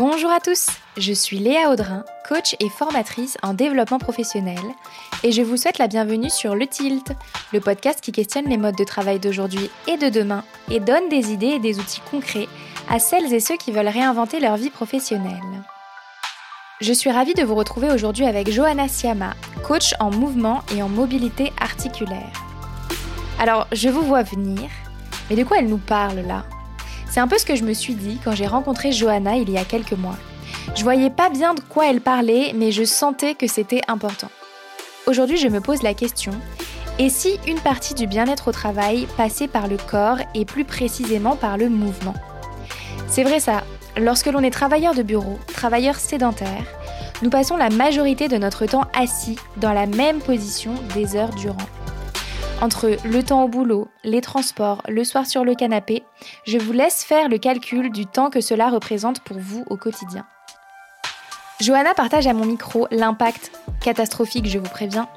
[0.00, 4.56] Bonjour à tous, je suis Léa Audrin, coach et formatrice en développement professionnel,
[5.22, 7.12] et je vous souhaite la bienvenue sur Le Tilt,
[7.52, 11.32] le podcast qui questionne les modes de travail d'aujourd'hui et de demain et donne des
[11.32, 12.48] idées et des outils concrets
[12.88, 15.34] à celles et ceux qui veulent réinventer leur vie professionnelle.
[16.80, 20.88] Je suis ravie de vous retrouver aujourd'hui avec Johanna Siama, coach en mouvement et en
[20.88, 22.32] mobilité articulaire.
[23.38, 24.70] Alors, je vous vois venir,
[25.28, 26.46] mais de quoi elle nous parle là?
[27.10, 29.58] C'est un peu ce que je me suis dit quand j'ai rencontré Johanna il y
[29.58, 30.16] a quelques mois.
[30.76, 34.30] Je voyais pas bien de quoi elle parlait, mais je sentais que c'était important.
[35.06, 36.32] Aujourd'hui, je me pose la question
[36.98, 41.34] et si une partie du bien-être au travail passait par le corps et plus précisément
[41.34, 42.14] par le mouvement?
[43.08, 43.64] C'est vrai ça,
[43.96, 46.64] lorsque l'on est travailleur de bureau, travailleur sédentaire,
[47.22, 51.56] nous passons la majorité de notre temps assis dans la même position des heures durant.
[52.62, 56.02] Entre le temps au boulot, les transports, le soir sur le canapé,
[56.46, 60.26] je vous laisse faire le calcul du temps que cela représente pour vous au quotidien.
[61.62, 65.08] Johanna partage à mon micro l'impact catastrophique, je vous préviens,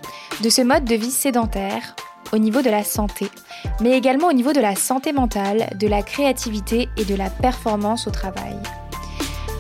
[0.42, 1.96] de ce mode de vie sédentaire
[2.32, 3.30] au niveau de la santé,
[3.82, 8.08] mais également au niveau de la santé mentale, de la créativité et de la performance
[8.08, 8.58] au travail.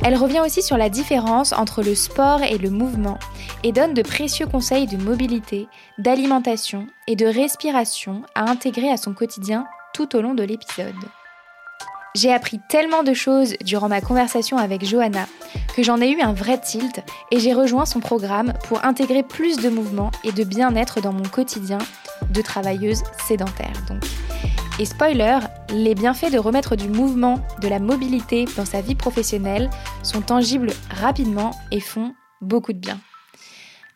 [0.06, 3.18] Elle revient aussi sur la différence entre le sport et le mouvement
[3.64, 9.14] et donne de précieux conseils de mobilité, d'alimentation et de respiration à intégrer à son
[9.14, 10.94] quotidien tout au long de l'épisode.
[12.16, 15.26] J'ai appris tellement de choses durant ma conversation avec Johanna
[15.74, 17.02] que j'en ai eu un vrai tilt
[17.32, 21.24] et j'ai rejoint son programme pour intégrer plus de mouvement et de bien-être dans mon
[21.24, 21.80] quotidien
[22.30, 23.74] de travailleuse sédentaire.
[24.80, 25.38] Et spoiler,
[25.70, 29.70] les bienfaits de remettre du mouvement, de la mobilité dans sa vie professionnelle
[30.02, 33.00] sont tangibles rapidement et font beaucoup de bien.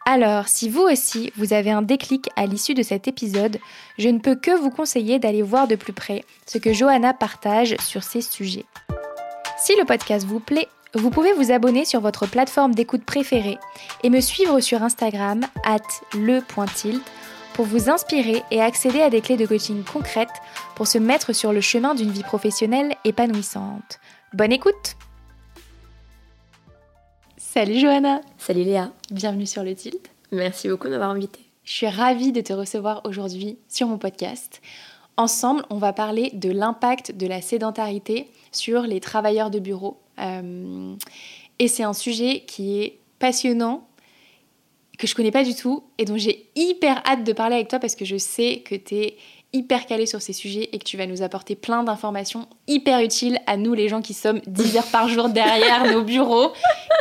[0.05, 3.57] Alors, si vous aussi, vous avez un déclic à l'issue de cet épisode,
[3.97, 7.75] je ne peux que vous conseiller d'aller voir de plus près ce que Johanna partage
[7.79, 8.65] sur ces sujets.
[9.57, 13.57] Si le podcast vous plaît, vous pouvez vous abonner sur votre plateforme d'écoute préférée
[14.03, 15.79] et me suivre sur Instagram at
[16.13, 17.01] le.tilt
[17.57, 20.29] pour vous inspirer et accéder à des clés de coaching concrètes
[20.75, 23.97] pour se mettre sur le chemin d'une vie professionnelle épanouissante.
[24.33, 24.95] Bonne écoute
[27.35, 30.11] Salut Johanna Salut Léa Bienvenue sur le Tilt.
[30.31, 31.49] Merci beaucoup de m'avoir invitée.
[31.63, 34.61] Je suis ravie de te recevoir aujourd'hui sur mon podcast.
[35.17, 39.97] Ensemble, on va parler de l'impact de la sédentarité sur les travailleurs de bureau.
[40.19, 40.93] Euh,
[41.57, 43.86] et c'est un sujet qui est passionnant
[44.97, 47.79] que je connais pas du tout et dont j'ai hyper hâte de parler avec toi
[47.79, 49.17] parce que je sais que tu es
[49.53, 53.39] hyper calé sur ces sujets et que tu vas nous apporter plein d'informations hyper utiles
[53.47, 56.51] à nous les gens qui sommes 10 heures par jour derrière nos bureaux,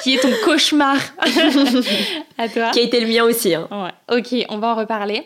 [0.02, 0.96] qui est ton cauchemar
[2.38, 2.70] à toi.
[2.70, 3.54] Qui a été le mien aussi.
[3.54, 3.68] Hein.
[3.70, 4.18] Ouais.
[4.18, 5.24] Ok, on va en reparler.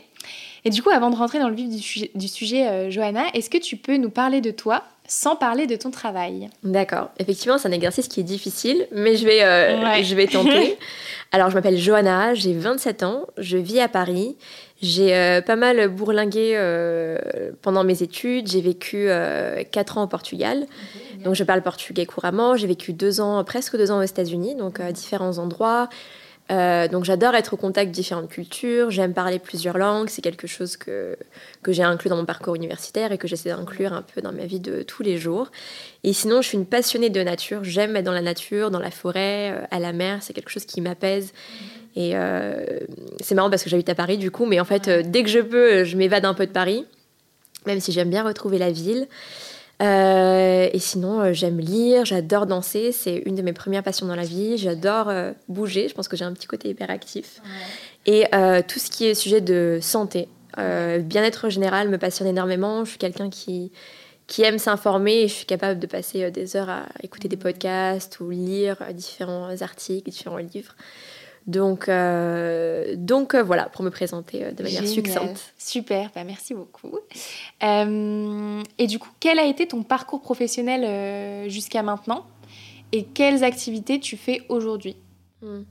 [0.64, 3.24] Et du coup, avant de rentrer dans le vif du sujet, du sujet euh, Johanna,
[3.34, 7.10] est-ce que tu peux nous parler de toi sans parler de ton travail D'accord.
[7.18, 10.78] Effectivement, c'est un exercice qui est difficile, mais je vais, euh, je vais tenter.
[11.32, 14.36] Alors, je m'appelle Johanna, j'ai 27 ans, je vis à Paris.
[14.82, 16.56] J'ai euh, pas mal bourlingué
[17.60, 18.46] pendant mes études.
[18.46, 19.08] J'ai vécu
[19.72, 20.66] 4 ans au Portugal,
[21.24, 22.56] donc je parle portugais couramment.
[22.56, 25.88] J'ai vécu deux ans, presque deux ans aux États-Unis, donc à différents endroits.
[26.50, 30.48] Euh, donc j'adore être au contact de différentes cultures, j'aime parler plusieurs langues, c'est quelque
[30.48, 31.16] chose que,
[31.62, 34.46] que j'ai inclus dans mon parcours universitaire et que j'essaie d'inclure un peu dans ma
[34.46, 35.50] vie de tous les jours.
[36.02, 38.90] Et sinon, je suis une passionnée de nature, j'aime être dans la nature, dans la
[38.90, 41.32] forêt, euh, à la mer, c'est quelque chose qui m'apaise.
[41.94, 42.64] Et euh,
[43.20, 45.40] c'est marrant parce que j'habite à Paris du coup, mais en fait, dès que je
[45.40, 46.84] peux, je m'évade un peu de Paris,
[47.66, 49.06] même si j'aime bien retrouver la ville.
[49.80, 54.14] Euh, et sinon, euh, j'aime lire, j'adore danser, c'est une de mes premières passions dans
[54.14, 54.58] la vie.
[54.58, 57.40] J'adore euh, bouger, je pense que j'ai un petit côté hyperactif.
[58.06, 58.26] Et
[58.66, 62.84] tout ce qui est sujet de santé, bien-être général me passionne énormément.
[62.84, 63.72] Je suis quelqu'un qui,
[64.26, 68.18] qui aime s'informer et je suis capable de passer des heures à écouter des podcasts
[68.20, 70.74] ou lire différents articles, différents livres.
[71.46, 75.52] Donc, euh, donc euh, voilà, pour me présenter euh, de manière succincte.
[75.58, 76.98] Super, bah, merci beaucoup.
[77.62, 82.26] et du coup, quel a été ton parcours professionnel jusqu'à maintenant?
[82.92, 84.96] Et quelles activités tu fais aujourd'hui?
[85.42, 85.62] Hmm.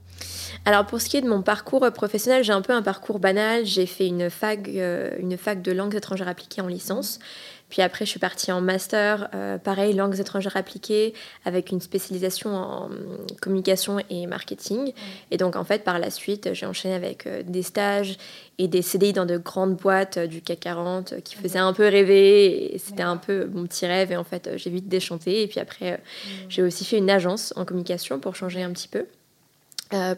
[0.64, 3.64] Alors pour ce qui est de mon parcours professionnel, j'ai un peu un parcours banal.
[3.64, 7.20] J'ai fait une fac, une fac de langues étrangères appliquées en licence.
[7.70, 11.14] Puis après, je suis partie en master, euh, pareil, langues étrangères appliquées,
[11.44, 12.90] avec une spécialisation en
[13.40, 14.92] communication et marketing.
[15.30, 18.18] Et donc, en fait, par la suite, j'ai enchaîné avec euh, des stages
[18.58, 21.86] et des CDI dans de grandes boîtes euh, du CAC 40 qui faisaient un peu
[21.88, 22.74] rêver.
[22.84, 24.12] C'était un peu mon petit rêve.
[24.12, 25.42] Et en fait, j'ai vite déchanté.
[25.42, 26.02] Et puis après,
[26.48, 29.06] j'ai aussi fait une agence en communication pour changer un petit peu.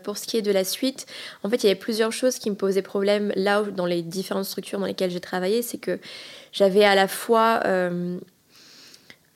[0.02, 1.06] Pour ce qui est de la suite,
[1.42, 4.44] en fait, il y avait plusieurs choses qui me posaient problème là dans les différentes
[4.44, 5.62] structures dans lesquelles j'ai travaillé.
[5.62, 5.98] C'est que
[6.52, 8.19] j'avais à la fois euh,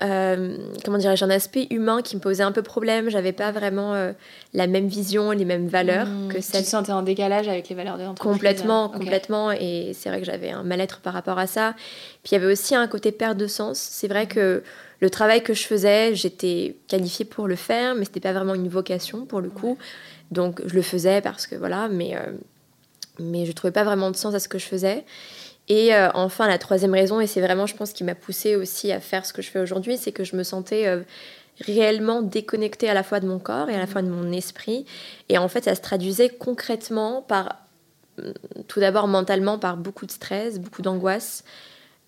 [0.03, 3.09] euh, comment dirais-je, un aspect humain qui me posait un peu problème.
[3.09, 4.12] J'avais pas vraiment euh,
[4.53, 6.61] la même vision, les mêmes valeurs mmh, que celle.
[6.61, 9.53] Tu te sentais en décalage avec les valeurs de l'entreprise Complètement, complètement.
[9.53, 11.75] Et c'est vrai que j'avais un mal-être par rapport à ça.
[12.23, 13.79] Puis il y avait aussi un côté perte de sens.
[13.79, 14.62] C'est vrai que
[15.00, 18.69] le travail que je faisais, j'étais qualifiée pour le faire, mais c'était pas vraiment une
[18.69, 19.79] vocation pour le coup.
[20.31, 22.32] Donc je le faisais parce que voilà, mais, euh,
[23.19, 25.05] mais je trouvais pas vraiment de sens à ce que je faisais.
[25.69, 28.93] Et euh, enfin, la troisième raison, et c'est vraiment, je pense, qui m'a poussée aussi
[28.93, 31.00] à faire ce que je fais aujourd'hui, c'est que je me sentais euh,
[31.61, 34.87] réellement déconnectée à la fois de mon corps et à la fois de mon esprit.
[35.28, 37.56] Et en fait, ça se traduisait concrètement par,
[38.19, 38.31] mm,
[38.69, 41.43] tout d'abord mentalement, par beaucoup de stress, beaucoup d'angoisse.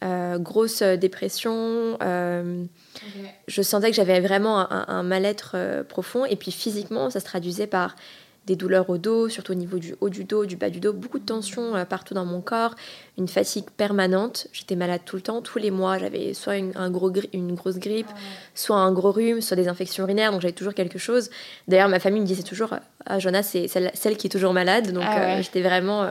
[0.04, 1.98] Euh, grosse dépression.
[2.00, 6.24] Je sentais que j'avais vraiment un, un mal-être profond.
[6.24, 7.96] Et puis physiquement, ça se traduisait par
[8.48, 10.94] des douleurs au dos, surtout au niveau du haut du dos, du bas du dos,
[10.94, 12.74] beaucoup de tensions euh, partout dans mon corps,
[13.18, 14.48] une fatigue permanente.
[14.52, 15.98] J'étais malade tout le temps, tous les mois.
[15.98, 18.08] J'avais soit une, un gros une grosse grippe,
[18.54, 21.30] soit un gros rhume, soit des infections urinaires, donc j'avais toujours quelque chose.
[21.68, 22.74] D'ailleurs, ma famille me disait toujours
[23.04, 26.08] Ah, Jonas, c'est celle, qui est toujours malade, donc ah euh, j'étais vraiment.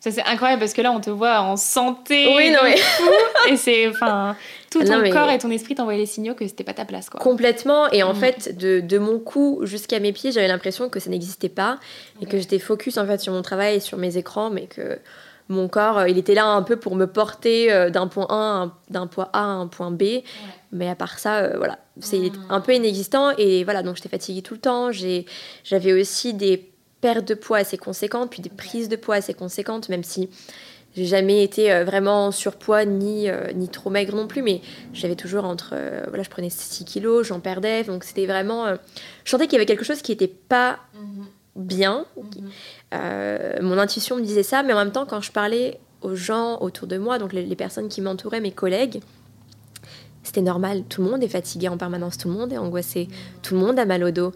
[0.00, 2.32] Ça, c'est incroyable parce que là, on te voit en santé.
[2.36, 2.76] Oui, non, mais.
[3.52, 3.88] et c'est.
[3.88, 4.36] Enfin,
[4.70, 7.18] tout ton corps et ton esprit t'envoyaient les signaux que c'était pas ta place, quoi.
[7.18, 7.90] Complètement.
[7.90, 8.16] Et en mm.
[8.16, 11.78] fait, de, de, mon cou jusqu'à mes pieds, j'avais l'impression que ça n'existait pas.
[12.20, 14.98] Et que j'étais focus, en fait, sur mon travail et sur mes écrans, mais que
[15.48, 18.70] mon corps, euh, il était là un peu pour me porter euh, d'un point A,
[18.90, 20.22] d'un point A à un point B.
[20.70, 22.46] Mais à part ça, euh, voilà, c'est mm.
[22.50, 23.30] un peu inexistant.
[23.38, 24.90] Et voilà, donc j'étais fatiguée tout le temps.
[24.92, 29.88] J'avais aussi des perte de poids assez conséquente, puis des prises de poids assez conséquentes,
[29.88, 30.28] même si
[30.98, 34.60] j'ai jamais été euh, vraiment surpoids ni, euh, ni trop maigre non plus, mais
[34.92, 35.70] j'avais toujours entre.
[35.74, 38.66] Euh, voilà, je prenais 6 kilos, j'en perdais, donc c'était vraiment.
[39.24, 41.26] je sentais qu'il y avait quelque chose qui n'était pas mhm.
[41.56, 42.06] bien.
[42.16, 43.62] Mhm.
[43.62, 46.88] mon intuition me disait ça, mais en même temps, quand je parlais aux gens autour
[46.88, 49.00] de moi, donc les, personnes qui m'entouraient, mes collègues,
[50.22, 50.84] c'était normal.
[50.88, 53.14] Tout le monde est fatigué en permanence, tout le monde est angoissé, mhm.
[53.42, 54.32] tout le monde a mal au dos.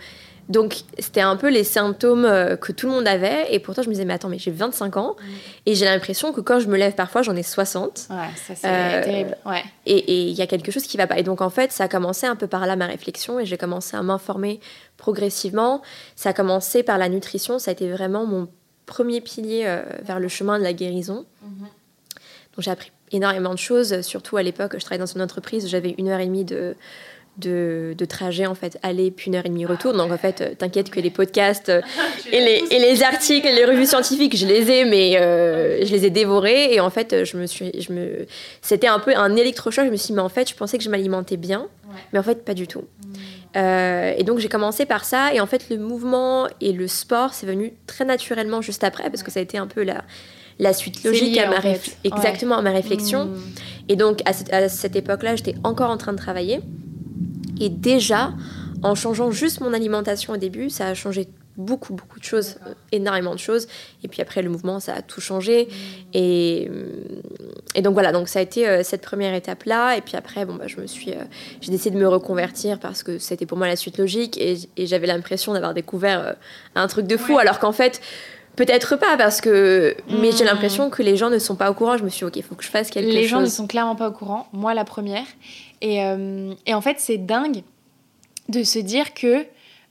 [0.52, 3.52] Donc, c'était un peu les symptômes euh, que tout le monde avait.
[3.54, 5.16] Et pourtant, je me disais, mais attends, mais j'ai 25 ans.
[5.18, 5.24] Mm.
[5.64, 8.08] Et j'ai l'impression que quand je me lève parfois, j'en ai 60.
[8.10, 9.36] Ouais, ça, c'est euh, terrible.
[9.46, 9.64] Ouais.
[9.86, 11.18] Et il y a quelque chose qui va pas.
[11.18, 13.40] Et donc, en fait, ça a commencé un peu par là, ma réflexion.
[13.40, 14.60] Et j'ai commencé à m'informer
[14.98, 15.80] progressivement.
[16.16, 17.58] Ça a commencé par la nutrition.
[17.58, 18.46] Ça a été vraiment mon
[18.84, 21.24] premier pilier euh, vers le chemin de la guérison.
[21.42, 21.60] Mm-hmm.
[22.56, 24.02] Donc, j'ai appris énormément de choses.
[24.02, 25.66] Surtout à l'époque, je travaillais dans une entreprise.
[25.66, 26.76] J'avais une heure et demie de
[27.38, 29.94] de, de, trajet en fait aller puis une heure et demie retour.
[29.94, 31.80] Donc en fait euh, t'inquiète que les podcasts euh,
[32.32, 36.04] et, les, et les articles les revues scientifiques je les ai mais euh, je les
[36.06, 36.74] ai dévorés.
[36.74, 38.26] Et en fait je me suis je me
[38.60, 39.86] c'était un peu un électrochoc.
[39.86, 41.68] Je me suis dit mais en fait je pensais que je m'alimentais bien
[42.12, 42.84] mais en fait pas du tout.
[43.54, 43.60] Hmm.
[44.18, 45.32] et donc j'ai commencé par ça.
[45.32, 49.22] Et en fait le mouvement et le sport c'est venu très naturellement juste après parce
[49.22, 50.04] que ça a été un peu la
[50.58, 51.60] la suite logique à ma
[52.04, 53.24] exactement à ma réflexion.
[53.24, 53.40] Hmm.
[53.88, 56.60] et donc à cette, à cette époque là j'étais encore en train de travailler
[57.60, 58.32] et déjà,
[58.82, 62.56] en changeant juste mon alimentation au début, ça a changé beaucoup, beaucoup de choses,
[62.92, 63.66] énormément de choses.
[64.02, 65.64] Et puis après, le mouvement, ça a tout changé.
[65.66, 65.70] Mmh.
[66.14, 66.70] Et,
[67.74, 69.96] et, donc voilà, donc ça a été euh, cette première étape-là.
[69.96, 71.24] Et puis après, bon, bah, je me suis, euh,
[71.60, 74.38] j'ai décidé de me reconvertir parce que c'était pour moi la suite logique.
[74.38, 76.32] Et, j'avais l'impression d'avoir découvert euh,
[76.74, 78.00] un truc de fou, alors qu'en fait,
[78.56, 80.46] Peut-être pas parce que mais j'ai mmh.
[80.46, 81.96] l'impression que les gens ne sont pas au courant.
[81.96, 83.14] Je me suis dit, OK, il faut que je fasse quelque chose.
[83.14, 85.26] Les gens ne sont clairement pas au courant, moi la première.
[85.80, 87.62] Et, euh, et en fait, c'est dingue
[88.48, 89.46] de se dire que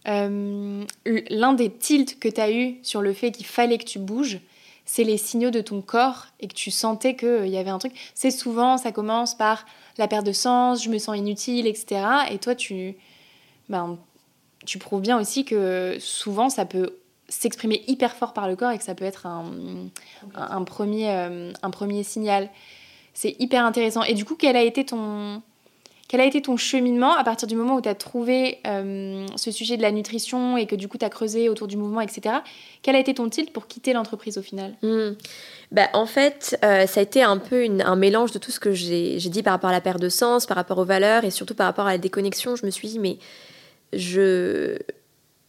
[0.07, 0.83] euh,
[1.29, 4.39] l'un des tilts que tu as eu sur le fait qu'il fallait que tu bouges,
[4.85, 7.77] c'est les signaux de ton corps et que tu sentais qu'il euh, y avait un
[7.77, 7.93] truc.
[8.13, 9.65] C'est souvent, ça commence par
[9.97, 12.01] la perte de sens, je me sens inutile, etc.
[12.31, 12.95] Et toi, tu,
[13.69, 13.97] ben,
[14.65, 16.97] tu prouves bien aussi que souvent, ça peut
[17.31, 19.51] s'exprimer hyper fort par le corps et que ça peut être un,
[20.35, 22.49] un, premier, un premier signal.
[23.13, 24.03] C'est hyper intéressant.
[24.03, 25.41] Et du coup, quel a été ton,
[26.11, 29.49] quel a été ton cheminement à partir du moment où tu as trouvé euh, ce
[29.49, 32.35] sujet de la nutrition et que du coup tu as creusé autour du mouvement, etc.
[32.81, 34.73] Quel a été ton tilt pour quitter l'entreprise au final?
[34.81, 35.11] Hmm.
[35.71, 38.73] bah, En fait, euh, ça a été un peu un mélange de tout ce que
[38.73, 41.55] j'ai dit par rapport à la perte de sens, par rapport aux valeurs et surtout
[41.55, 42.57] par rapport à la déconnexion.
[42.57, 43.17] Je me suis dit, mais
[43.93, 44.79] je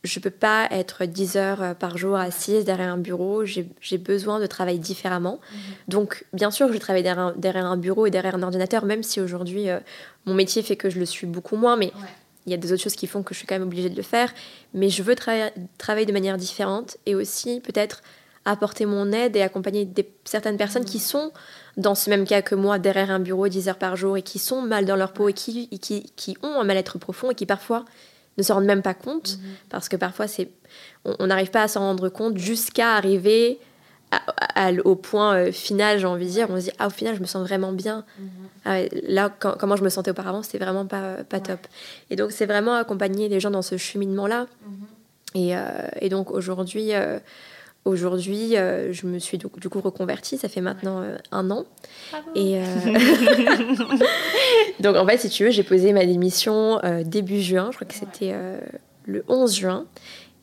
[0.05, 3.99] je ne peux pas être 10 heures euh, par jour assise derrière un bureau, j'ai
[3.99, 5.41] besoin de travailler différemment.
[5.53, 5.59] Mhm.
[5.89, 9.03] Donc, bien sûr que je travaille derrière, derrière, un bureau et derrière un ordinateur, même
[9.03, 9.79] si aujourd'hui euh,
[10.27, 11.93] mon métier fait que je le suis beaucoup moins, mais
[12.47, 13.97] il y a des autres choses qui font que je suis quand même obligée de
[13.97, 14.33] le faire.
[14.75, 18.03] Mais je veux travailler de manière différente et aussi peut-être
[18.45, 21.03] apporter mon aide et accompagner des, certaines personnes qui mhm.
[21.05, 21.33] sont
[21.77, 24.41] dans ce même cas que moi, derrière un bureau 10 heures par jour et qui
[24.41, 27.47] sont mal dans leur peau et qui, qui, qui ont un mal-être profond et qui
[27.47, 27.85] parfois
[28.39, 29.55] ne se rendent même pas compte, mhm.
[29.69, 30.51] parce que parfois c'est,
[31.05, 33.59] on n'arrive pas à s'en rendre compte jusqu'à arriver
[34.85, 37.25] au point final, j'ai envie de dire, on se dit, ah, au final, je me
[37.25, 38.05] sens vraiment bien.
[38.19, 38.29] Mhm.
[38.67, 41.61] Ah là, comment je me sentais auparavant, c'était vraiment pas, pas top.
[42.11, 44.49] Et donc, c'est vraiment accompagner les gens dans ce cheminement-là.
[44.67, 44.87] Mhm.
[45.35, 45.55] et,
[46.01, 46.93] et, donc, aujourd'hui,
[47.85, 51.65] Aujourd'hui, euh, je me suis du, coup reconvertie, ça fait maintenant euh, un an.
[52.37, 52.65] Et euh,
[54.81, 57.95] donc en fait, si tu veux, j'ai posé ma démission début juin, je crois que
[57.95, 58.35] c'était
[59.05, 59.87] le 11 juin,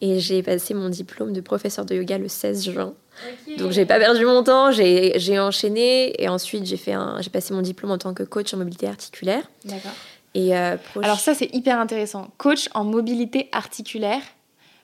[0.02, 2.94] et j'ai passé mon diplôme de professeur de yoga le 16 juin.
[3.58, 7.62] Donc j'ai pas perdu mon temps, j'ai enchaîné et ensuite j'ai fait j'ai passé mon
[7.62, 9.50] diplôme en tant que coach en mobilité articulaire.
[9.64, 9.92] D'accord.
[10.34, 14.22] Et alors ça c'est hyper intéressant, coach en mobilité articulaire.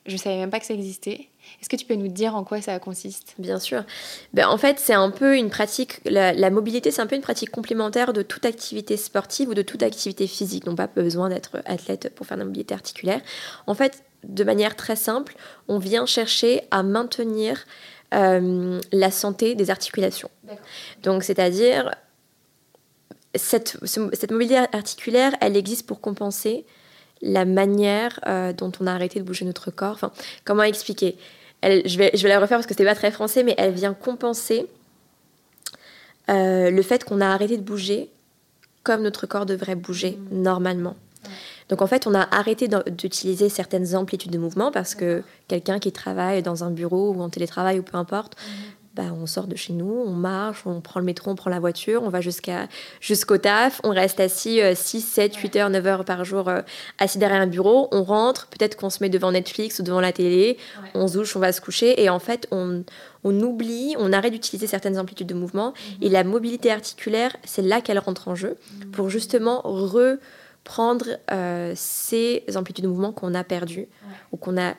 [0.06, 1.28] Je savais même pas que ça existait.
[1.66, 3.34] Est-ce que tu peux nous dire en quoi ça consiste?
[3.40, 3.82] Bien sûr.
[4.32, 7.50] Ben, en fait, c'est un peu une pratique, la, mobilité, c'est un peu une pratique
[7.50, 10.64] complémentaire de toute activité sportive ou de toute activité physique.
[10.64, 13.20] Donc, pas besoin d'être athlète pour faire de la mobilité articulaire.
[13.66, 15.34] En fait, de manière très simple,
[15.66, 17.64] on vient chercher à maintenir
[18.14, 20.30] euh, la santé des articulations.
[21.02, 21.96] Donc, c'est-à-dire,
[23.34, 26.64] cette, cette mobilité articulaire, elle existe pour compenser
[27.22, 29.94] la manière euh, dont on a arrêté de bouger notre corps.
[29.94, 30.12] Enfin,
[30.44, 31.16] comment expliquer?
[31.62, 33.94] Je, vais, je vais la refaire parce que c'était pas très français, mais elle vient
[33.94, 34.66] compenser
[36.28, 38.10] euh, le fait qu'on a arrêté de bouger
[38.82, 40.42] comme notre corps devrait bouger mmh.
[40.42, 40.96] normalement.
[41.68, 45.90] Donc en fait, on a arrêté d'utiliser certaines amplitudes de mouvement parce que quelqu'un qui
[45.90, 48.50] travaille dans un bureau ou en télétravail ou peu importe, mmh.
[48.96, 51.60] Bah, on sort de chez nous, on marche, on prend le métro, on prend la
[51.60, 52.66] voiture, on va jusqu'à,
[53.02, 56.62] jusqu'au taf, on reste assis 6, 7, 8 heures, 9 heures par jour euh,
[56.98, 60.12] assis derrière un bureau, on rentre, peut-être qu'on se met devant Netflix ou devant la
[60.12, 60.56] télé,
[60.94, 62.84] on se douche, on va se coucher et en fait on,
[63.22, 66.06] on oublie, on arrête d'utiliser certaines amplitudes de mouvement mhm.
[66.06, 68.90] et la mobilité articulaire, c'est là qu'elle rentre en jeu mhm.
[68.92, 73.88] pour justement reprendre euh, ces amplitudes de mouvement qu'on a perdues
[74.32, 74.72] ou qu'on a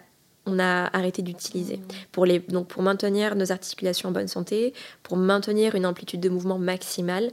[0.47, 1.79] on a arrêté d'utiliser.
[2.11, 4.73] Pour, les, donc pour maintenir nos articulations en bonne santé,
[5.03, 7.29] pour maintenir une amplitude de mouvement maximale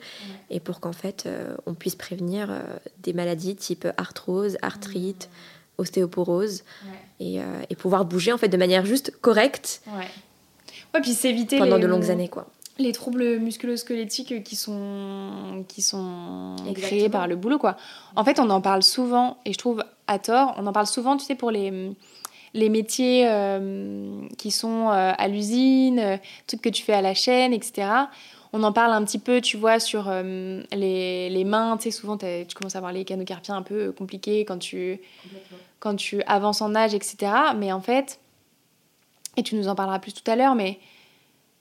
[0.50, 2.60] et pour qu'en fait euh, on puisse prévenir euh,
[3.02, 5.30] des maladies type arthrose, arthrite,
[5.78, 6.64] ostéoporose
[7.20, 9.82] et, euh, et, pouvoir bouger en fait de manière juste correcte.
[9.96, 11.00] Ouais.
[11.00, 12.48] puis s'éviter pendant de longues années quoi.
[12.76, 17.76] Les troubles musculo-squelettiques qui sont, qui sont créés par le boulot quoi.
[18.16, 21.16] En fait, on en parle souvent et je trouve à tort, on en parle souvent,
[21.16, 21.94] tu sais, pour les
[22.54, 27.12] les métiers euh, qui sont euh, à l'usine, euh, trucs que tu fais à la
[27.12, 27.88] chaîne, etc.
[28.52, 31.76] On en parle un petit peu, tu vois, sur les, les, mains.
[31.76, 35.00] Tu sais, souvent, tu commences à avoir les canaux carpiens un peu compliqués quand tu,
[35.80, 37.32] quand tu avances en âge, etc.
[37.56, 38.20] Mais en fait,
[39.36, 40.78] et tu nous en parleras plus tout à l'heure, mais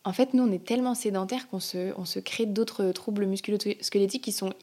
[0.03, 4.23] en fait, nous, on est tellement sédentaires qu'on se, on se crée d'autres troubles musculo-squelettiques
[4.23, 4.53] qui sont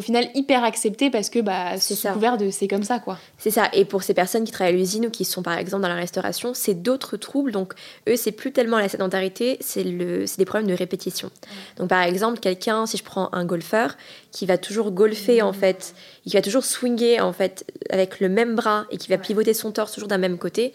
[0.00, 3.18] au final hyper accepté parce que bah, c'est couvert de c'est comme ça quoi.
[3.36, 3.68] C'est ça.
[3.74, 5.94] Et pour ces personnes qui travaillent à l'usine ou qui sont par exemple dans la
[5.94, 7.52] restauration, c'est d'autres troubles.
[7.52, 7.74] Donc
[8.08, 11.30] eux, c'est plus tellement la sédentarité, c'est le, des problèmes de répétition.
[11.76, 13.98] Donc par exemple, quelqu'un, si je prends un golfeur
[14.32, 18.56] qui va toujours golfer en fait, qui va toujours swinger en fait avec le même
[18.56, 20.72] bras et qui va pivoter son torse toujours d'un même côté,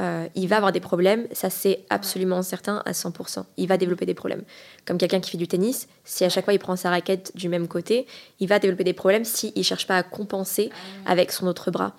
[0.00, 3.44] euh, il va avoir des problèmes, ça c'est absolument certain à 100%.
[3.56, 4.42] Il va développer des problèmes.
[4.86, 7.48] Comme quelqu'un qui fait du tennis, si à chaque fois il prend sa raquette du
[7.48, 8.06] même côté,
[8.40, 11.70] il va développer des problèmes s'il ne cherche pas à compenser ah avec son autre
[11.70, 11.94] bras.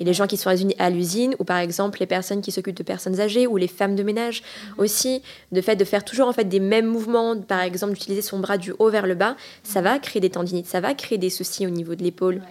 [0.00, 2.82] Et les gens qui sont à l'usine, ou par exemple les personnes qui s'occupent de
[2.82, 4.74] personnes âgées, ou les femmes de ménage mhm.
[4.78, 8.38] aussi, de fait de faire toujours en fait des mêmes mouvements, par exemple d'utiliser son
[8.38, 11.30] bras du haut vers le bas, ça va créer des tendinites, ça va créer des
[11.30, 12.42] soucis au niveau de l'épaule.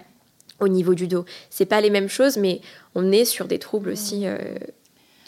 [0.60, 1.24] au niveau du dos.
[1.50, 2.60] C'est pas les mêmes choses, mais
[2.96, 4.38] on est sur des troubles aussi euh,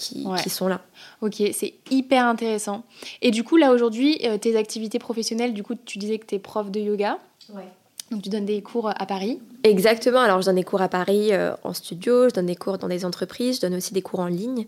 [0.00, 0.80] qui, sont là.
[1.20, 2.84] Ok, c'est hyper intéressant.
[3.22, 6.34] Et du coup, là aujourd'hui, euh, tes activités professionnelles, du coup, tu disais que tu
[6.34, 7.18] es prof de yoga.
[7.52, 7.68] Ouais.
[8.10, 11.28] Donc tu donnes des cours à Paris Exactement, alors je donne des cours à Paris
[11.32, 14.20] euh, en studio, je donne des cours dans des entreprises, je donne aussi des cours
[14.20, 14.66] en ligne,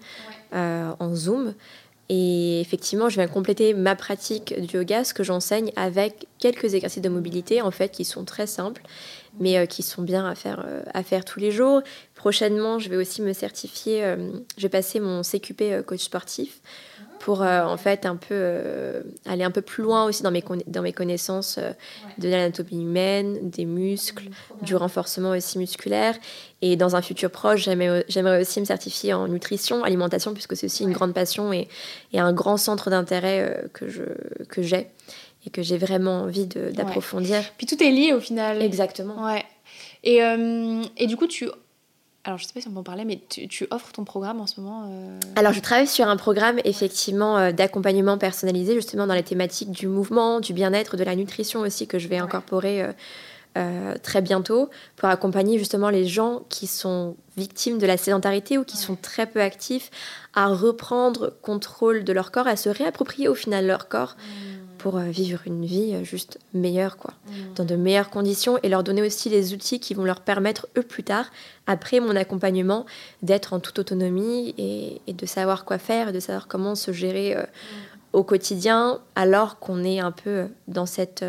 [0.54, 1.54] euh, en Zoom.
[2.14, 7.00] Et effectivement, je viens compléter ma pratique du yoga, ce que j'enseigne, avec quelques exercices
[7.00, 8.82] de mobilité, en fait, qui sont très simples,
[9.40, 11.80] mais euh, qui sont bien à faire, euh, à faire tous les jours.
[12.14, 16.60] Prochainement, je vais aussi me certifier, euh, je vais passer mon CQP coach sportif
[17.22, 20.92] pour en fait un peu aller un peu plus loin aussi dans mes, dans mes
[20.92, 21.58] connaissances
[22.18, 24.24] de l'anatomie humaine, des muscles,
[24.62, 26.16] du renforcement aussi musculaire.
[26.62, 30.82] Et dans un futur proche, j'aimerais aussi me certifier en nutrition, alimentation, puisque c'est aussi
[30.82, 31.68] une grande passion et,
[32.12, 34.04] et un grand centre d'intérêt que j'ai.
[34.48, 34.62] Que
[35.46, 37.42] et que j'ai vraiment envie d'approfondir.
[37.58, 38.62] Puis tout est lié au final.
[38.62, 39.24] Exactement.
[39.24, 39.44] Ouais.
[40.04, 41.48] Et, euh, et du coup, tu.
[42.24, 44.40] Alors, je sais pas si on peut en parler, mais tu, tu offres ton programme
[44.40, 45.18] en ce moment euh?
[45.36, 49.88] Alors, je travaille sur un programme effectivement euh, d'accompagnement personnalisé, justement dans les thématiques du
[49.88, 52.86] mouvement, du bien-être, de la nutrition aussi, que je vais incorporer
[54.02, 58.78] très bientôt pour accompagner justement les gens qui sont victimes de la sédentarité ou qui
[58.78, 59.90] sont très peu actifs
[60.32, 64.16] à reprendre contrôle de leur corps, à se réapproprier au final leur corps.
[64.16, 67.54] Mmh pour euh, vivre une vie euh, juste meilleure, quoi, mmh.
[67.54, 70.82] dans de meilleures conditions et leur donner aussi les outils qui vont leur permettre, eux,
[70.82, 71.26] plus tard,
[71.68, 72.84] après mon accompagnement,
[73.22, 77.42] d'être en toute autonomie et, de savoir quoi faire de savoir comment se gérer euh,
[77.42, 77.46] mmh.
[78.14, 81.24] au quotidien alors qu'on est un peu dans, cette,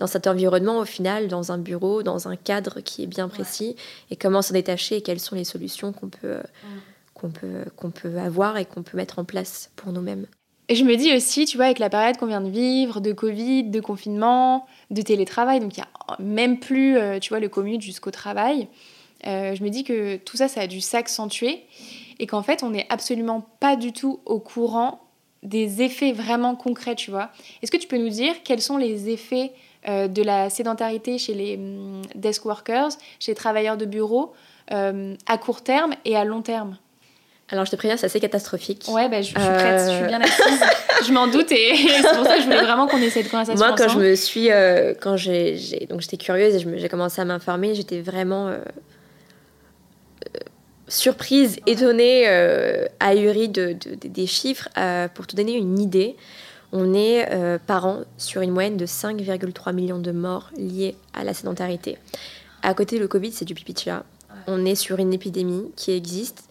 [0.00, 3.76] dans cet environnement, au final, dans un bureau, dans un cadre qui est bien précis
[4.10, 6.38] et comment s'en détacher et quelles sont les solutions qu'on peut.
[6.38, 6.66] Mmh.
[7.14, 10.26] qu'on peut, qu'on peut avoir et qu'on peut mettre en place pour nous-mêmes.
[10.68, 13.12] Et je me dis aussi, tu vois, avec la période qu'on vient de vivre, de
[13.12, 17.48] Covid, de confinement, de télétravail, donc il n'y a même plus, euh, tu vois, le
[17.48, 18.66] commute jusqu'au travail,
[19.26, 21.62] euh, je me dis que tout ça, ça a dû s'accentuer
[22.18, 25.00] et qu'en fait, on n'est absolument pas du tout au courant
[25.42, 27.30] des effets vraiment concrets, tu vois.
[27.62, 29.52] Est-ce que tu peux nous dire quels sont les effets
[29.88, 34.32] euh, de la sédentarité chez les hum, desk workers, chez les travailleurs de bureau,
[34.68, 36.76] à court terme et à long terme?
[37.48, 38.86] Alors je te préviens, c'est assez catastrophique.
[38.88, 40.60] Ouais, bah, je, suis prête, je suis bien assise.
[41.06, 43.64] je m'en doute et c'est pour ça que je voulais vraiment qu'on ait cette conversation.
[43.64, 47.24] Moi, quand je me suis, euh, quand j'ai, donc j'étais curieuse et j'ai commencé à
[47.24, 50.38] m'informer, j'étais vraiment euh, euh,
[50.88, 52.26] surprise, étonnée,
[52.98, 54.68] ahurie de, des chiffres.
[55.14, 56.16] pour te donner une idée,
[56.72, 57.28] on est
[57.68, 61.96] par an sur une moyenne de 5,3 millions de morts liées à la sédentarité.
[62.64, 64.04] À côté, le Covid, c'est du pipi de chat.
[64.48, 66.48] On est sur une épidémie qui existe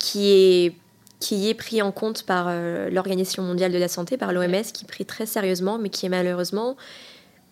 [0.00, 0.74] qui est,
[1.20, 4.84] qui est pris en compte par euh, l'Organisation mondiale de la santé, par l'OMS, qui
[4.84, 6.76] est pris très sérieusement, mais qui est malheureusement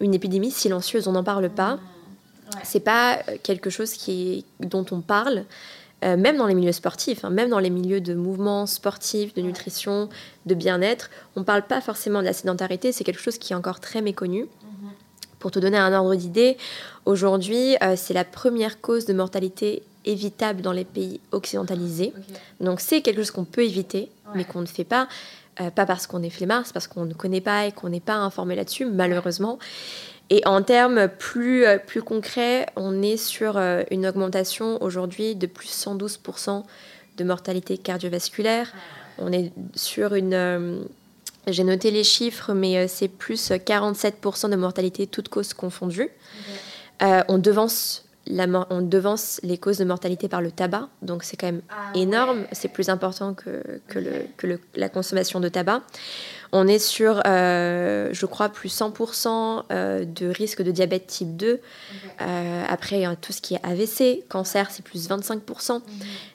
[0.01, 1.07] une épidémie silencieuse.
[1.07, 1.75] On n'en parle pas.
[1.75, 1.81] Mmh.
[2.65, 5.45] C'est pas euh, quelque chose qui dont on parle.
[6.05, 9.43] Euh, même dans les milieux sportifs, hein, même dans les milieux de mouvement sportif, de
[9.43, 10.09] nutrition,
[10.47, 13.57] de bien-être, on ne parle pas forcément de la sédentarité, c'est quelque chose qui est
[13.57, 14.45] encore très méconnu.
[14.45, 14.89] Mmh.
[15.41, 16.57] Pour te donner un ordre d'idée,
[17.05, 22.13] aujourd'hui, c'est la première cause de mortalité évitable dans les pays occidentalisés.
[22.61, 25.09] Donc c'est quelque chose qu'on peut éviter, mais qu'on ne fait pas.
[25.61, 28.01] Euh, pas parce qu'on est flemmard, c'est parce qu'on ne connaît pas et qu'on n'est
[28.01, 29.59] pas informé là-dessus, malheureusement.
[30.31, 35.47] Et en termes plus, euh, plus concrets, on est sur euh, une augmentation aujourd'hui de
[35.47, 36.63] plus 112%
[37.17, 38.73] de mortalité cardiovasculaire.
[38.73, 38.79] Ah.
[39.19, 40.87] On est sur une...
[41.49, 46.11] J'ai noté les chiffres, mais c'est plus 47% de mortalité toutes causes confondues.
[47.01, 48.05] on devance
[48.71, 52.45] on devance les causes de mortalité par le tabac, donc c'est quand même ah énorme,
[52.53, 55.83] c'est plus important que, que, la consommation de tabac.
[56.53, 61.61] On est sur, euh, je crois, plus 100% euh, de risque de diabète type 2.
[62.21, 65.75] Euh, après, tout ce qui est AVC, cancer, c'est plus 25%.
[65.75, 65.83] Mhm.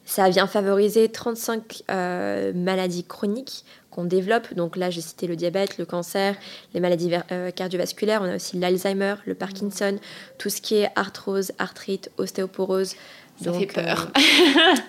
[0.05, 1.83] Ça vient favoriser 35
[2.53, 4.53] maladies chroniques qu'on développe.
[4.53, 6.35] Donc là, j'ai cité le diabète, le cancer,
[6.73, 8.21] les maladies euh, cardiovasculaires.
[8.21, 9.97] On a aussi l'Alzheimer, le Parkinson,
[10.37, 12.95] tout ce qui est arthrose, arthrite, ostéoporose.
[13.43, 14.11] Ça fait peur.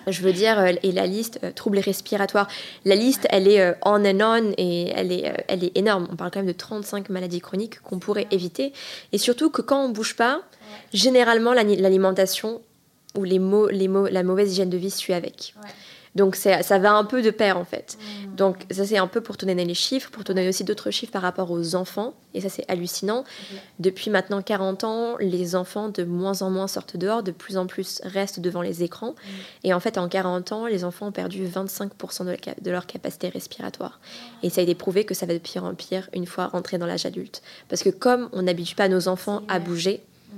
[0.07, 2.47] Euh, je veux dire, euh, et la liste, troubles respiratoires,
[2.85, 6.07] la liste, elle est on and on et elle est, elle est énorme.
[6.11, 8.71] On parle quand même de 35 maladies chroniques qu'on pourrait éviter.
[9.11, 10.41] Et surtout que quand on bouge pas,
[10.93, 12.61] généralement, l'alimentation
[13.17, 15.55] ou les mots, les mots, la mauvaise hygiène de vie suit avec.
[16.15, 17.97] Donc ça va un peu de pair en fait.
[17.99, 18.35] Mmh.
[18.35, 20.89] Donc ça c'est un peu pour te donner les chiffres, pour te donner aussi d'autres
[20.89, 22.13] chiffres par rapport aux enfants.
[22.33, 23.25] Et ça c'est hallucinant.
[23.79, 27.67] Depuis maintenant 40 ans, les enfants de moins en moins sortent dehors, de plus en
[27.67, 29.11] plus restent devant les écrans.
[29.11, 29.29] Mmh.
[29.65, 33.27] Et en fait en 40 ans, les enfants ont perdu 25% de, de, leur capacité
[33.27, 33.99] respiratoire.
[34.41, 36.77] Et ça a été prouvé que ça va de pire en pire une fois rentré
[36.77, 37.41] dans l'âge adulte.
[37.67, 40.37] Parce que comme on n'habitue pas nos enfants à bouger, mmh.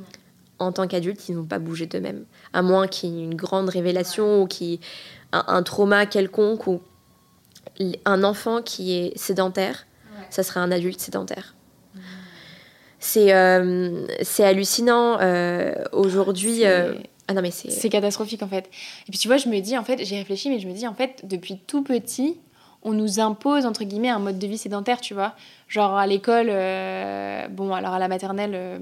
[0.57, 2.25] en tant qu'adultes, ils ne vont pas bouger d'eux-mêmes.
[2.53, 4.79] À moins qu'il y ait une grande révélation ou qui
[5.31, 6.81] un, trauma quelconque ou
[8.05, 9.85] un enfant qui est sédentaire,
[10.29, 11.55] ça serait un adulte sédentaire.
[11.93, 11.99] Mmh.
[12.99, 14.07] C'est euh,
[14.39, 16.65] hallucinant euh, aujourd'hui.
[16.65, 16.93] Euh,
[17.27, 18.69] ah non mais c'est c'est catastrophique en fait.
[19.07, 20.87] Et puis tu vois, je me dis en fait, j'ai réfléchi mais je me dis
[20.87, 22.39] en fait depuis tout petit,
[22.87, 25.33] on nous impose entre guillemets un mode de vie sédentaire, tu vois.
[25.67, 28.77] Genre à l'école, euh, bon alors à la maternelle, euh,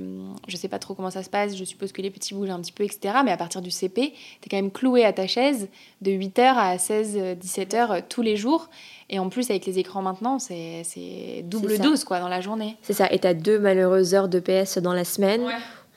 [0.48, 2.60] je sais pas trop comment ça se passe, je suppose que les petits bougent un
[2.60, 3.15] petit peu, etc.
[3.26, 5.68] Mais à partir du CP, t'es quand même cloué à ta chaise
[6.02, 8.70] de 8h à 16, 17h euh, tous les jours.
[9.10, 12.78] Et en plus, avec les écrans maintenant, c'est double dose quoi dans la journée.
[12.84, 15.41] C'est ça, et t'as deux malheureuses heures de PS dans la semaine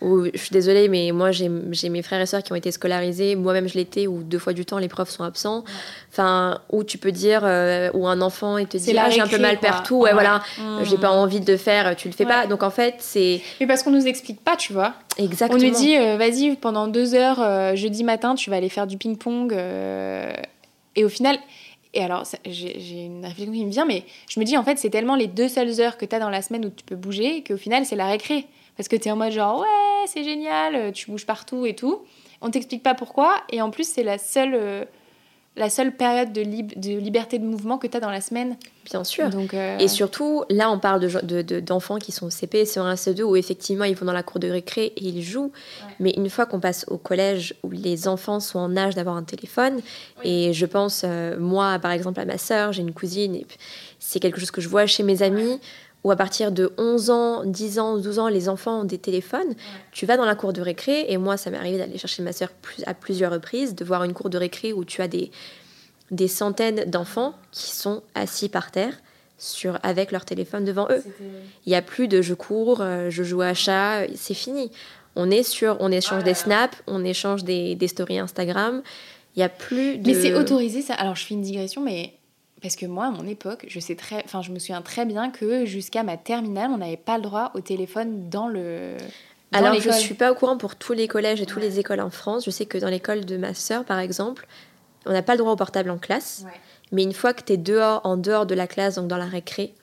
[0.01, 3.69] je suis désolée, mais moi j'ai mes frères et sœurs qui ont été scolarisés, moi-même
[3.69, 5.65] je l'étais, où deux fois du temps les profs sont absents.
[6.13, 9.27] Enfin, où tu peux dire, euh, où un enfant il te dit, ah, j'ai un
[9.27, 10.85] peu mal partout, ouais, voilà, mmh.
[10.85, 12.47] j'ai pas envie de le faire, tu le fais pas.
[12.47, 13.41] Donc en fait, c'est.
[13.61, 14.95] Mais parce qu'on nous explique pas, tu vois.
[15.19, 15.61] Exactement.
[15.61, 18.87] On nous dit, euh, vas-y, pendant deux heures, euh, jeudi matin, tu vas aller faire
[18.87, 19.53] du ping-pong.
[20.95, 21.39] et au final,
[21.95, 24.91] Et alors, j'ai une réflexion qui me vient, mais je me dis, en fait, c'est
[24.91, 27.43] tellement les deux seules heures que tu as dans la semaine où tu peux bouger
[27.43, 28.47] qu'au final, c'est la récré.
[28.79, 32.05] Parce que tu es en mode genre, ouais, c'est génial, tu bouges partout et tout.
[32.41, 33.43] On t'explique pas pourquoi.
[33.51, 34.85] Et en plus, c'est la seule, euh,
[35.57, 38.57] la seule période de, de liberté de mouvement que tu as dans la semaine.
[38.85, 39.29] Bien sûr.
[39.29, 43.23] Donc, euh, Et surtout, là, on parle d'enfants de, de, qui sont CP, CE1, CE2,
[43.23, 45.51] où effectivement, ils vont dans la cour de récré et ils jouent.
[45.99, 49.25] Mais une fois qu'on passe au collège, où les enfants sont en âge d'avoir un
[49.25, 49.81] téléphone,
[50.23, 53.47] et je pense, euh, moi, par exemple, à ma sœur, j'ai une cousine, et
[53.99, 55.61] c'est quelque chose que je vois chez mes amis
[56.05, 59.55] ou à partir de 11 ans, 10 ans, 12 ans, les enfants ont des téléphones,
[59.93, 62.33] tu vas dans la cour de récré, et moi, ça m'est arrivé d'aller chercher ma
[62.33, 62.51] soeur
[62.87, 65.31] à plusieurs reprises, de voir une cour de récré où tu as des,
[66.11, 68.95] des centaines d'enfants qui sont assis par terre
[69.39, 71.03] sur, avec leur téléphone devant eux.
[71.67, 74.71] Il n'y a plus de je cours, euh, je joue à chat, c'est fini.
[75.17, 78.83] On est sur, on échange des snaps, on échange des, des stories Instagram.
[79.37, 80.09] Il y a plus de...
[80.09, 80.95] Mais c'est autorisé ça.
[80.95, 82.18] Alors je fais une digression, mais
[82.63, 85.31] parce que moi, à mon époque, je, sais très, enfin, je me souviens très bien
[85.31, 88.97] que jusqu'à ma terminale, on n'avait pas le droit au téléphone dans le.
[89.53, 92.01] Alors, je ne suis pas au courant pour tous les collèges et toutes les écoles
[92.01, 92.45] en France.
[92.45, 94.47] Je sais que dans l'école de ma sœur, par exemple,
[95.07, 96.45] on n'a pas le droit au portable en classe.
[96.93, 99.27] Mais une fois que tu es dehors, en dehors de la classe, donc dans la
[99.27, 99.75] récré,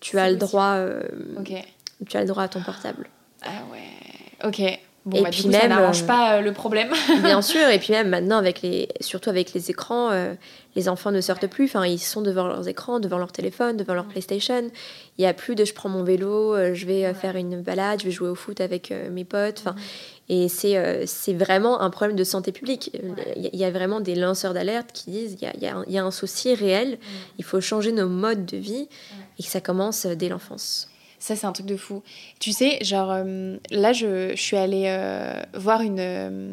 [0.00, 0.74] tu as le droit.
[0.74, 1.02] Euh,
[2.06, 3.08] tu as le droit à ton portable.
[3.42, 4.46] Ah ouais.
[4.48, 4.78] Ok.
[5.08, 6.92] Bon, et bah, puis même, ça n'arrange euh, pas euh, le problème.
[7.22, 10.34] bien sûr, et puis même maintenant, avec les, surtout avec les écrans, euh,
[10.76, 11.64] les enfants ne sortent plus.
[11.64, 14.70] Enfin, ils sont devant leurs écrans, devant leur téléphone, devant leur PlayStation.
[15.16, 18.04] Il n'y a plus de je prends mon vélo, je vais faire une balade, je
[18.04, 19.60] vais jouer au foot avec mes potes.
[19.60, 19.74] Enfin,
[20.28, 22.92] et c'est c'est vraiment un problème de santé publique.
[23.34, 26.98] Il y, a vraiment des lanceurs d'alerte qui disent il y a, un souci réel,
[27.38, 28.88] il faut changer nos modes de vie
[29.38, 30.88] et que ça commence dès l'enfance.
[31.18, 32.02] Ça, c'est un truc de fou.
[32.38, 36.52] Tu sais, genre, euh, là, je, je, suis allée euh, voir une, euh,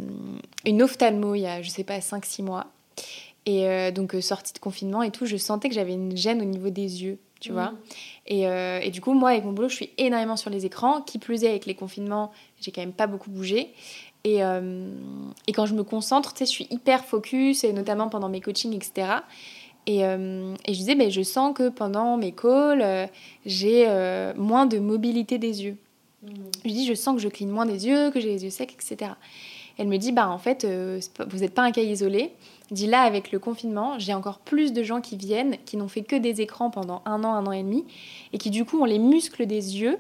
[0.66, 2.68] une ophtalmo il y a, je sais pas, 5-6 mois.
[3.48, 6.72] Et donc, sortie de confinement et tout, je sentais que j'avais une gêne au niveau
[6.72, 7.74] des yeux, tu vois.
[7.74, 7.78] Mmh.
[8.26, 11.04] Et, et, du coup, moi, avec mon boulot, je suis énormément sur les écrans.
[11.04, 13.72] Qui plus est, avec les confinements, j'ai quand même pas beaucoup bougé.
[14.24, 18.30] Et, et quand je me concentre, tu sais, je suis hyper focus, et notamment pendant
[18.30, 19.18] mes coachings, etc.
[19.90, 23.08] Euh, et, je disais, ben, je sens que pendant mes calls, euh,
[23.46, 25.78] j'ai euh, moins de mobilité des yeux.
[26.24, 26.30] Mmh.
[26.66, 28.74] Je dis, je sens que je cligne moins des yeux, que j'ai les yeux secs,
[28.74, 29.12] etc.
[29.78, 32.32] Elle me dit, bah, en fait, vous n'êtes pas un cas isolé.
[32.72, 36.02] Dit là, avec le confinement, j'ai encore plus de gens qui viennent, qui n'ont fait
[36.02, 37.86] que des écrans pendant un an, un an et demi,
[38.32, 40.00] et qui du coup ont les muscles des yeux,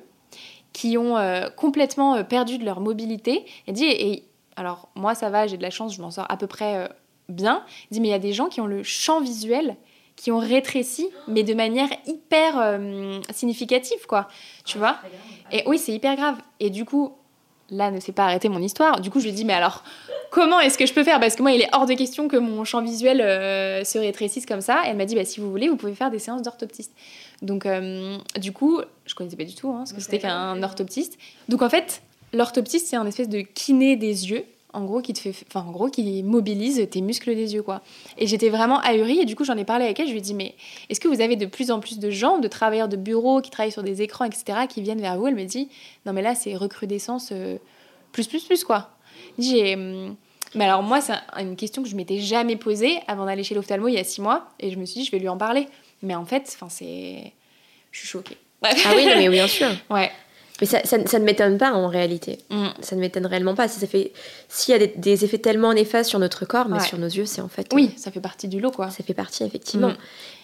[0.71, 1.17] qui ont
[1.57, 3.45] complètement perdu de leur mobilité.
[3.67, 4.23] Elle dit, et,
[4.55, 6.89] alors moi ça va, j'ai de la chance, je m'en sors à peu près
[7.29, 7.63] bien.
[7.89, 9.75] Il dit, mais il y a des gens qui ont le champ visuel
[10.15, 14.27] qui ont rétréci, mais de manière hyper euh, significative, quoi.
[14.63, 14.97] Tu vois?
[15.51, 16.37] Et oui, c'est hyper grave.
[16.59, 17.13] Et du coup,
[17.69, 19.01] là, ne s'est pas arrêté mon histoire.
[19.01, 19.83] Du coup, je lui dis, mais alors,
[20.31, 21.19] comment est-ce que je peux faire?
[21.19, 24.45] Parce que moi, il est hors de question que mon champ visuel euh, se rétrécisse
[24.45, 24.83] comme ça.
[24.85, 26.93] Et elle m'a dit, bah, si vous voulez, vous pouvez faire des séances d'orthoptiste.
[27.41, 31.17] Donc, euh, du coup, je connaissais pas du tout hein, ce que c'était qu'un orthoptiste.
[31.49, 35.19] Donc, en fait, l'orthoptiste, c'est un espèce de kiné des yeux en gros qui te
[35.19, 37.81] fait enfin en gros qui mobilise tes muscles des yeux quoi.
[38.17, 40.21] Et j'étais vraiment ahurie et du coup j'en ai parlé avec elle je lui ai
[40.21, 40.55] dit mais
[40.89, 43.49] est-ce que vous avez de plus en plus de gens de travailleurs de bureau qui
[43.49, 45.27] travaillent sur des écrans etc qui viennent vers vous?
[45.27, 45.69] Elle me dit
[46.05, 47.57] non mais là c'est recrudescence euh,
[48.11, 48.89] plus plus plus quoi.
[49.39, 50.15] J'ai hum,
[50.53, 53.87] mais alors moi c'est une question que je m'étais jamais posée avant d'aller chez l'ophtalmo
[53.87, 55.67] il y a six mois et je me suis dit je vais lui en parler.
[56.01, 57.33] Mais en fait enfin c'est
[57.91, 58.37] je suis choquée.
[58.61, 59.69] Ah oui mais bien sûr.
[59.89, 60.11] Ouais
[60.61, 62.39] mais ça, ça, ne m'étonne pas en réalité.
[62.49, 62.67] Mm.
[62.79, 63.67] Ça ne m'étonne réellement pas.
[63.67, 64.13] Si ça fait,
[64.47, 67.41] s'il y a des, effets tellement néfastes sur notre corps, mais sur nos yeux, c'est
[67.41, 67.67] en fait.
[67.73, 68.89] Oui, ça fait partie du lot, quoi.
[68.89, 69.89] Ça fait partie, effectivement.
[69.89, 69.97] Mm.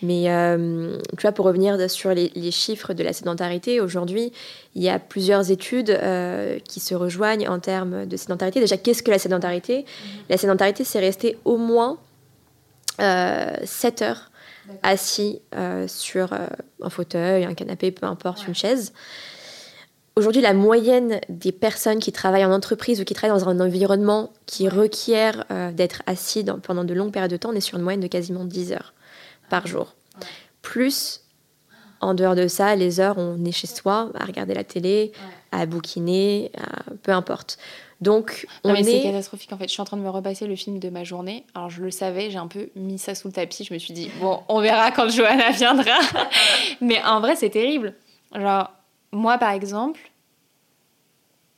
[0.04, 4.34] Mais euh, tu vois, pour revenir sur les, chiffres de la sédentarité, aujourd'hui,
[4.76, 8.60] il y a plusieurs études euh, qui se rejoignent en termes de sédentarité.
[8.60, 9.82] Déjà, qu'est-ce que la sédentarité?
[9.82, 10.30] Mm-hmm.
[10.30, 12.00] La sédentarité, c'est rester au moins
[13.00, 14.32] euh, 7 heures
[14.84, 16.34] assis euh, sur
[16.82, 18.91] un fauteuil, un canapé, peu importe, une chaise.
[20.17, 24.32] Aujourd'hui, la moyenne des personnes qui travaillent en entreprise ou qui travaillent dans un environnement
[24.45, 27.84] qui requiert euh, d'être assis pendant de longues périodes de temps, on est sur une
[27.84, 28.93] moyenne de quasiment 10 heures
[29.50, 29.95] par jour.
[30.62, 31.21] Plus,
[32.02, 35.13] en dehors de ça, les heures, on est chez soi à regarder la télé,
[35.54, 36.52] à bouquiner,
[37.04, 37.58] peu importe.
[38.02, 38.84] Donc, on est...
[38.84, 39.67] C'est catastrophique en fait.
[39.67, 41.45] Je suis en train de me repasser le film de ma journée.
[41.54, 43.63] Alors, je le savais, j'ai un peu mis ça sous le tapis.
[43.63, 46.00] Je me suis dit, bon, on verra quand Johanna viendra.
[46.82, 47.93] Mais en vrai, c'est terrible.
[48.36, 48.71] Genre,
[49.12, 50.00] moi, par exemple,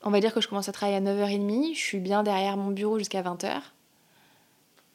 [0.03, 2.71] on va dire que je commence à travailler à 9h30, je suis bien derrière mon
[2.71, 3.61] bureau jusqu'à 20h.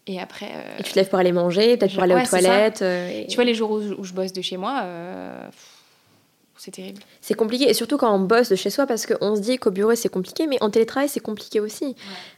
[0.06, 0.50] Et après.
[0.78, 2.80] et tu te lèves pour aller manger, peut-être pour aller aux toilettes.
[2.80, 5.48] Euh, tu vois, les jours où, je bosse de chez moi, euh,
[6.56, 7.02] c'est terrible.
[7.20, 9.70] C'est compliqué, et surtout quand on bosse de chez soi, parce qu'on se dit qu'au
[9.70, 11.94] bureau c'est compliqué, mais en télétravail c'est compliqué aussi.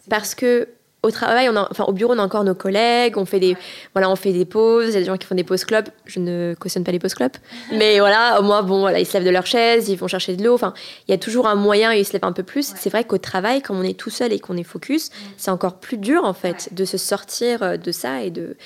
[0.08, 0.68] parce que
[1.02, 3.56] au travail, on enfin au bureau, on a encore nos collègues, on fait des,
[3.94, 4.88] voilà, on fait des pauses.
[4.88, 5.88] Il y a des gens qui font des pauses club.
[6.04, 7.32] Je ne cautionne pas les pauses club,
[7.72, 10.36] mais voilà, au moins bon, voilà, ils se lèvent de leur chaise, ils vont chercher
[10.36, 10.54] de l'eau.
[10.54, 10.74] Enfin,
[11.08, 12.72] il y a toujours un moyen, ils se lèvent un peu plus.
[12.76, 15.80] C'est vrai qu'au travail, quand on est tout seul et qu'on est focus, c'est encore
[15.80, 18.56] plus dur en fait de se sortir euh, de ça et de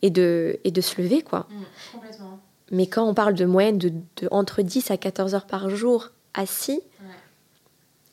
[0.00, 1.46] et de et de se lever quoi.
[1.50, 2.24] Mm,
[2.70, 6.08] mais quand on parle de moyenne de, de, entre 10 à 14 heures par jour
[6.32, 6.80] assis,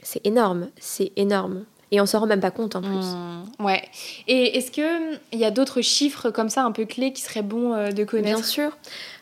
[0.01, 1.65] c'est énorme, c'est énorme.
[1.91, 2.89] Et on s'en rend même pas compte en plus.
[2.89, 3.81] Mmh, ouais.
[4.27, 4.85] Et est-ce qu'il
[5.31, 8.03] il y a d'autres chiffres comme ça un peu clés qui seraient bons euh, de
[8.03, 8.37] connaître?
[8.37, 8.77] Bien sûr.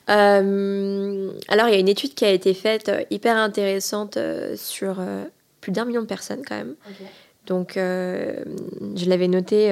[0.09, 4.17] Euh, alors il y a une étude qui a été faite euh, hyper intéressante
[4.55, 4.97] sur
[5.61, 6.75] plus d'un million de personnes quand même.
[7.45, 9.71] Donc je l'avais noté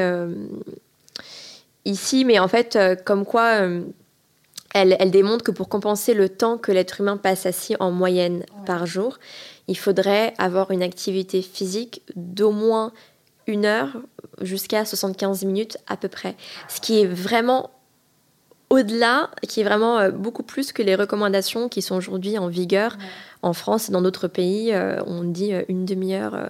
[1.84, 3.60] ici, mais en fait comme quoi
[4.73, 8.45] elle, elle, démontre que pour compenser le temps que l'être humain passe assis en moyenne
[8.65, 9.19] par jour,
[9.67, 12.91] il faudrait avoir une activité physique d'au moins
[13.47, 13.97] une heure
[14.41, 16.36] jusqu'à 75 minutes à peu près.
[16.67, 17.71] Ce qui est vraiment
[18.69, 22.97] au-delà, qui est vraiment euh, beaucoup plus que les recommandations qui sont aujourd'hui en vigueur
[23.41, 24.73] en France et dans d'autres pays.
[24.73, 26.49] Euh, on dit euh, une demi-heure.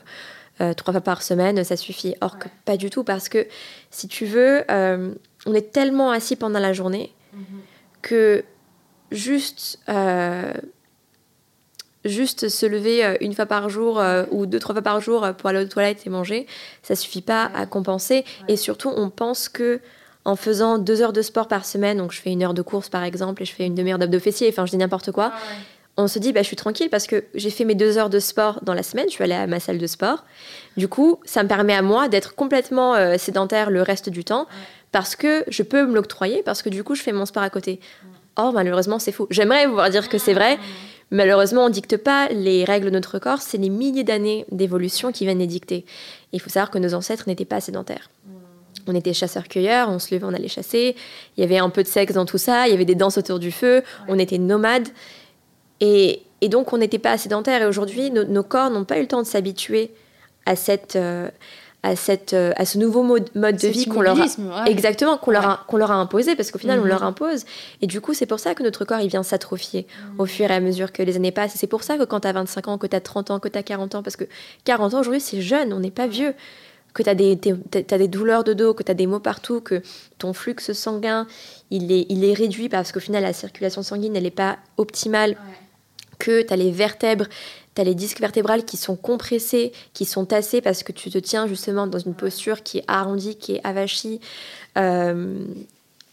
[0.78, 2.16] trois fois par semaine, ça suffit.
[2.22, 3.46] Or que pas du tout, parce que
[3.92, 8.02] si tu veux, on est tellement assis pendant la journée mm-hmm.
[8.02, 8.46] que
[9.12, 9.80] juste
[12.10, 15.24] juste se lever euh, une fois par jour euh, ou deux, trois fois par jour
[15.24, 16.48] euh, pour aller aux toilettes et manger,
[16.84, 18.26] ça suffit pas à compenser.
[18.48, 19.80] Et surtout, on pense que
[20.24, 22.90] en faisant deux heures de sport par semaine, donc je fais une heure de course
[22.90, 25.40] par exemple et je fais une demi-heure d'abdos fessiers, enfin je dis n'importe quoi, ah
[25.98, 28.20] on se dit bah, je suis tranquille parce que j'ai fait mes deux heures de
[28.20, 30.26] sport dans la semaine, je suis allée à ma salle de sport.
[30.78, 34.48] Du coup, ça me permet à moi d'être complètement sédentaire le reste du temps
[34.92, 37.50] parce que je peux me l'octroyer, parce que du coup je fais mon sport à
[37.50, 37.80] côté.
[38.38, 39.28] Or, malheureusement, c'est faux.
[39.30, 40.60] J'aimerais pouvoir dire que c'est vrai,
[41.16, 45.14] Malheureusement, on ne dicte pas les règles de notre corps, c'est les milliers d'années d'évolution
[45.14, 45.86] qui viennent les dicter.
[46.34, 48.10] il faut savoir que nos ancêtres n'étaient pas sédentaires.
[48.26, 48.32] Hmm.
[48.88, 50.94] On était chasseurs-cueilleurs, on se levait, on allait chasser.
[51.38, 53.18] Il y avait un peu de sexe dans tout ça, il y avait des danses
[53.18, 54.90] autour du feu, on était nomades.
[55.80, 57.62] Et, donc, on n'était pas sédentaires.
[57.62, 59.92] Et aujourd'hui, nos corps n'ont pas eu le temps de s'habituer
[60.46, 61.30] à cette, euh,
[61.86, 65.30] à, cette, euh, à ce nouveau mode, mode de vie qu'on leur a, exactement qu'on
[65.30, 66.90] leur, a, qu'on leur a imposé parce qu'au final on mhm.
[66.90, 67.46] leur impose.
[67.82, 69.86] Et du coup c'est pour ça que notre corps il vient s'atrophier
[70.18, 70.28] au mhm.
[70.28, 71.54] fur et à mesure que les années passent.
[71.54, 73.40] Et c'est pour ça que quand tu as 25 ans que tu as 30 ans
[73.40, 74.26] que tu as 40 ans parce que
[74.64, 76.34] 40 ans aujourd'hui c'est jeune on n'est pas vieux.
[76.96, 77.38] Que tu as des,
[77.92, 79.82] as des douleurs de dos, que tu as des maux partout, que
[80.18, 81.28] ton flux sanguin,
[81.70, 85.36] il est, il est réduit parce qu'au final, la circulation sanguine, elle n'est pas optimale,
[86.20, 87.26] que tu as les vertèbres
[87.76, 91.18] tu as les disques vertébrales qui sont compressés, qui sont tassés parce que tu te
[91.18, 94.20] tiens justement dans une posture qui est arrondie, qui est avachie.
[94.78, 95.36] Euh,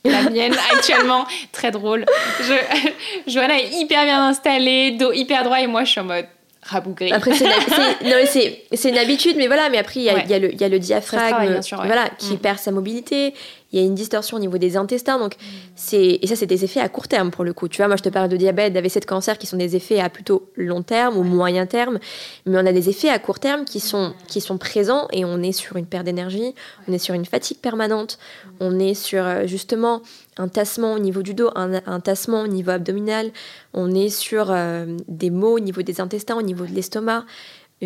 [0.04, 2.04] La mienne actuellement, très drôle.
[2.40, 3.30] Je...
[3.30, 6.26] Johanna est hyper bien installée, dos hyper droit et moi je suis en mode
[6.62, 7.12] rabougri.
[7.12, 12.34] Après, c'est une, habitude, mais voilà, mais après, il y, a, le, diaphragme voilà, qui
[12.34, 12.38] mm.
[12.38, 13.34] perd sa mobilité
[13.72, 15.18] il y a une distorsion au niveau des intestins.
[15.18, 15.34] Donc,
[15.74, 17.68] c'est et ça, c'est des effets à court terme pour le coup.
[17.68, 20.00] Tu vois, moi, je te parle de diabète, d'AVC, de cancer, qui sont des effets
[20.00, 21.98] à plutôt long terme ou moyen terme,
[22.46, 25.42] mais on a des effets à court terme qui sont qui sont présents et on
[25.42, 26.54] est sur une perte d'énergie,
[26.88, 28.18] on est sur une fatigue permanente,
[28.60, 30.02] on est sur euh, justement
[30.38, 33.30] un tassement au niveau du dos, un, tassement au niveau abdominal,
[33.74, 37.24] on est sur euh, des maux au niveau des intestins, au niveau de l'estomac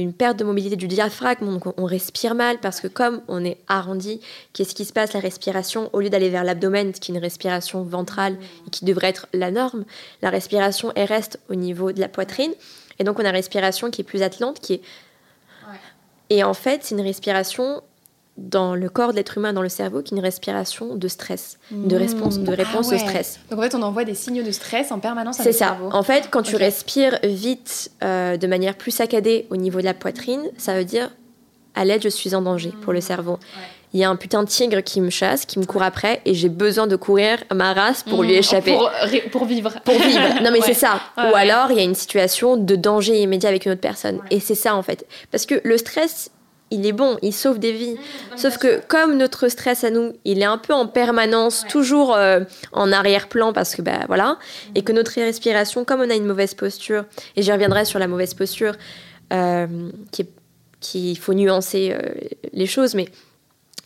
[0.00, 3.58] une perte de mobilité du diaphragme, donc on respire mal parce que comme on est
[3.68, 4.20] arrondi,
[4.52, 5.12] qu'est-ce qui se passe?
[5.12, 9.08] La respiration, au lieu d'aller vers l'abdomen, qui est une respiration ventrale et qui devrait
[9.08, 9.84] être la norme,
[10.22, 12.52] la respiration elle reste au niveau de la poitrine.
[12.98, 14.82] Et donc on a une respiration qui est plus atlante, qui est...
[16.28, 17.82] Et en fait, c'est une respiration
[18.36, 21.58] dans le corps de l'être humain, dans le cerveau, qui est une respiration de stress,
[21.70, 21.98] de mmh.
[21.98, 23.40] réponse, de réponse au stress.
[23.50, 25.38] Donc en fait, on envoie des signaux de stress en permanence.
[25.40, 25.78] C'est ça.
[25.92, 29.94] En fait, quand tu respires vite, euh, de manière plus saccadée au niveau de la
[29.94, 31.10] poitrine, ça veut dire
[31.74, 33.02] à l'aide, je suis en danger pour le mmh.
[33.02, 33.38] cerveau.
[33.92, 36.34] Il y a un putain de tigre qui me chasse, qui me court après, et
[36.34, 38.38] j'ai besoin de courir ma race pour lui mmh.
[38.38, 38.72] échapper.
[38.72, 38.90] Pour,
[39.30, 39.72] pour, vivre.
[39.84, 40.42] Pour vivre.
[40.42, 41.00] Non, mais c'est ça.
[41.16, 44.20] Ou alors, il y a une situation de danger immédiat avec une autre personne.
[44.30, 45.06] Et c'est ça, en fait.
[45.30, 46.30] Parce que le stress,
[46.70, 47.94] il est bon, il sauve des vies.
[47.94, 52.14] Mmh, Sauf que comme notre stress à nous, il est un peu en permanence, toujours
[52.14, 52.40] euh,
[52.72, 54.38] en arrière-plan parce que bah voilà,
[54.74, 57.04] et que notre respiration, comme on a une mauvaise posture,
[57.36, 58.74] et j'y reviendrai sur la mauvaise posture,
[59.32, 59.90] euh,
[60.80, 62.14] qu'il faut nuancer euh,
[62.52, 63.08] les choses, mais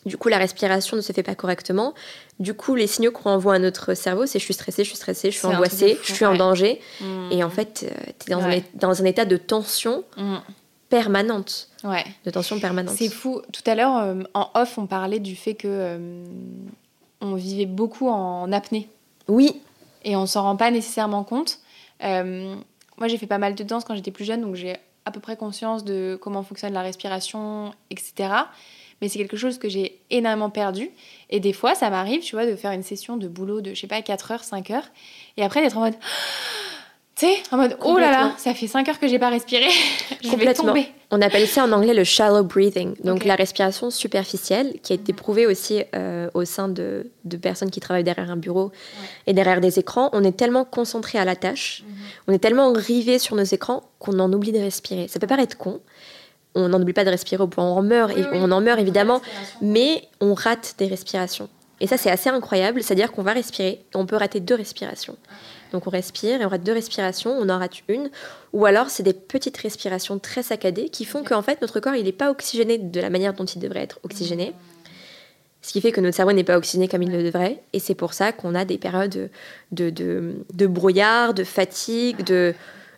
[0.07, 1.93] du coup la respiration ne se fait pas correctement.
[2.39, 4.97] Du coup, les signaux qu'on envoie à notre cerveau, c'est je suis stressée, je suis
[4.97, 6.81] stressée, je suis angoissée, je suis en danger.
[6.99, 7.31] Mmh.
[7.31, 7.85] Et en fait,
[8.19, 10.03] tu es dans, un, dans, un, état de tension.
[10.91, 11.69] Permanente.
[11.85, 12.03] Ouais.
[12.25, 12.95] De tension permanente.
[12.97, 13.41] C'est fou.
[13.53, 16.25] Tout à l'heure, euh, en off, on parlait du fait que euh,
[17.21, 18.89] on vivait beaucoup en apnée.
[19.29, 19.61] Oui.
[20.03, 21.59] Et on s'en rend pas nécessairement compte.
[22.03, 22.55] Euh,
[22.97, 24.75] moi, j'ai fait pas mal de danse quand j'étais plus jeune, donc j'ai
[25.05, 28.29] à peu près conscience de comment fonctionne la respiration, etc.
[28.99, 30.91] mais c'est quelque chose que j'ai énormément perdu.
[31.29, 33.79] Et des fois, ça m'arrive, tu vois, de faire une session de boulot de, je
[33.79, 34.89] sais pas, 4 heures, 5 heures,
[35.37, 35.95] et après d'être en mode
[37.21, 39.65] tu sais, en mode oh là là, ça fait 5 heures que j'ai pas respiré,
[40.23, 40.87] je vais tomber.
[41.11, 45.13] On appelle ça en anglais le shallow breathing, donc la respiration superficielle, qui a été
[45.13, 48.71] prouvée aussi euh, au sein de, de, personnes qui travaillent derrière un bureau
[49.27, 50.09] et derrière des écrans.
[50.13, 51.95] On est tellement concentré à la tâche, mhm.
[52.27, 55.07] on est tellement rivé sur nos écrans qu'on en oublie de respirer.
[55.07, 55.79] Ça peut paraître con,
[56.55, 58.79] on n'en oublie pas de respirer au point où on meurt, et on en meurt
[58.79, 59.21] évidemment,
[59.61, 61.49] mais on rate des respirations.
[61.81, 65.17] Et ça, c'est assez incroyable, c'est-à-dire qu'on va respirer et on peut rater deux respirations.
[65.71, 68.09] Donc on respire et on rate deux respirations, on en rate une.
[68.53, 72.03] Ou alors c'est des petites respirations très saccadées qui font qu'en fait notre corps il
[72.03, 74.53] n'est pas oxygéné de la manière dont il devrait être oxygéné.
[75.61, 77.61] Ce qui fait que notre cerveau n'est pas oxygéné comme il le devrait.
[77.73, 79.29] Et c'est pour ça qu'on a des périodes
[79.71, 82.55] de, de, brouillard, de fatigue, de,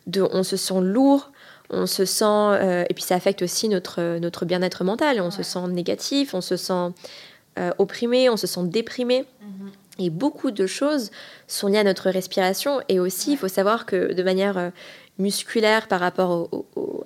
[0.07, 1.31] de, on se sent lourd,
[1.69, 2.23] on se sent...
[2.25, 5.19] Euh, et puis ça affecte aussi notre, notre bien-être mental.
[5.19, 6.93] On se sent négatif, on se sent
[7.59, 9.25] euh, opprimé, on se sent déprimé.
[9.41, 9.71] Mhm.
[9.99, 11.11] Et beaucoup de choses
[11.47, 12.81] sont liées à notre respiration.
[12.89, 14.69] Et aussi, il faut savoir que de manière euh,
[15.19, 16.49] musculaire par rapport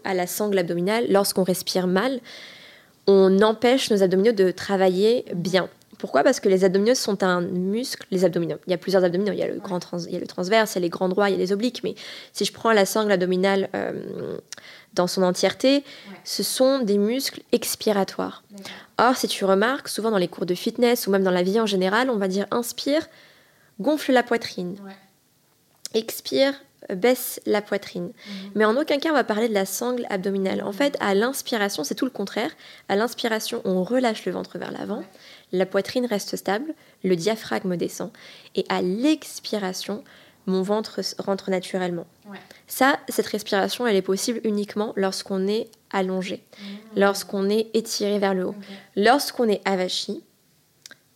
[0.04, 2.20] à la sangle abdominale, lorsqu'on respire mal,
[3.08, 5.70] on empêche nos abdominaux de travailler bien.
[5.98, 6.24] Pourquoi?
[6.24, 8.58] Parce que les abdominaux sont un muscle, les abdominaux.
[8.68, 10.76] Il y a plusieurs abdominaux, il y a le, grand il y a le transverse,
[10.76, 11.82] il y a les grands droits, il y a les obliques.
[11.84, 11.96] Mais
[12.34, 14.38] si je prends la sangle abdominale euh,
[14.98, 15.84] dans son entièreté,
[16.24, 18.44] ce sont des muscles expiratoires.
[18.98, 21.60] Or, si tu remarques, souvent dans les cours de fitness ou même dans la vie
[21.60, 23.08] en général, on va dire inspire,
[23.80, 24.76] gonfle la poitrine.
[25.94, 26.54] Expire,
[26.94, 28.06] baisse la poitrine.
[28.06, 28.52] Mhm.
[28.56, 30.64] Mais en aucun cas on va parler de la sangle abdominale.
[30.64, 32.52] En fait, à l'inspiration, c'est tout le contraire.
[32.90, 35.04] À l'inspiration, on relâche le ventre vers l'avant,
[35.52, 38.12] la poitrine reste stable, le diaphragme descend.
[38.56, 40.04] Et à l'expiration,
[40.48, 42.08] mon ventre rentre naturellement.
[42.68, 46.66] Ça, cette respiration, elle est possible uniquement lorsqu'on est allongé, mmh.
[47.00, 48.56] lorsqu'on est étiré vers le haut.
[48.96, 50.22] Lorsqu'on est avachi,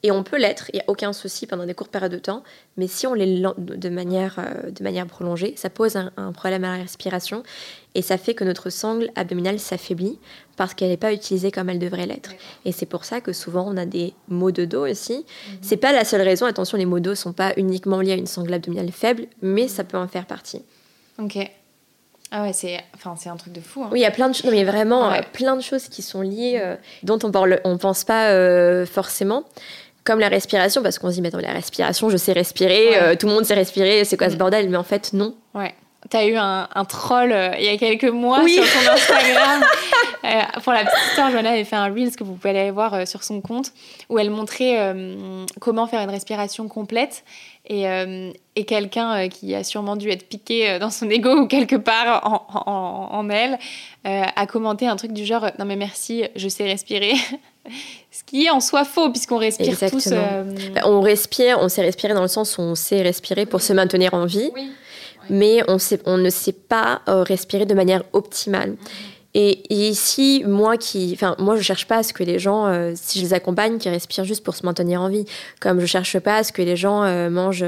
[0.04, 2.44] et on peut l'être, il n'y a aucun souci pendant des courtes périodes de temps,
[2.78, 6.78] mais si on l'est de manière, euh, de manière prolongée, ça pose un, problème à
[6.78, 7.44] la respiration
[7.93, 10.17] et ça fait que notre sangle abdominale s'affaiblit
[10.56, 12.32] parce qu'elle n'est pas utilisée comme elle devrait l'être.
[12.65, 15.17] Et c'est pour ça que souvent on a des maux de dos aussi.
[15.17, 15.58] Mhm.
[15.62, 18.15] C'est pas la seule raison, attention, les maux de dos sont pas uniquement liés à
[18.15, 20.62] une sangle abdominale faible, mais ça peut en faire partie.
[21.19, 21.38] Ok.
[22.34, 23.84] Ah ouais, c'est enfin, un truc de fou.
[23.84, 23.89] Hein.
[23.91, 26.60] Oui, il y a plein de choses, mais vraiment plein de choses qui sont liées,
[26.62, 29.43] euh, dont on ne on pense pas euh, forcément
[30.04, 33.15] comme la respiration, parce qu'on se dit, mais attends, la respiration, je sais respirer, euh,
[33.15, 34.39] tout le monde sait respirer, c'est quoi ce mm.
[34.39, 34.69] bordel?
[34.69, 35.36] Mais en fait, non.
[35.54, 35.75] Ouais.
[36.09, 39.63] T'as eu un, troll euh, il y a quelques mois sur ton Instagram.
[40.23, 42.93] euh, pour la petite histoire, Joanna avait fait un Reels que vous pouvez aller voir
[42.93, 43.71] euh, sur son compte,
[44.09, 44.95] où elle montrait
[45.59, 47.23] comment faire une respiration complète.
[47.69, 47.85] Et,
[48.55, 52.45] et quelqu'un qui a sûrement dû être piqué dans son ego ou quelque part en,
[52.65, 53.59] en, en elle
[54.03, 57.13] a commenté un truc du genre Non, mais merci, je sais respirer.
[58.11, 60.09] Ce qui est en soi faux, puisqu'on respire tous.
[60.11, 63.61] Euh, bah, on respire, on sait respirer dans le sens où on sait respirer pour
[63.61, 64.51] se maintenir en vie,
[65.32, 68.76] mais on, ne sait pas euh, respirer de manière optimale.
[69.34, 72.91] Et, ici, moi qui, enfin, moi je cherche pas à ce que les gens, euh,
[72.96, 75.24] si je les accompagne, qui respirent juste pour se maintenir en vie.
[75.62, 77.65] Comme je cherche pas à ce que les gens mangent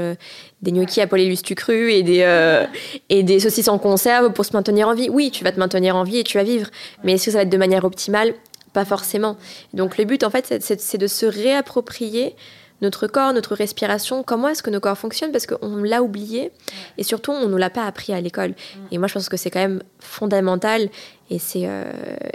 [0.60, 2.66] des gnocchis à polélustu cru et des
[3.08, 5.08] et des saucisses en conserve pour se maintenir en vie.
[5.08, 6.68] Oui, tu vas te maintenir en vie et tu vas vivre.
[7.02, 8.34] Mais est-ce que ça va être de manière optimale?
[8.74, 9.38] Pas forcément.
[9.72, 12.36] Donc le but, en fait, c'est de se réapproprier
[12.80, 16.52] notre corps, notre respiration, comment est-ce que nos corps fonctionnent parce qu'on l'a oublié
[16.98, 18.54] et surtout on ne l'a pas appris à l'école.
[18.90, 20.88] Et moi je pense que c'est quand même fondamental
[21.30, 21.84] et c'est euh,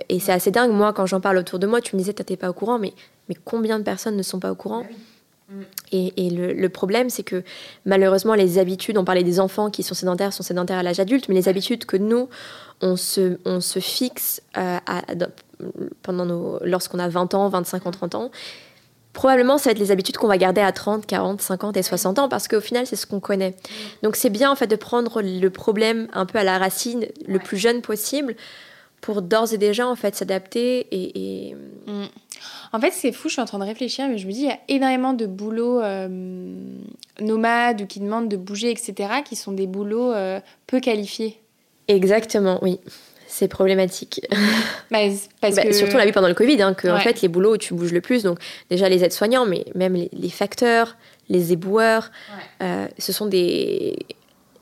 [0.08, 0.71] et c'est assez dingue.
[0.71, 2.80] Moi quand j'en parle autour de moi, tu me disais tu n'étais pas au courant,
[2.80, 2.93] mais,
[3.28, 4.82] mais combien de personnes ne sont pas au courant?
[4.84, 4.89] Bah
[5.91, 7.43] et, et le, le, problème, c'est que
[7.86, 11.28] malheureusement, les habitudes, on parlait des enfants qui sont sédentaires, sont sédentaires à l'âge adulte,
[11.28, 12.30] mais les habitudes que nous,
[12.82, 15.02] on se, on se fixe euh, à,
[16.04, 18.32] pendant nos, lorsqu'on a 20 ans, 25 ans, 30 ans,
[19.19, 22.19] probablement ça va être les habitudes qu'on va garder à 30, 40, 50 et 60
[22.19, 23.53] ans parce qu'au final c'est ce qu'on connaît.
[24.01, 27.38] Donc c'est bien en fait de prendre le problème un peu à la racine le
[27.38, 28.38] plus jeune possible
[29.01, 31.53] pour d'ores et déjà en fait s'adapter et,
[31.86, 32.05] mm.
[32.71, 34.47] En fait, c'est fou, je suis en train de réfléchir, mais je me dis, il
[34.47, 36.08] y a énormément de boulots euh,
[37.19, 41.41] nomades ou qui demandent de bouger, etc., qui sont des boulots euh, peu qualifiés.
[41.88, 42.79] Exactement, oui
[43.30, 44.22] c'est problématique.
[44.92, 44.98] Bah,
[45.39, 45.72] parce bah, que...
[45.72, 47.76] Surtout, on l'a vu pendant le Covid, hein, que en fait, les boulots où tu
[47.76, 48.39] bouges le plus, donc
[48.72, 50.98] déjà les aides-soignants, mais même les, facteurs,
[51.30, 52.10] les éboueurs,
[52.63, 54.00] euh, ce sont, des,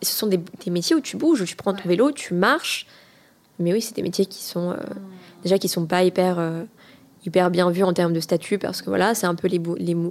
[0.01, 2.87] ce sont des, métiers où tu bouges, où tu prends ton vélo, tu marches.
[3.59, 4.75] Mais oui, c'est des métiers qui sont euh,
[5.43, 6.63] déjà qui sont pas hyper euh,
[7.25, 9.61] hyper bien vus en termes de statut parce que voilà, c'est un peu les,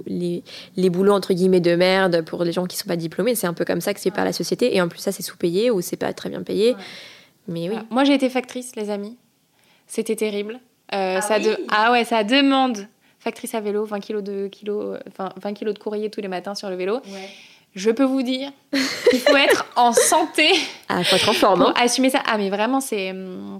[0.07, 0.43] les,
[0.75, 3.35] les, boulots entre guillemets de merde pour les gens qui sont pas diplômés.
[3.35, 5.23] C'est un peu comme ça que c'est par la société et en plus ça c'est
[5.23, 6.75] sous-payé ou c'est pas très bien payé.
[7.47, 9.17] Mais Moi, j'ai été factrice, les amis.
[9.87, 10.59] C'était terrible.
[10.93, 11.37] Euh, ah, ça
[11.69, 12.87] ah ouais, ça demande
[13.19, 16.55] factrice à vélo, 20 kg de, kilo, enfin, 20 kilos de courrier tous les matins
[16.55, 17.01] sur le vélo.
[17.75, 18.51] Je peux vous dire
[19.09, 20.49] qu'il faut être en santé.
[20.89, 21.61] Ah, faut être en forme.
[21.61, 21.73] Hein.
[21.75, 22.21] assumer ça.
[22.25, 23.11] Ah, mais vraiment, c'est.
[23.11, 23.59] Hum,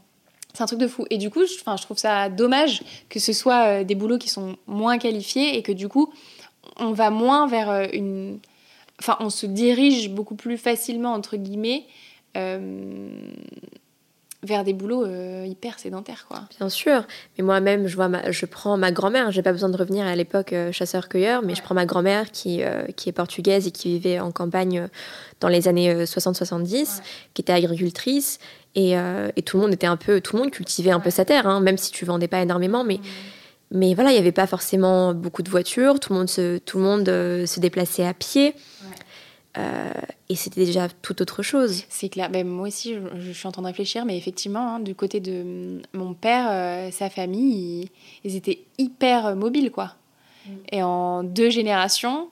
[0.54, 1.06] c'est un truc de fou.
[1.12, 4.56] Et du coup, je, je trouve ça dommage que ce soit des boulots qui sont
[4.66, 6.12] moins qualifiés et que du coup,
[6.78, 8.40] on va moins vers une.
[9.00, 11.92] Enfin, on se dirige beaucoup plus facilement, entre guillemets, euh,
[14.44, 16.42] vers des boulots euh, hyper sédentaires quoi.
[16.58, 17.04] Bien sûr,
[17.38, 20.54] mais moi-même je vois je prends ma grand-mère, j'ai pas besoin de revenir à l'époque
[20.54, 22.62] euh, chasseur-cueilleur, mais je prends ma grand-mère qui,
[22.96, 24.88] qui est portugaise et qui vivait en campagne
[25.40, 27.02] dans les années 60-70,
[27.34, 28.40] qui était agricultrice.
[28.76, 31.26] Et, et, tout le monde était un peu tout le monde cultivait un peu sa
[31.26, 32.84] terre hein, même si tu vendais pas énormément.
[32.84, 33.00] Mais
[33.72, 36.78] mais voilà, il n'y avait pas forcément beaucoup de voitures, tout le monde se, tout
[36.78, 38.54] le monde, se déplaçait à pied.
[39.58, 39.92] Euh,
[40.30, 41.84] et c'était déjà tout autre chose.
[41.90, 42.30] C'est clair.
[42.30, 45.44] Ben, moi aussi, je, suis en train de réfléchir, mais effectivement, hein, du côté de
[45.44, 47.90] mm, mon père, euh, sa famille,
[48.24, 49.94] ils, étaient hyper mobiles, quoi.
[50.46, 50.52] Mm.
[50.72, 52.30] Et en deux générations,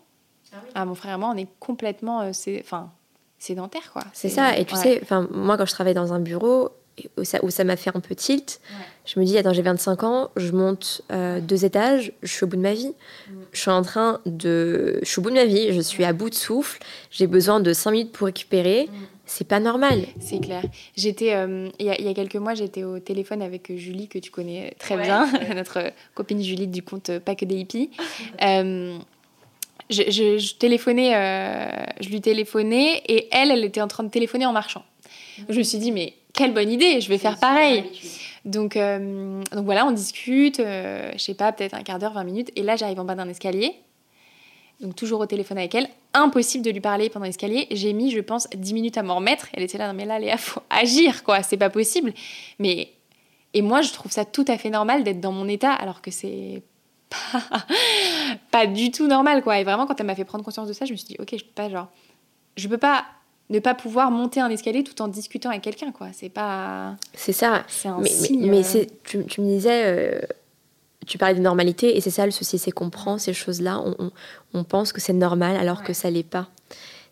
[0.53, 2.91] ah ah, mon frère et moi, on est complètement euh, enfin,
[3.39, 4.03] sédentaires, quoi.
[4.13, 4.57] C'est ça.
[4.57, 5.01] Et tu sais,
[5.32, 6.71] moi, quand je travaille dans un bureau,
[7.17, 8.61] où ça, m'a fait un peu tilt.
[9.05, 12.47] Je me dis, attends, j'ai 25 ans, je monte euh, deux étages, je suis au
[12.47, 12.93] bout de ma vie.
[13.29, 13.33] Mm.
[13.51, 14.99] Je suis en train de.
[15.03, 16.79] Je suis au bout de ma vie, je suis à bout de souffle,
[17.11, 18.89] j'ai besoin de 5 minutes pour récupérer.
[18.91, 18.95] Mm.
[19.27, 20.05] C'est pas normal.
[20.19, 20.63] C'est clair.
[20.95, 24.75] J'étais, euh, il y, a quelques mois, j'étais au téléphone avec Julie, que tu connais
[24.77, 27.89] très bien, notre copine Julie du compte Pas que des hippies.
[28.41, 28.97] Euh,
[29.89, 31.11] je, je, téléphonais,
[32.01, 34.83] je lui téléphonais et elle, elle était en train de téléphoner en marchant.
[35.37, 35.43] Mm.
[35.49, 37.83] Je me suis dit, mais quelle bonne idée, je vais faire pareil.
[38.45, 42.23] Donc, euh, donc voilà, on discute, euh, je sais pas, peut-être un quart d'heure, 20
[42.23, 42.51] minutes.
[42.55, 43.73] Et là, j'arrive en bas d'un escalier.
[44.81, 45.88] Donc toujours au téléphone avec elle.
[46.13, 47.67] Impossible de lui parler pendant l'escalier.
[47.71, 49.47] J'ai mis, je pense, 10 minutes à m'en remettre.
[49.53, 51.41] Elle était là, non mais là, Léa, faut agir, quoi.
[51.43, 52.13] C'est pas possible.
[52.59, 52.91] Mais...
[53.53, 56.11] Et moi, je trouve ça tout à fait normal d'être dans mon état, alors que
[56.11, 56.61] c'est
[57.09, 57.65] pas...
[58.51, 59.59] pas du tout normal, quoi.
[59.59, 61.29] Et vraiment, quand elle m'a fait prendre conscience de ça, je me suis dit, ok,
[61.31, 61.88] je peux pas, genre...
[62.57, 63.05] Je peux pas
[63.49, 66.07] ne pas pouvoir monter un escalier tout en discutant avec quelqu'un, quoi.
[66.13, 66.95] C'est pas.
[67.13, 67.63] C'est ça.
[67.67, 68.49] C'est un mais, signe.
[68.49, 68.85] Mais, euh.
[69.03, 70.21] tu, tu, me disais, euh,
[71.05, 74.11] tu parlais de normalité, et c'est ça le souci, c'est qu'on prend ces choses-là, on,
[74.53, 76.47] on, pense que c'est normal alors que ça l'est pas.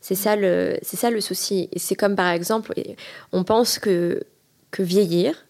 [0.02, 1.70] C'est ça le, c'est ça le souci.
[1.72, 2.74] Et c'est comme par exemple,
[3.32, 4.24] on pense que
[4.72, 5.46] que vieillir,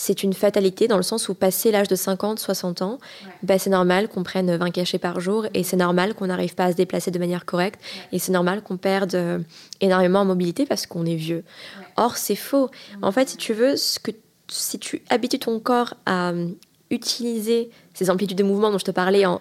[0.00, 2.98] c'est une fatalité dans le sens où passer l'âge de 50, 60 ans,
[3.42, 6.64] bah, c'est normal qu'on prenne 20 cachets par jour et c'est normal qu'on n'arrive pas
[6.64, 7.78] à se déplacer de manière correcte
[8.10, 9.40] et c'est normal qu'on perde euh,
[9.82, 11.44] énormément en mobilité parce qu'on est vieux.
[11.98, 12.70] Or, c'est faux.
[13.02, 14.12] En fait, si tu veux, ce que,
[14.48, 16.48] si tu habitues ton corps à euh,
[16.88, 19.38] utiliser ces amplitudes de mouvement dont je te parlais en,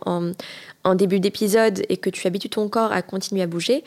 [0.84, 3.86] en, début d'épisode et que tu habitues ton corps à continuer à bouger,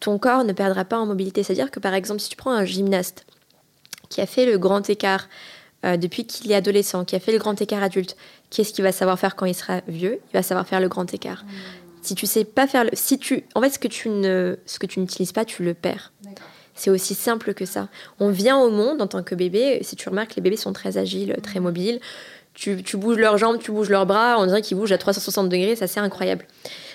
[0.00, 1.42] ton corps ne perdra pas en mobilité.
[1.42, 3.26] C'est-à-dire que par exemple, si tu prends un gymnaste
[4.08, 5.28] qui a fait le grand écart
[5.86, 8.16] euh, depuis qu'il est adolescent, qui a fait le grand écart adulte,
[8.50, 10.20] qu'est-ce qu'il va savoir faire quand il sera vieux?
[10.30, 11.44] Il va savoir faire le grand écart.
[12.02, 14.78] Si tu sais pas faire le, si tu, en fait, ce que tu ne, ce
[14.78, 16.12] que tu n'utilises pas, tu le perds.
[16.74, 17.88] C'est aussi simple que ça.
[18.20, 19.78] On vient au monde en tant que bébé.
[19.82, 22.00] Si tu remarques, les bébés sont très agiles, très mobiles.
[22.52, 24.36] Tu, tu bouges leurs jambes, tu bouges leurs bras.
[24.38, 25.74] On dirait qu'ils bougent à 360 degrés.
[25.74, 26.44] Ça, c'est incroyable.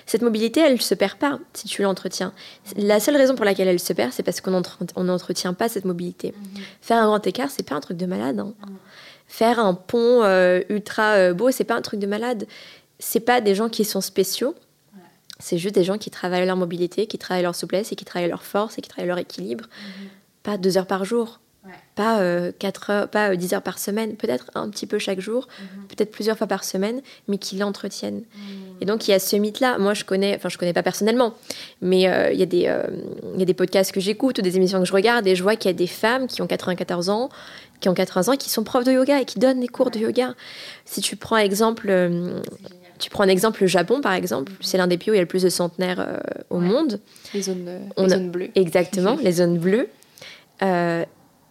[0.05, 2.33] Cette mobilité, elle ne se perd pas si tu l'entretiens.
[2.75, 6.33] La seule raison pour laquelle elle se perd, c'est parce qu'on n'entretient pas cette mobilité.
[6.35, 6.61] Mhm.
[6.81, 8.39] Faire un grand écart, c'est pas un truc de malade.
[8.39, 8.53] Hein.
[8.67, 8.75] Mhm.
[9.27, 12.47] Faire un pont euh, ultra euh, beau, c'est pas un truc de malade.
[12.99, 14.55] C'est pas des gens qui sont spéciaux.
[15.39, 18.29] C'est juste des gens qui travaillent leur mobilité, qui travaillent leur souplesse et qui travaillent
[18.29, 19.65] leur force et qui travaillent leur équilibre.
[19.65, 20.07] Mhm.
[20.43, 21.39] Pas deux heures par jour.
[21.95, 22.51] Pas, euh,
[22.89, 25.47] heures, pas 10 heures par semaine, peut-être un petit peu chaque jour,
[25.89, 28.23] peut-être plusieurs fois par semaine, mais qui l'entretiennent.
[28.81, 29.77] Et donc, il y a ce mythe-là.
[29.77, 31.35] Moi, je connais, enfin, je connais pas personnellement,
[31.81, 32.81] mais euh, il, y a des, euh,
[33.35, 35.43] il y a des podcasts que j'écoute ou des émissions que je regarde et je
[35.43, 37.29] vois qu'il y a des femmes qui ont 94 ans,
[37.79, 39.99] qui ont 80 ans, qui sont profs de yoga et qui donnent des cours de
[39.99, 40.33] yoga.
[40.85, 42.41] Si tu prends exemple, euh,
[42.97, 45.19] tu prends un exemple, le Japon, par exemple, c'est l'un des pays où il y
[45.19, 46.99] a le plus de centenaires au monde.
[47.35, 48.49] Les zones, les zones bleues.
[48.55, 49.89] Exactement, les zones bleues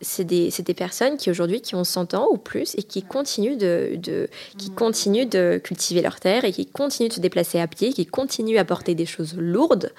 [0.01, 3.57] c'est des, des, personnes qui aujourd'hui qui ont 100 ans ou plus et qui continuent
[3.57, 7.67] de, de, qui continuent de cultiver leur terre et qui continuent de se déplacer à
[7.67, 9.93] pied, qui continuent à porter des choses lourdes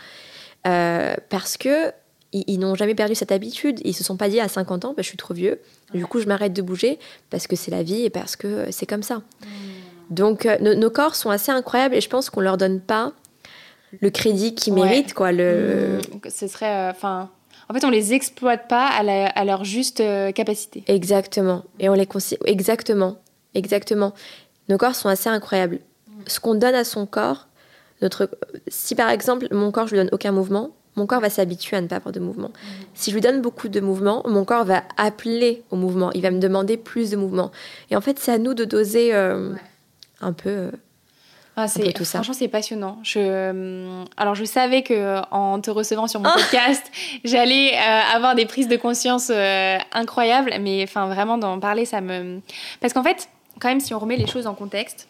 [0.67, 1.91] euh, parce que
[2.33, 3.81] ils, n'ont jamais perdu cette habitude.
[3.83, 5.59] Ils se sont pas dit à 50 ans, bah, je suis trop vieux,
[5.93, 6.97] du coup je m'arrête de bouger
[7.29, 9.17] parce que c'est la vie et parce que c'est comme ça.
[9.17, 9.45] Hmm.
[10.09, 13.13] Donc euh, nos, corps sont assez incroyables et je pense qu'on leur donne pas
[13.99, 15.13] le crédit qu'ils méritent.
[15.13, 15.97] Quoi, le...
[15.97, 16.29] Hmm.
[16.29, 16.93] Ce serait, euh,
[17.71, 20.83] en fait, on les exploite pas à, leur juste euh, capacité.
[20.87, 21.63] Exactement.
[21.79, 22.05] Et on les
[22.45, 23.15] exactement,
[23.53, 24.13] exactement.
[24.67, 25.79] Nos corps sont assez incroyables.
[26.27, 27.47] Ce qu'on donne à son corps,
[28.01, 28.29] notre,
[28.67, 31.81] si par exemple mon corps je lui donne aucun mouvement, mon corps va s'habituer à
[31.81, 32.51] ne pas avoir de mouvement.
[32.93, 36.11] Si je lui donne beaucoup de mouvement, mon corps va appeler au mouvement.
[36.11, 37.51] Il va me demander plus de mouvement.
[37.89, 39.53] Et en fait, c'est à nous de doser euh,
[40.19, 40.49] un peu.
[40.49, 40.71] Euh,
[41.57, 42.19] Ah, c'est, tout ça.
[42.19, 42.99] Franchement, c'est passionnant.
[43.03, 46.83] Je, euh, alors, je savais que en te recevant sur mon oh podcast,
[47.25, 51.99] j'allais euh, avoir des prises de conscience euh, incroyables, mais enfin, vraiment d'en parler, ça
[51.99, 52.39] me.
[52.79, 53.27] Parce qu'en fait,
[53.59, 55.09] quand même, si on remet les choses en contexte,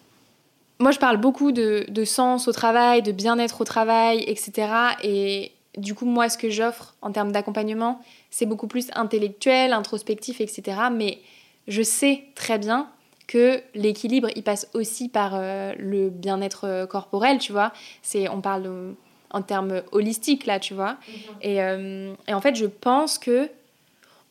[0.79, 4.67] moi, je parle beaucoup de, de sens au travail, de bien-être au travail, etc.
[5.03, 10.41] Et du coup, moi, ce que j'offre en termes d'accompagnement, c'est beaucoup plus intellectuel, introspectif,
[10.41, 10.77] etc.
[10.91, 11.19] Mais
[11.67, 12.87] je sais très bien
[13.31, 17.71] que l'équilibre, il passe aussi par euh, le bien-être euh, corporel, tu vois.
[18.01, 18.93] C'est, on parle
[19.29, 20.97] en termes holistiques, là, tu vois.
[21.07, 21.35] Mhm.
[21.41, 23.49] Et, euh, et, en fait, je pense que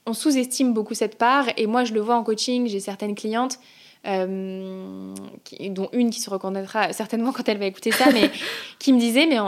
[0.04, 1.46] on sous-estime beaucoup cette part.
[1.56, 3.58] Et moi, je le vois en coaching, j'ai certaines clientes,
[4.04, 8.30] qui, dont une qui se reconnaîtra certainement quand elle va écouter ça, mais
[8.78, 9.38] qui me disait, mais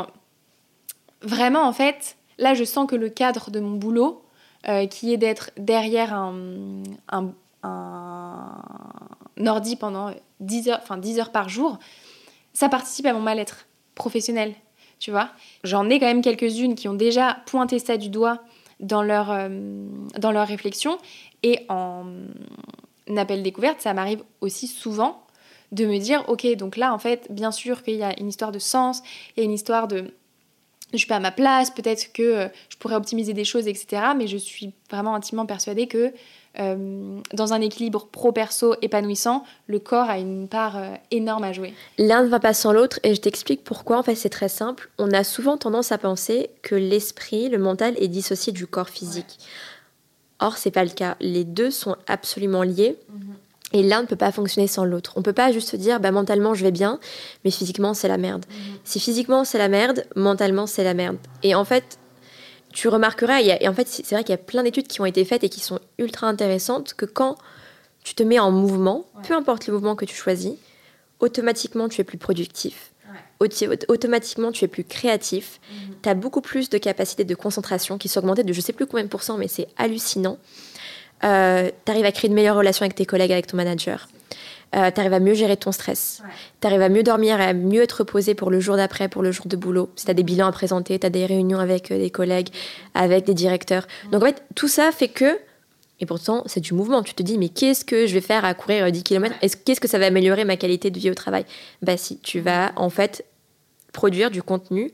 [1.20, 4.22] vraiment, en fait, là, je sens que le cadre de mon boulot,
[4.90, 7.32] qui est d'être derrière un, un,
[7.62, 8.62] un
[9.48, 11.78] ordi pendant 10 heures, enfin 10 heures par jour,
[12.52, 14.54] ça participe à mon mal-être professionnel,
[14.98, 15.30] tu vois.
[15.64, 18.42] J'en ai quand même quelques-unes qui ont déjà pointé ça du doigt
[18.80, 19.48] dans leur, euh,
[20.18, 20.98] dans leur réflexion.
[21.42, 22.04] Et en
[23.16, 25.22] appel découverte, ça m'arrive aussi souvent
[25.70, 28.52] de me dire, ok, donc là, en fait, bien sûr qu'il y a une histoire
[28.52, 29.02] de sens,
[29.36, 30.14] il y a une histoire de...
[30.92, 34.02] Je suis pas à ma place, peut-être que euh, je pourrais optimiser des choses, etc.
[34.14, 36.12] Mais je suis vraiment intimement persuadée que
[36.58, 41.72] euh, dans un équilibre pro-perso épanouissant, le corps a une part euh, énorme à jouer.
[41.98, 43.98] L'un ne va pas sans l'autre et je t'explique pourquoi.
[43.98, 44.90] En fait, c'est très simple.
[44.98, 49.38] On a souvent tendance à penser que l'esprit, le mental est dissocié du corps physique.
[50.40, 51.16] Or, c'est pas le cas.
[51.20, 52.98] Les deux sont absolument liés.
[53.08, 53.34] Mhm.
[53.74, 55.14] Et l'un ne peut pas fonctionner sans l'autre.
[55.16, 57.00] On peut pas juste se dire, bah, mentalement je vais bien,
[57.42, 58.44] mais physiquement c'est la merde.
[58.50, 58.78] Mhm.
[58.84, 61.16] Si physiquement c'est la merde, mentalement c'est la merde.
[61.42, 61.98] Et en fait,
[62.72, 65.24] tu remarqueras, et en fait, c'est vrai qu'il y a plein d'études qui ont été
[65.24, 67.36] faites et qui sont ultra intéressantes, que quand
[68.02, 70.54] tu te mets en mouvement, peu importe le mouvement que tu choisis,
[71.20, 72.92] automatiquement tu es plus productif.
[73.88, 75.60] Automatiquement, tu es plus créatif.
[75.70, 75.94] Mhm.
[76.02, 79.04] Tu as beaucoup plus de capacité de concentration qui s'augmentent de je sais plus combien
[79.04, 80.38] de pourcents, mais c'est hallucinant.
[81.24, 84.08] Euh, tu arrives à créer de meilleures relations avec tes collègues, avec ton manager
[84.74, 86.22] euh, tu arrives à mieux gérer ton stress.
[86.60, 89.30] Tu arrives à mieux dormir, à mieux être reposé pour le jour d'après, pour le
[89.30, 89.90] jour de boulot.
[89.96, 92.48] Si tu as des bilans à présenter, tu as des réunions avec euh, des collègues,
[92.94, 93.86] avec des directeurs.
[94.10, 95.38] Donc en fait, tout ça fait que,
[96.00, 98.54] et pourtant c'est du mouvement, tu te dis mais qu'est-ce que je vais faire à
[98.54, 101.44] courir 10 km Qu'est-ce que ça va améliorer ma qualité de vie au travail?
[101.82, 103.24] Bah si, tu vas en fait
[103.92, 104.90] produire du contenu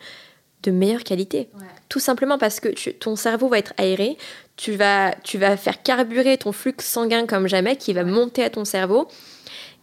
[0.64, 1.48] de meilleure qualité.
[1.88, 4.18] Tout simplement parce que ton cerveau va être aéré,
[4.56, 8.50] tu vas, tu vas faire carburer ton flux sanguin comme jamais qui va monter à
[8.50, 9.08] ton cerveau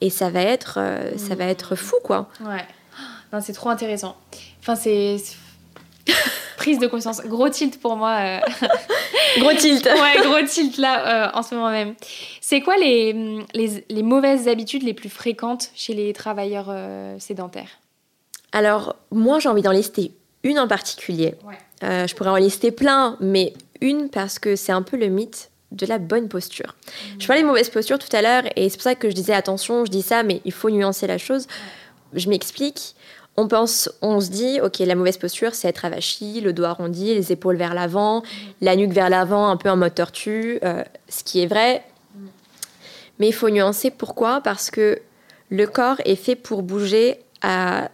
[0.02, 2.30] et ça va être, euh, ça va être fou, quoi.
[2.42, 2.66] Ouais.
[3.34, 4.16] Non, c'est trop intéressant.
[4.62, 5.18] Enfin, c'est
[6.58, 7.22] prise de conscience.
[7.26, 8.18] Gros tilt pour moi.
[8.22, 8.40] Euh.
[9.40, 9.86] gros tilt.
[9.86, 11.96] ouais, gros tilt là, euh, en ce moment même.
[12.40, 16.74] C'est quoi les, les, les, mauvaises habitudes les plus fréquentes chez les travailleurs
[17.20, 17.80] sédentaires?
[18.54, 21.34] Alors, moi, j'ai envie d'en lister une en particulier.
[21.44, 22.08] Ouais.
[22.08, 25.86] je pourrais en lister plein, mais une parce que c'est un peu le mythe de
[25.86, 26.76] la bonne posture.
[27.20, 29.34] Je parlais de mauvaise posture tout à l'heure et c'est pour ça que je disais
[29.34, 31.48] attention, je dis ça, mais il faut nuancer la chose.
[32.14, 32.96] Je m'explique.
[33.38, 37.14] On pense, on se dit, ok, la mauvaise posture, c'est être avachi, le dos arrondi,
[37.14, 38.24] les épaules vers l'avant,
[38.62, 41.84] la nuque vers l'avant, un peu en mode tortue, euh, ce qui est vrai.
[43.20, 43.92] Mais il faut nuancer.
[43.92, 44.40] Pourquoi?
[44.40, 45.02] Parce que
[45.50, 47.90] le corps est fait pour bouger à,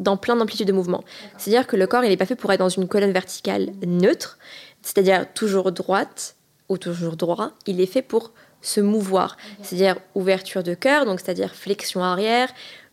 [0.00, 1.04] dans plein d'amplitudes de mouvement.
[1.38, 4.38] C'est-à-dire que le corps, il n'est pas fait pour être dans une colonne verticale neutre,
[4.82, 6.34] c'est-à-dire toujours droite,
[6.70, 9.36] ou toujours droit, il est fait pour se mouvoir.
[9.60, 12.48] C'est-à-dire ouverture de cœur, donc c'est-à-dire flexion arrière,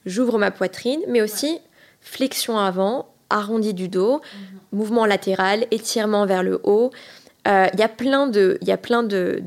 [0.06, 1.60] j'ouvre ma poitrine, mais aussi
[2.02, 4.60] flexion avant, arrondi du dos, mhm.
[4.80, 6.92] mouvement latéral, étirement vers le haut.
[7.48, 9.42] Euh, il y a plein de, il y a plein de,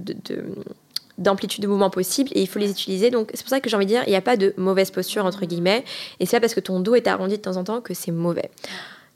[1.19, 3.11] d'amplitude de mouvement possible et il faut les utiliser.
[3.11, 4.91] Donc c'est pour ça que j'ai envie de dire, il n'y a pas de mauvaise
[4.91, 5.85] posture entre guillemets.
[6.21, 8.13] Et c'est pas parce que ton dos est arrondi de temps en temps que c'est
[8.13, 8.51] mauvais.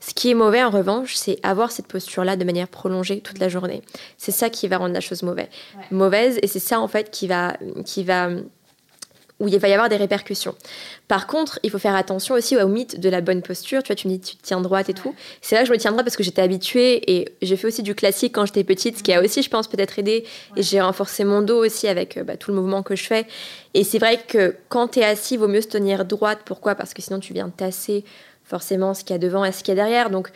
[0.07, 3.49] Ce qui est mauvais en revanche, c'est avoir cette posture-là de manière prolongée toute la
[3.49, 3.81] journée.
[4.19, 5.49] C'est ça qui va rendre la chose mauvaise.
[5.91, 8.29] Mauvaise et c'est ça en fait qui va, qui va,
[9.41, 10.55] où il va y avoir des répercussions.
[11.09, 13.83] Par contre, il faut faire attention aussi au mythe de la bonne posture.
[13.83, 15.15] Tu vois, tu me dis tu te tiens droite et tout.
[15.41, 17.83] C'est là que je me tiens droite parce que j'étais habituée et j'ai fait aussi
[17.83, 20.25] du classique quand j'étais petite, ce qui a aussi, je pense, peut-être aidé.
[20.57, 23.27] Et j'ai renforcé mon dos aussi avec euh, bah, tout le mouvement que je fais.
[23.73, 26.41] Et c'est vrai que quand tu es assis, il vaut mieux se tenir droite.
[26.45, 26.75] Pourquoi?
[26.75, 28.05] Parce que sinon tu viens tasser
[28.55, 30.11] forcément ce qu'il y a devant et ce qu'il y a derrière.
[30.11, 30.31] Donc,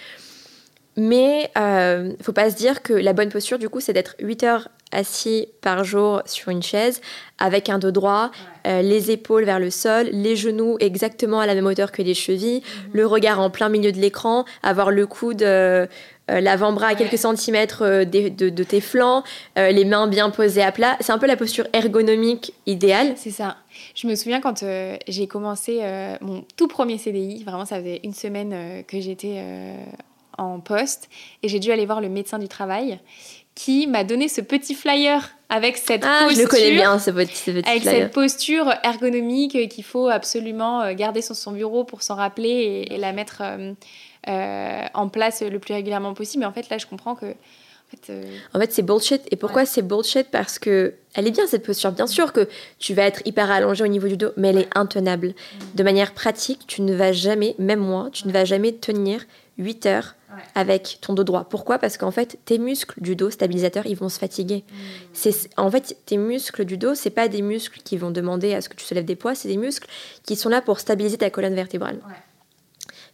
[0.96, 4.16] mais il euh, faut pas se dire que la bonne posture, du coup, c'est d'être
[4.18, 7.00] 8 heures assis par jour sur une chaise
[7.38, 8.32] avec un dos droit,
[8.66, 12.14] euh, les épaules vers le sol, les genoux exactement à la même hauteur que les
[12.14, 12.90] chevilles, mhm.
[12.92, 15.86] le regard en plein milieu de l'écran, avoir le coude euh,
[16.28, 19.24] l'avant-bras à quelques centimètres euh, de, tes flancs,
[19.58, 20.96] euh, les mains bien posées à plat.
[21.00, 23.14] C'est un peu la posture ergonomique idéale.
[23.16, 23.56] C'est ça.
[23.94, 24.64] Je me souviens quand
[25.06, 25.82] j'ai commencé
[26.20, 29.40] mon tout premier CDI, vraiment ça faisait une semaine que j'étais
[30.36, 31.08] en poste
[31.42, 32.98] et j'ai dû aller voir le médecin du travail
[33.54, 36.36] qui m'a donné ce petit flyer avec cette ah, posture.
[36.36, 41.36] je le connais bien, ce petit, Avec cette posture ergonomique qu'il faut absolument garder sur
[41.36, 43.42] son bureau pour s'en rappeler et, la mettre
[44.26, 46.40] euh, en place le plus régulièrement possible.
[46.40, 47.26] Mais en fait, là, je comprends que.
[47.26, 49.22] En fait, euh, c'est bullshit.
[49.30, 50.28] Et pourquoi c'est bullshit?
[50.30, 51.92] Parce que elle est bien cette posture.
[51.92, 52.48] Bien sûr que
[52.78, 55.34] tu vas être hyper allongé au niveau du dos, mais elle est intenable.
[55.74, 59.24] De manière pratique, tu ne vas jamais, même moi, tu ne vas jamais tenir
[59.56, 60.14] 8 heures
[60.54, 61.44] avec ton dos droit.
[61.48, 61.78] Pourquoi?
[61.78, 64.64] Parce qu'en fait, tes muscles du dos stabilisateurs, ils vont se fatiguer.
[64.68, 64.74] Mm.
[65.12, 68.60] C'est en fait tes muscles du dos, c'est pas des muscles qui vont demander à
[68.60, 69.88] ce que tu soulèves des poids, c'est des muscles
[70.24, 71.98] qui sont là pour stabiliser ta colonne vertébrale.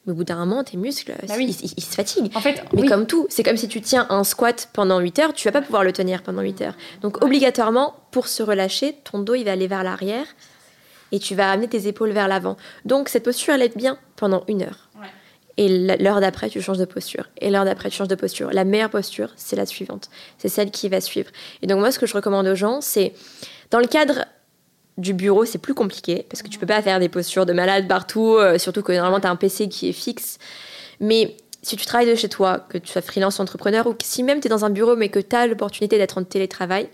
[0.07, 2.31] Mais au bout d'un moment, tes muscles, bah ils, se fatiguent.
[2.35, 5.33] En fait, mais comme tout, c'est comme si tu tiens un squat pendant 8 heures,
[5.33, 6.77] tu vas pas pouvoir le tenir pendant 8 heures.
[7.01, 10.27] Donc obligatoirement, pour se relâcher, ton dos il va aller vers l'arrière
[11.13, 12.57] et tu vas amener tes épaules vers l'avant.
[12.85, 14.91] Donc cette posture, elle est bien pendant une heure.
[15.57, 17.29] Et l'heure d'après, tu changes de posture.
[17.41, 18.51] Et l'heure d'après, tu changes de posture.
[18.53, 20.11] La meilleure posture, c'est la suivante.
[20.37, 21.31] C'est celle qui va suivre.
[21.63, 23.13] Et donc moi, ce que je recommande aux gens, c'est
[23.71, 24.25] dans le cadre
[24.97, 27.89] du bureau, c'est plus compliqué parce que tu peux pas faire des postures de malade
[27.89, 30.39] partout, euh, surtout que normalement tu as un PC qui est fixe.
[31.01, 34.23] Mais si tu travailles de chez toi, que tu sois freelance entrepreneur ou que si
[34.23, 36.89] même tu es dans un bureau mais que tu as l'opportunité d'être en télétravail,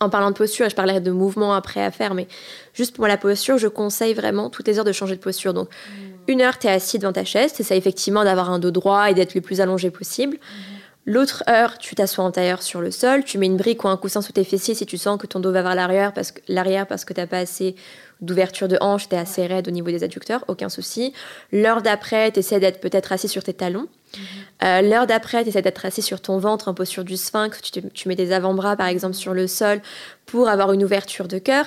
[0.00, 2.26] en parlant de posture, je parlerai de mouvement après à faire, mais
[2.72, 5.52] juste pour la posture, je conseille vraiment toutes les heures de changer de posture.
[5.52, 6.32] Donc, mmh.
[6.32, 9.10] une heure, tu es assis devant ta chaise, c'est ça effectivement d'avoir un dos droit
[9.10, 10.36] et d'être le plus allongé possible.
[10.36, 10.79] Mmh.
[11.06, 13.96] L'autre heure, tu t'assois en tailleur sur le sol, tu mets une brique ou un
[13.96, 16.40] coussin sous tes fessiers si tu sens que ton dos va vers l'arrière parce que
[16.46, 17.74] l'arrière parce que t'as pas assez
[18.20, 21.14] d'ouverture de hanche, t'es assez raide au niveau des adducteurs, aucun souci.
[21.52, 23.88] L'heure d'après, t'essaies d'être peut-être assis sur tes talons.
[24.14, 24.22] Mhm.
[24.64, 27.60] Euh, l'heure d'après, t'essaies d'être assis sur ton ventre en posture du sphinx.
[27.62, 29.80] Tu, mets tes avant-bras par exemple sur le sol
[30.26, 31.64] pour avoir une ouverture de cœur.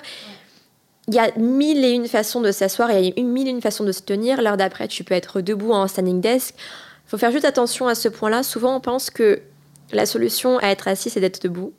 [1.07, 3.61] Il y a mille et une façons de s'asseoir, il y a mille et une
[3.61, 4.41] façons de se tenir.
[4.41, 6.55] L'heure d'après, tu peux être debout en standing desk
[7.13, 8.41] faut faire juste attention à ce point-là.
[8.41, 9.43] Souvent, on pense que
[9.91, 11.71] la solution à être assis, c'est d'être debout.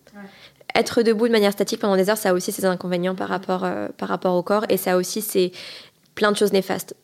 [0.77, 3.65] Être debout de manière statique pendant des heures, ça a aussi ses inconvénients par rapport,
[3.65, 5.51] euh, par rapport au corps et ça a aussi c'est
[6.15, 6.95] plein de choses néfastes.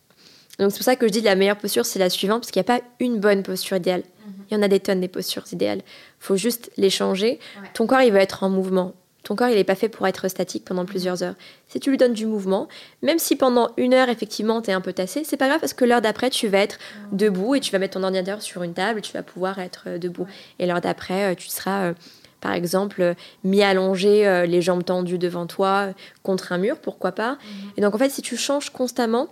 [0.61, 2.61] Donc c'est pour ça que je dis la meilleure posture, c'est la suivante, parce qu'il
[2.61, 4.03] n'y a pas une bonne posture idéale.
[4.25, 4.33] Mhm.
[4.49, 5.79] Il y en a des tonnes des postures idéales.
[5.79, 7.41] Il faut juste les changer.
[7.75, 8.95] Ton corps, il va être en mouvement.
[9.23, 11.35] Ton corps, il n'est pas fait pour être statique pendant plusieurs heures.
[11.69, 12.69] Si tu lui donnes du mouvement,
[13.03, 15.75] même si pendant une heure, effectivement, tu es un peu tassé, c'est pas grave parce
[15.75, 16.79] que l'heure d'après, tu vas être
[17.13, 19.85] debout et tu vas mettre ton ordinateur sur une table et tu vas pouvoir être
[19.87, 20.27] euh, debout.
[20.59, 21.95] Et l'heure d'après, euh, tu seras, euh,
[22.41, 23.15] par exemple,
[23.45, 25.89] mis allongé, les jambes tendues devant toi,
[26.23, 27.33] contre un mur, pourquoi pas.
[27.33, 27.73] Mhm.
[27.77, 29.29] Et donc, en fait, si tu changes constamment,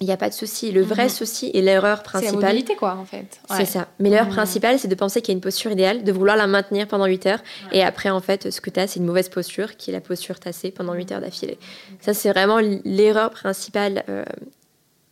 [0.00, 0.70] il n'y a pas de souci.
[0.70, 1.08] Le vrai mhm.
[1.08, 2.36] souci et l'erreur principale.
[2.36, 3.40] C'est la mobilité, quoi, en fait.
[3.56, 3.88] C'est ça.
[3.98, 4.34] Mais l'erreur mhm.
[4.34, 7.06] principale, c'est de penser qu'il y a une posture idéale, de vouloir la maintenir pendant
[7.06, 7.42] 8 heures.
[7.72, 10.00] Et après, en fait, ce que tu as, c'est une mauvaise posture, qui est la
[10.00, 11.58] posture tassée pendant 8 heures d'affilée.
[12.00, 14.24] Ça, c'est vraiment l'erreur principale euh,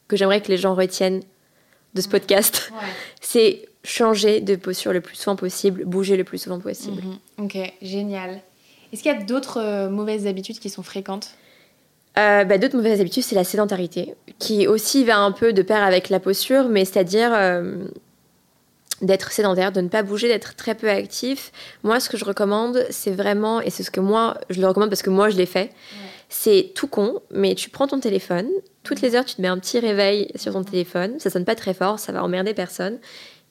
[0.09, 1.22] que j'aimerais que les gens retiennent
[1.95, 2.72] de ce podcast.
[3.20, 7.03] c'est changer de posture le plus souvent possible, bouger le plus souvent possible.
[7.03, 7.45] Mhm.
[7.45, 8.43] Ok, génial.
[8.93, 11.30] Est-ce qu'il y a d'autres euh, mauvaises habitudes qui sont fréquentes?
[12.19, 15.83] Euh, bah, D'autres mauvaises habitudes, c'est la sédentarité, qui aussi va un peu de pair
[15.83, 17.77] avec la posture, mais c'est-à-dire euh,
[19.03, 21.53] d'être sédentaire, de ne pas bouger, d'être très peu actif.
[21.83, 24.91] Moi, ce que je recommande, c'est vraiment, et c'est ce que moi, je le recommande
[24.91, 25.71] parce que moi, je l'ai fait,
[26.29, 28.49] c'est tout con, mais tu prends ton téléphone,
[28.83, 31.55] toutes les heures, tu te mets un petit réveil sur ton téléphone, ça sonne pas
[31.55, 32.99] très fort, ça va emmerder personne,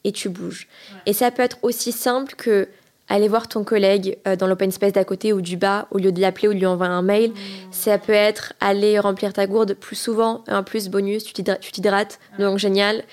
[0.03, 0.67] et tu bouges.
[1.05, 2.67] Et ça peut être aussi simple que
[3.07, 6.11] aller voir ton collègue euh, dans l'open space d'à côté ou du bas, au lieu
[6.11, 7.31] de l'appeler ou de lui envoyer un mail.
[7.31, 7.35] Mmh.
[7.71, 12.57] Ça peut être aller remplir ta gourde plus souvent, un plus bonus, tu t'hydrates, donc
[12.57, 13.03] génial.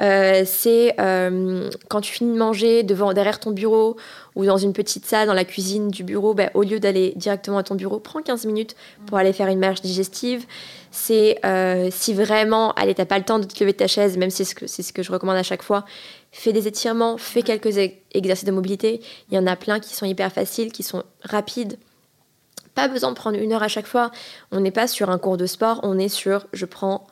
[0.00, 3.96] Euh, c'est euh, quand tu finis de manger devant, derrière ton bureau
[4.36, 7.58] ou dans une petite salle dans la cuisine du bureau, bah, au lieu d'aller directement
[7.58, 8.76] à ton bureau, prends 15 minutes
[9.06, 10.44] pour aller faire une marche digestive.
[10.92, 11.40] C'est
[11.90, 14.44] si vraiment, allez, t'as pas le temps de te lever de ta chaise, même si
[14.44, 15.84] c'est ce, que, ce que je recommande à chaque fois,
[16.30, 17.78] fais des étirements, fais quelques
[18.12, 19.00] exercices de mobilité.
[19.30, 21.78] Il y en a plein qui sont hyper faciles, qui sont rapides.
[22.74, 24.10] Pas besoin de prendre une heure à chaque fois.
[24.52, 27.06] On n'est pas sur un cours de sport, on est sur je prends,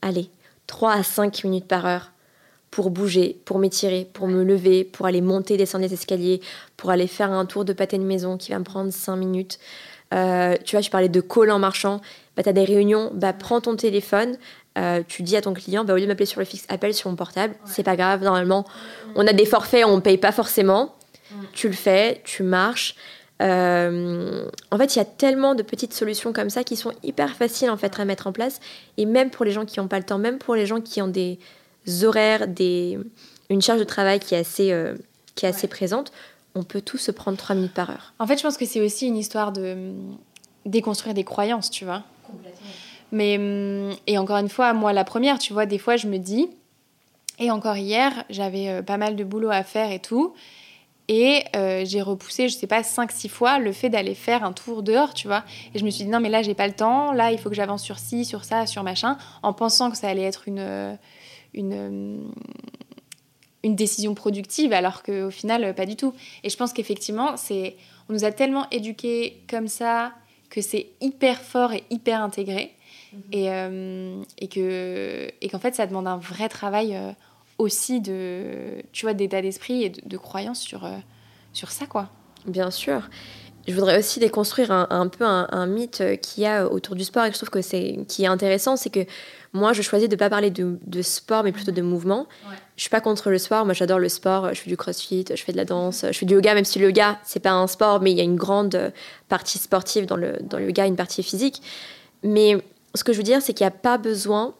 [0.00, 0.30] allez,
[0.66, 2.12] 3 à 5 minutes par heure
[2.70, 6.40] pour bouger, pour m'étirer, pour me lever, pour aller monter, descendre les escaliers,
[6.78, 9.58] pour aller faire un tour de pâté de maison qui va me prendre 5 minutes.
[10.14, 12.00] Euh, tu vois, je parlais de call en marchant.
[12.34, 14.38] Bah, tu as des réunions, bah, prends ton téléphone,
[14.78, 16.94] euh, tu dis à ton client, bah, au lieu de m'appeler sur le fixe, appelle
[16.94, 17.54] sur mon portable.
[17.64, 18.64] C'est pas grave, normalement,
[19.14, 20.94] on a des forfaits, on ne paye pas forcément.
[21.52, 22.94] Tu le fais, tu marches.
[23.40, 27.30] Euh, en fait, il y a tellement de petites solutions comme ça qui sont hyper
[27.34, 28.60] faciles en fait à mettre en place.
[28.98, 31.00] Et même pour les gens qui n'ont pas le temps, même pour les gens qui
[31.00, 31.38] ont des
[32.02, 32.98] horaires, des,
[33.48, 34.94] une charge de travail qui est assez,
[35.34, 36.12] qui est assez présente,
[36.54, 38.12] on peut tous se prendre 3 minutes par heure.
[38.18, 39.92] En fait, je pense que c'est aussi une histoire de
[40.66, 42.04] déconstruire des croyances, tu vois.
[42.26, 42.68] Complètement.
[43.12, 46.18] Mais, hum, et encore une fois, moi, la première, tu vois, des fois, je me
[46.18, 46.48] dis,
[47.38, 50.34] et encore hier, j'avais euh, pas mal de boulot à faire et tout.
[51.08, 54.82] Et euh, j'ai repoussé, je sais pas, 5-6 fois le fait d'aller faire un tour
[54.82, 55.44] dehors, tu vois.
[55.74, 57.12] Et je me suis dit, non, mais là, j'ai pas le temps.
[57.12, 60.08] Là, il faut que j'avance sur ci, sur ça, sur machin, en pensant que ça
[60.08, 60.94] allait être une, euh,
[61.52, 62.30] une,
[63.64, 66.14] une décision productive, alors qu'au final, pas du tout.
[66.44, 67.76] Et je pense qu'effectivement, c'est,
[68.08, 70.12] on nous a tellement éduqués comme ça
[70.48, 72.72] que c'est hyper fort et hyper intégré.
[73.12, 73.22] Mhm.
[73.32, 77.12] Et, euh, et, que, et qu'en fait, ça demande un vrai travail euh,
[77.58, 80.96] aussi de, tu vois, d'état d'esprit et de, de croyance sur, euh,
[81.52, 82.08] sur ça, quoi.
[82.46, 83.08] Bien sûr.
[83.68, 87.24] Je voudrais aussi déconstruire un, un peu un, mythe qu'il y a autour du sport
[87.24, 89.06] et que je trouve que c'est qui est intéressant, c'est que
[89.52, 92.26] moi, je choisis de ne pas parler de, de, sport, mais plutôt de mouvement.
[92.48, 92.56] Ouais.
[92.74, 93.64] Je suis pas contre le sport.
[93.64, 94.52] Moi, j'adore le sport.
[94.52, 96.80] Je fais du crossfit, je fais de la danse, je fais du yoga, même si
[96.80, 98.92] le yoga, c'est pas un sport, mais il y a une grande
[99.28, 101.62] partie sportive dans le, dans le yoga, une partie physique.
[102.24, 102.56] Mais
[102.94, 104.54] ce que je veux dire, c'est qu'il n'y a pas besoin,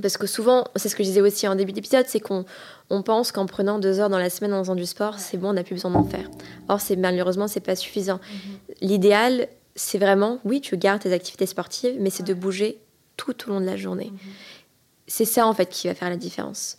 [0.00, 2.44] parce que souvent, c'est ce que je disais aussi en début d'épisode, c'est qu'on
[2.90, 5.50] on pense qu'en prenant deux heures dans la semaine en faisant du sport, c'est bon,
[5.50, 6.28] on n'a plus besoin d'en faire.
[6.68, 8.20] Or, c'est malheureusement, c'est pas suffisant.
[8.30, 8.76] Mhm.
[8.82, 12.78] L'idéal, c'est vraiment, oui, tu gardes tes activités sportives, mais c'est de bouger
[13.16, 14.10] tout au long de la journée.
[14.12, 14.18] Mhm.
[15.06, 16.78] C'est ça, en fait, qui va faire la différence.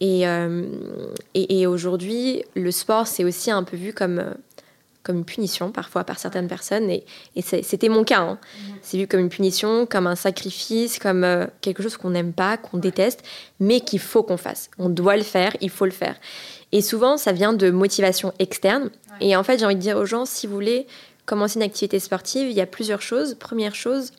[0.00, 0.64] Et, euh,
[1.34, 4.34] et, et aujourd'hui, le sport, c'est aussi un peu vu comme euh,
[5.02, 7.04] comme une punition parfois par certaines personnes, et,
[7.42, 8.20] c'était mon cas.
[8.20, 8.38] Hein.
[8.82, 12.56] C'est vu comme une punition, comme un sacrifice, comme euh, quelque chose qu'on n'aime pas,
[12.56, 13.22] qu'on déteste,
[13.60, 14.70] mais qu'il faut qu'on fasse.
[14.78, 16.16] On doit le faire, il faut le faire.
[16.72, 18.90] Et souvent, ça vient de motivation externe.
[19.20, 20.86] Et en fait, j'ai envie de dire aux gens, si vous voulez
[21.24, 23.34] commencer une activité sportive, il y a plusieurs choses.
[23.34, 24.12] Première chose,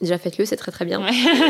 [0.00, 1.04] Déjà, faites-le, c'est très très bien.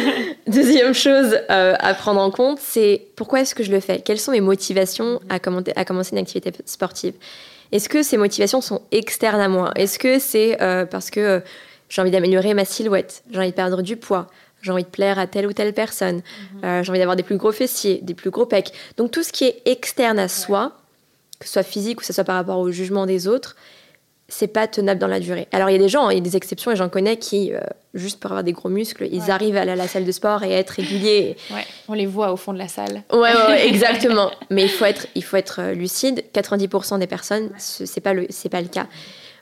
[0.46, 4.00] Deuxième chose euh, à prendre en compte, c'est pourquoi est-ce que je le fais?
[4.00, 7.12] Quelles sont mes motivations à, à commencer une activité sportive?
[7.72, 9.72] Est-ce que ces motivations sont externes à moi?
[9.76, 11.40] Est-ce que c'est euh, parce que euh,
[11.88, 14.26] j'ai envie d'améliorer ma silhouette, j'ai envie de perdre du poids,
[14.62, 16.64] j'ai envie de plaire à telle ou telle personne, mhm.
[16.64, 18.72] euh, j'ai envie d'avoir des plus gros fessiers, des plus gros pecs.
[18.96, 20.72] Donc tout ce qui est externe à soi,
[21.38, 23.56] que ce soit physique ou que ce soit par rapport au jugement des autres,
[24.28, 25.48] c'est pas tenable dans la durée.
[25.52, 27.52] Alors il y a des gens, il y a des exceptions et j'en connais qui,
[27.54, 27.60] euh,
[27.94, 30.42] juste pour avoir des gros muscles, ils arrivent à aller à la salle de sport
[30.42, 31.36] et être réguliers.
[31.50, 33.02] Ouais, on les voit au fond de la salle.
[33.10, 34.30] Ouais, ouais, exactement.
[34.50, 36.24] Mais il faut être, il faut être euh, lucide.
[36.34, 38.86] 90% des personnes, c'est pas le, c'est pas le cas.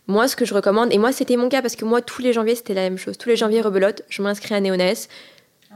[0.07, 2.33] Moi, ce que je recommande, et moi c'était mon cas parce que moi tous les
[2.33, 3.19] janvier c'était la même chose.
[3.19, 5.09] Tous les janvier rebelote, je m'inscris à Néonès.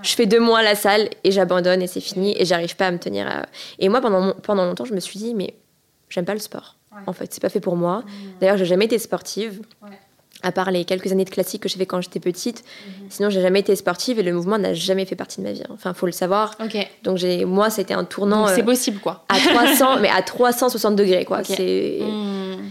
[0.02, 2.86] Je fais deux mois à la salle et j'abandonne et c'est fini et j'arrive pas
[2.86, 3.26] à me tenir.
[3.26, 3.46] À...
[3.80, 5.54] Et moi pendant, pendant longtemps je me suis dit mais
[6.08, 6.76] j'aime pas le sport
[7.06, 7.98] en fait, c'est pas fait pour moi.
[7.98, 8.10] Mmh.
[8.40, 9.60] D'ailleurs, j'ai jamais été sportive.
[10.42, 12.90] À part les quelques années de classique que j'ai fait quand j'étais petite, mmh.
[13.10, 15.60] sinon j'ai jamais été sportive et le mouvement n'a jamais fait partie de ma vie.
[15.62, 15.72] Hein.
[15.74, 16.56] Enfin, faut le savoir.
[17.02, 18.46] Donc j'ai, moi, c'était un tournant.
[18.46, 19.26] c'est euh, possible, quoi.
[19.28, 21.44] À 300, mais à 360 degrés, quoi.
[21.44, 21.98] C'est.
[22.00, 22.70] Mmh.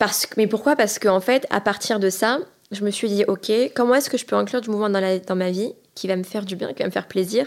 [0.00, 0.74] Parce mais pourquoi?
[0.74, 2.40] Parce qu'en fait, à partir de ça,
[2.72, 5.20] je me suis dit, ok, comment est-ce que je peux inclure du mouvement dans, la,
[5.20, 7.46] dans ma vie qui va me faire du bien, qui va me faire plaisir,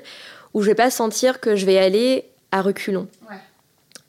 [0.53, 2.23] où je vais pas sentir que je vais aller
[2.53, 3.07] à reculons?
[3.29, 3.35] Ouais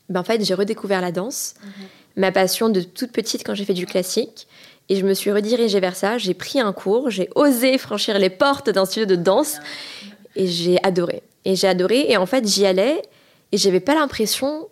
[0.09, 1.71] ben en fait, j'ai redécouvert la danse, mhm.
[2.17, 4.47] ma passion de toute petite quand j'ai fait du classique.
[4.89, 6.17] Et je me suis redirigée vers ça.
[6.17, 9.57] J'ai pris un cours, j'ai osé franchir les portes d'un studio de danse
[10.37, 11.23] et j'ai adoré.
[11.45, 12.07] Et j'ai adoré.
[12.09, 13.03] Et en fait, j'y allais
[13.51, 14.69] et j'avais pas l'impression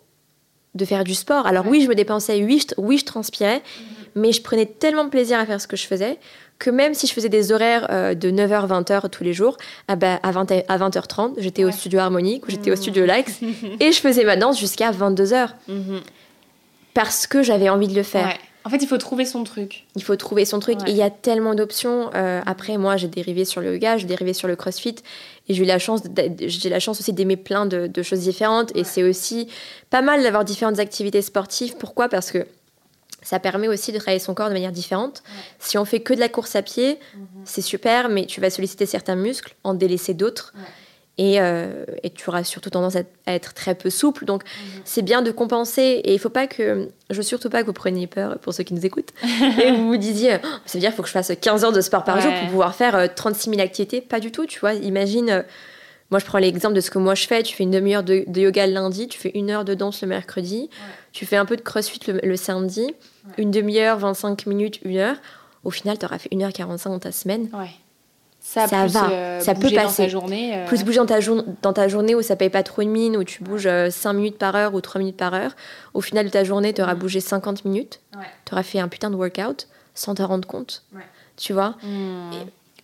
[0.73, 1.47] de faire du sport.
[1.47, 4.04] Alors oui, je me dépensais, oui, je, oui, je transpirais, mhm.
[4.15, 6.17] Mais je prenais tellement plaisir à faire ce que je faisais
[6.59, 9.57] que même si je faisais des horaires euh, de 9h, 20h tous les jours,
[9.87, 12.77] ah bah, à, 20, à 20h30, j'étais au studio harmonique ou j'étais au mmh.
[12.77, 13.39] studio Lax
[13.79, 15.49] et je faisais ma danse jusqu'à 22h.
[15.67, 15.97] Mmh.
[16.93, 18.33] Parce que j'avais envie de le faire.
[18.63, 19.83] En fait, il faut trouver son truc.
[19.95, 20.79] Il faut trouver son truc.
[20.87, 22.09] Et il y a tellement d'options.
[22.15, 24.95] Euh, après, moi, j'ai dérivé sur le yoga, j'ai dérivé sur le crossfit.
[25.47, 26.01] Et j'ai eu la chance,
[26.39, 28.75] j'ai la chance aussi d'aimer plein de, de, choses différentes.
[28.75, 29.49] Et c'est aussi
[29.91, 31.75] pas mal d'avoir différentes activités sportives.
[31.77, 32.09] Pourquoi?
[32.09, 32.47] Parce que
[33.25, 35.23] ça permet aussi de travailler son corps de manière différente.
[35.57, 37.25] Si on fait que de la course à pied, mhm.
[37.43, 40.53] c'est super, mais tu vas solliciter certains muscles, en délaisser d'autres.
[41.17, 43.03] Et, euh, et, tu auras surtout tendance à,
[43.33, 44.25] être très peu souple.
[44.25, 44.81] Donc, mhm.
[44.83, 46.01] c'est bien de compenser.
[46.03, 46.89] Et il faut pas que.
[47.09, 49.13] Je veux surtout pas que vous preniez peur, pour ceux qui nous écoutent,
[49.63, 51.71] et vous vous disiez, oh, ça veut dire qu'il faut que je fasse 15 heures
[51.71, 54.01] de sport par jour pour pouvoir faire 36 euh, 000 activités.
[54.01, 54.73] Pas du tout, tu vois.
[54.73, 55.45] Imagine.
[56.05, 57.43] Euh, moi, je prends l'exemple de ce que moi je fais.
[57.43, 60.07] Tu fais une demi-heure de, yoga le lundi, tu fais une heure de danse le
[60.07, 60.69] mercredi,
[61.11, 62.93] tu fais un peu de crossfit le, samedi,
[63.37, 65.17] une demi-heure, 25 minutes, une heure.
[65.63, 67.49] Au final, tu auras fait 1h45 dans ta semaine.
[67.53, 67.71] Ouais.
[68.47, 70.03] Ça, ça va, euh, ça peut passer.
[70.03, 70.67] Dans ta journée, euh.
[70.67, 71.19] Plus bouger dans ta,
[71.63, 74.13] dans ta journée où ça paye pas trop de mine, où tu bouges 5 euh,
[74.13, 75.55] minutes par heure ou 3 minutes par heure.
[75.95, 76.99] Au final de ta journée, tu auras mm.
[76.99, 78.01] bougé 50 minutes.
[78.45, 80.83] Tu auras fait un putain de workout sans te rendre compte.
[81.37, 81.75] Tu vois?
[81.81, 82.31] Il mm.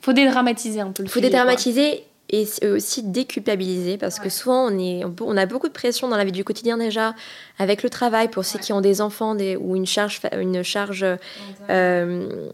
[0.01, 5.03] faut dédramatiser un peu le faut dédramatiser et aussi déculpabiliser parce que souvent on, est,
[5.21, 7.13] on a beaucoup de pression dans la vie du quotidien déjà
[7.59, 11.05] avec le travail pour ceux qui ont des enfants des, ou une charge, une charge
[11.69, 12.49] euh,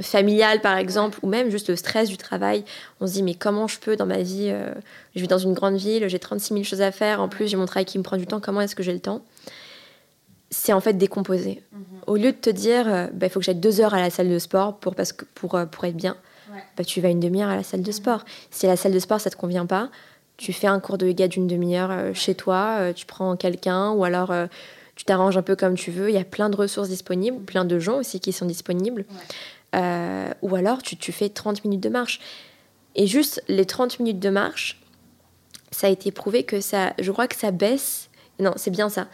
[0.00, 2.64] familiale par exemple ou même juste le stress du travail.
[3.00, 4.72] On se dit mais comment je peux dans ma vie, euh,
[5.14, 7.58] je vis dans une grande ville, j'ai 36 000 choses à faire, en plus j'ai
[7.58, 9.22] mon travail qui me prend du temps, comment est-ce que j'ai le temps?
[10.50, 11.62] C'est en fait décomposer.
[11.72, 11.82] Mhm.
[12.06, 14.10] Au lieu de te dire, il euh, bah, faut que j'aille deux heures à la
[14.10, 16.16] salle de sport pour, parce que, pour, pour être bien,
[16.76, 18.24] bah, tu vas une demi-heure à la salle de sport.
[18.50, 19.90] Si la salle de sport, ça te convient pas,
[20.36, 23.90] tu fais un cours de yoga d'une demi-heure euh, chez toi, euh, tu prends quelqu'un
[23.92, 24.46] ou alors euh,
[24.96, 26.10] tu t'arranges un peu comme tu veux.
[26.10, 29.04] Il y a plein de ressources disponibles, plein de gens aussi qui sont disponibles.
[29.74, 32.20] ou alors tu, tu, fais 30 minutes de marche.
[32.94, 34.80] Et juste les 30 minutes de marche,
[35.70, 38.10] ça a été prouvé que ça, je crois que ça baisse.
[38.38, 39.06] Non, c'est bien ça.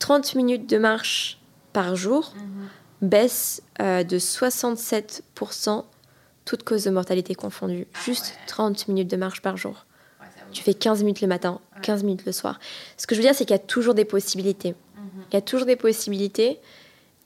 [0.00, 1.38] 30 minutes de marche
[1.72, 3.08] par jour mhm.
[3.08, 5.84] baisse de 67%
[6.50, 7.86] toute cause de mortalité confondue.
[8.04, 9.86] Juste 30 minutes de marche par jour.
[10.50, 12.58] tu fais 15 minutes le matin, 15 minutes le soir.
[12.96, 14.70] Ce que je veux dire, c'est qu'il y a toujours des possibilités.
[14.70, 15.22] Mhm.
[15.30, 16.58] Il y a toujours des possibilités.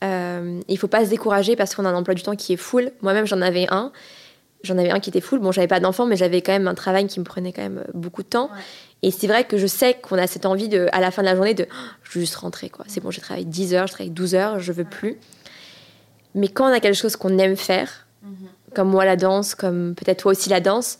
[0.02, 2.52] Euh, il ne faut pas se décourager parce qu'on a un emploi du temps qui
[2.52, 2.92] est full.
[3.00, 3.92] Moi-même, j'en avais un.
[4.62, 5.38] J'en avais un qui était full.
[5.38, 7.82] Bon, j'avais pas d'enfant, mais j'avais quand même un travail qui me prenait quand même
[7.94, 8.50] beaucoup de temps.
[9.00, 11.28] Et c'est vrai que je sais qu'on a cette envie, de, à la fin de
[11.28, 12.68] la journée, de oh, je veux juste rentrer.
[12.68, 12.84] quoi.
[12.88, 15.16] C'est bon, j'ai travaillé 10 heures, je travaille 12 heures, je veux plus.
[16.34, 19.94] Mais quand on a quelque chose qu'on aime faire, mhm comme moi la danse, comme
[19.94, 20.98] peut-être toi aussi la danse,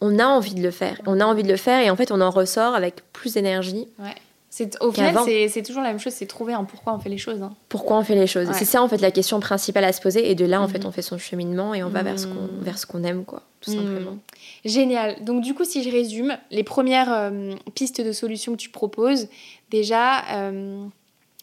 [0.00, 1.00] on a envie de le faire.
[1.06, 3.88] On a envie de le faire et en fait on en ressort avec plus d'énergie.
[3.98, 4.14] Ouais.
[4.52, 5.14] C'est, au final,
[5.48, 7.40] c'est, toujours la même chose, c'est trouver un pourquoi on fait les choses.
[7.40, 7.54] Hein.
[7.68, 8.48] Pourquoi on fait les choses.
[8.52, 10.80] C'est ça en fait la question principale à se poser et de là en fait
[10.80, 10.86] mhm.
[10.86, 12.60] on fait son cheminement et on va vers ce qu'on, mhm.
[12.60, 14.10] vers ce qu'on aime quoi, tout simplement.
[14.10, 14.20] Mhm.
[14.64, 15.24] Génial.
[15.24, 19.28] Donc du coup si je résume, les premières euh, pistes de solutions que tu proposes,
[19.70, 20.84] déjà euh,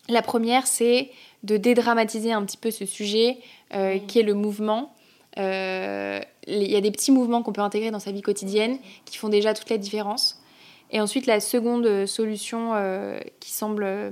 [0.09, 1.09] la première c'est
[1.43, 3.37] de dédramatiser un petit peu ce sujet
[3.73, 4.93] euh, qui est le mouvement
[5.37, 9.17] euh, il y a des petits mouvements qu'on peut intégrer dans sa vie quotidienne qui
[9.17, 10.41] font déjà toute la différence.
[10.89, 14.09] Et ensuite, la seconde solution euh, qui semble euh,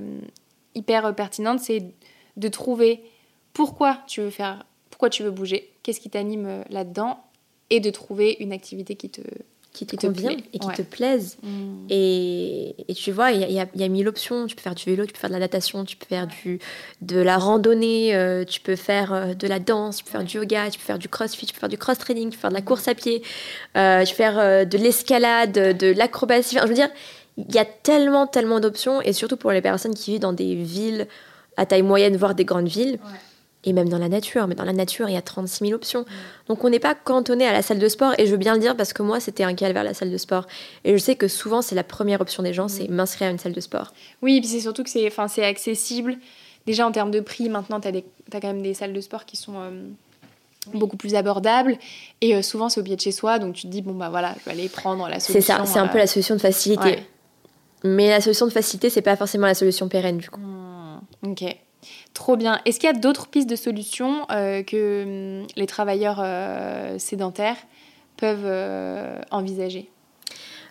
[0.74, 1.84] hyper pertinente, c'est
[2.36, 3.02] de trouver
[3.52, 7.24] pourquoi tu veux faire, pourquoi tu veux bouger, qu'est-ce qui t'anime là-dedans,
[7.70, 9.22] et de trouver une activité qui te,
[9.76, 11.36] qui te, convient et qui te plaisent.
[11.42, 11.86] Mm.
[11.90, 14.46] Et, et, tu vois, il y a, y a, mille options.
[14.46, 16.58] Tu peux faire du vélo, tu peux faire de la natation, tu peux faire du,
[17.02, 20.36] de la randonnée, euh, tu peux faire euh, de la danse, tu peux faire du
[20.38, 22.56] yoga, tu peux faire du crossfit, tu peux faire du cross-training, tu peux faire de
[22.56, 23.22] la course à pied,
[23.76, 26.56] euh, tu peux faire de l'escalade, de l'acrobatie.
[26.56, 26.90] Enfin, je veux dire,
[27.36, 29.02] il y a tellement, tellement d'options.
[29.02, 31.06] Et surtout pour les personnes qui vivent dans des villes
[31.56, 32.98] à taille moyenne, voire des grandes villes
[33.66, 34.46] et même dans la nature.
[34.46, 36.02] Mais dans la nature, il y a 36 000 options.
[36.02, 36.04] Mm.
[36.48, 38.14] Donc on n'est pas cantonné à la salle de sport.
[38.16, 40.16] Et je veux bien le dire parce que moi, c'était un calvaire la salle de
[40.16, 40.46] sport.
[40.84, 42.94] Et je sais que souvent, c'est la première option des gens, c'est mm.
[42.94, 43.92] m'inscrire à une salle de sport.
[44.22, 46.16] Oui, et puis c'est surtout que c'est, c'est accessible.
[46.64, 49.24] Déjà en termes de prix, maintenant, tu as, as, quand même des salles de sport
[49.24, 49.70] qui sont euh,
[50.74, 51.78] beaucoup plus abordables.
[52.20, 53.38] Et euh, souvent, c'est au pied de chez soi.
[53.38, 55.54] Donc tu te dis, bon, bah voilà, je vais aller prendre la solution.
[55.54, 57.00] C'est ça, c'est un peu la solution de facilité.
[57.84, 60.40] Mais la solution de facilité, c'est pas forcément la solution pérenne, du coup.
[60.40, 61.56] Hmm, ok.
[62.16, 62.60] Trop bien.
[62.64, 67.58] Est-ce qu'il y a d'autres pistes de solutions euh, que hum, les travailleurs euh, sédentaires
[68.16, 69.90] peuvent euh, envisager?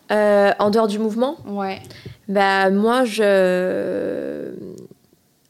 [0.10, 1.38] En dehors du mouvement?
[1.46, 1.84] Ouais.
[2.28, 4.54] Bah, moi, je...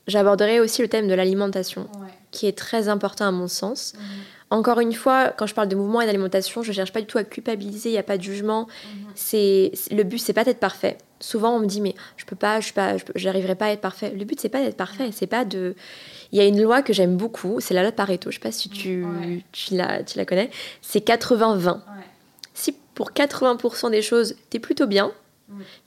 [0.06, 1.88] j'aborderai aussi le thème de l'alimentation,
[2.32, 3.94] qui est très important à mon sens.
[3.96, 4.02] Mhm.
[4.50, 7.08] Encore une fois, quand je parle de mouvement et d'alimentation, je ne cherche pas du
[7.08, 8.68] tout à culpabiliser, il n'y a pas de jugement.
[8.68, 9.12] Mhm.
[9.16, 10.98] C'est le but, c'est pas d'être parfait.
[11.26, 14.12] Souvent, on me dit mais je peux pas, je pas, j'arriverai pas à être parfait.
[14.12, 15.76] Le but, c'est pas d'être parfait, c'est pas de.
[16.32, 18.30] Il y a une loi que j'aime beaucoup, c'est la loi de Pareto.
[18.30, 19.04] Je sais pas si tu,
[19.52, 20.52] tu, la, tu la connais.
[20.84, 21.80] C'est 80-20.
[22.54, 25.12] Si pour 80% des choses, tu es plutôt bien,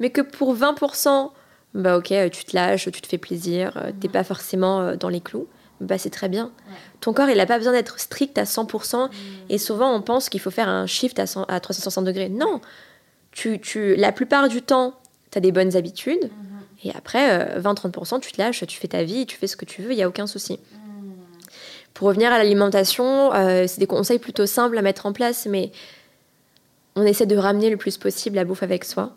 [0.00, 1.30] mais que pour 20%,
[1.74, 5.08] bah ok, tu te lâches, tu te fais plaisir, tu n'es pas forcément euh, dans
[5.08, 5.46] les clous
[5.80, 6.50] bah, c'est très bien.
[7.00, 9.06] Ton corps, il n'a pas besoin d'être strict à 100%.
[9.06, 9.10] Mm.
[9.48, 12.28] Et souvent, on pense qu'il faut faire un shift à, à 360 degrés.
[12.28, 12.60] Non,
[13.30, 14.97] tu, tu, la plupart du temps,
[15.30, 16.24] tu as des bonnes habitudes.
[16.24, 16.88] Mm-hmm.
[16.88, 19.64] Et après, 20-30%, euh, tu te lâches, tu fais ta vie, tu fais ce que
[19.64, 20.54] tu veux, il n'y a aucun souci.
[20.54, 21.12] Mm.
[21.94, 25.72] Pour revenir à l'alimentation, euh, c'est des conseils plutôt simples à mettre en place, mais
[26.94, 29.14] on essaie de ramener le plus possible la bouffe avec soi.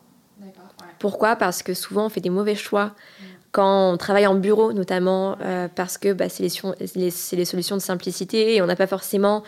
[1.00, 1.36] Pourquoi?
[1.36, 2.88] Parce que souvent, on fait des mauvais choix.
[3.20, 7.76] Mm quand on travaille en bureau notamment, euh, parce que bah, c'est les, les, solutions
[7.76, 9.44] de simplicité et on n'a pas forcément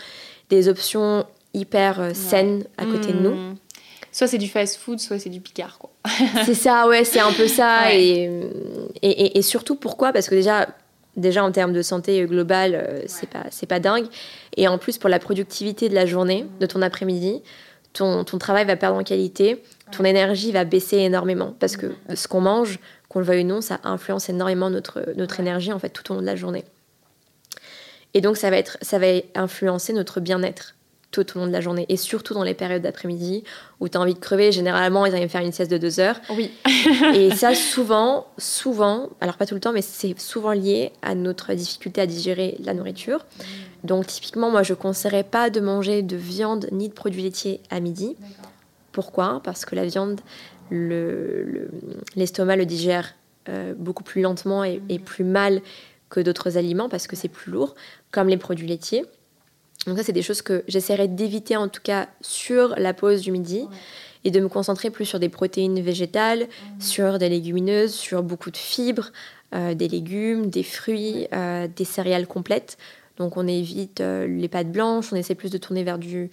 [0.49, 3.55] des options hyper euh, saines à côté de nous.
[4.13, 5.79] Soit c'est du fast-food, soit c'est du picard.
[5.79, 5.89] quoi.
[6.45, 7.93] c'est ça, ouais, c'est un peu ça.
[7.93, 8.29] Et,
[9.01, 10.13] et, et, surtout pourquoi?
[10.13, 10.69] Parce que déjà,
[11.17, 14.05] déjà en termes de santé globale, euh, c'est pas, c'est pas dingue.
[14.55, 17.41] Et en plus, pour la productivité de la journée, de ton après-midi,
[17.93, 21.55] ton, ton travail va perdre en qualité, ton énergie va baisser énormément.
[21.59, 22.77] Parce que ce qu'on mange,
[23.09, 26.15] qu'on le veuille ou non, ça influence énormément notre, notre énergie en fait tout au
[26.15, 26.65] long de la journée.
[28.13, 30.75] Et donc ça va, être, ça va influencer notre bien-être.
[31.13, 33.43] Tout au long de la journée et surtout dans les périodes d'après-midi
[33.79, 34.51] où tu as envie de crever.
[34.51, 36.19] Généralement, ils arrivent faire une sieste de deux heures.
[36.31, 36.51] Oui.
[37.15, 41.53] et ça, souvent, souvent, alors pas tout le temps, mais c'est souvent lié à notre
[41.53, 43.19] difficulté à digérer la nourriture.
[43.19, 43.43] Mmh.
[43.87, 47.61] Donc, typiquement, moi, je ne conseillerais pas de manger de viande ni de produits laitiers
[47.69, 48.15] à midi.
[48.91, 49.41] Pourquoi?
[49.43, 50.19] Parce que la viande,
[50.71, 53.13] l'estomac le, le, digère
[53.49, 55.61] euh, beaucoup plus lentement et, et plus mal
[56.09, 57.75] que d'autres aliments parce que c'est plus lourd,
[58.11, 59.05] comme les produits laitiers.
[59.87, 63.31] Donc ça, c'est des choses que j'essaierai d'éviter en tout cas sur la pause du
[63.31, 63.67] midi
[64.23, 66.47] et de me concentrer plus sur des protéines végétales,
[66.79, 69.11] sur des légumineuses, sur beaucoup de fibres,
[69.53, 72.77] euh, des légumes, des fruits, euh, des céréales complètes.
[73.17, 76.31] Donc on évite euh, les pâtes blanches, on essaie plus de tourner vers du,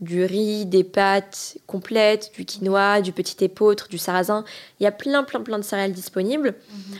[0.00, 4.44] du riz, des pâtes complètes, du quinoa, du petit épeautre, du sarrasin.
[4.78, 6.54] Il y a plein, plein, plein de céréales disponibles.
[6.70, 6.96] Mhm.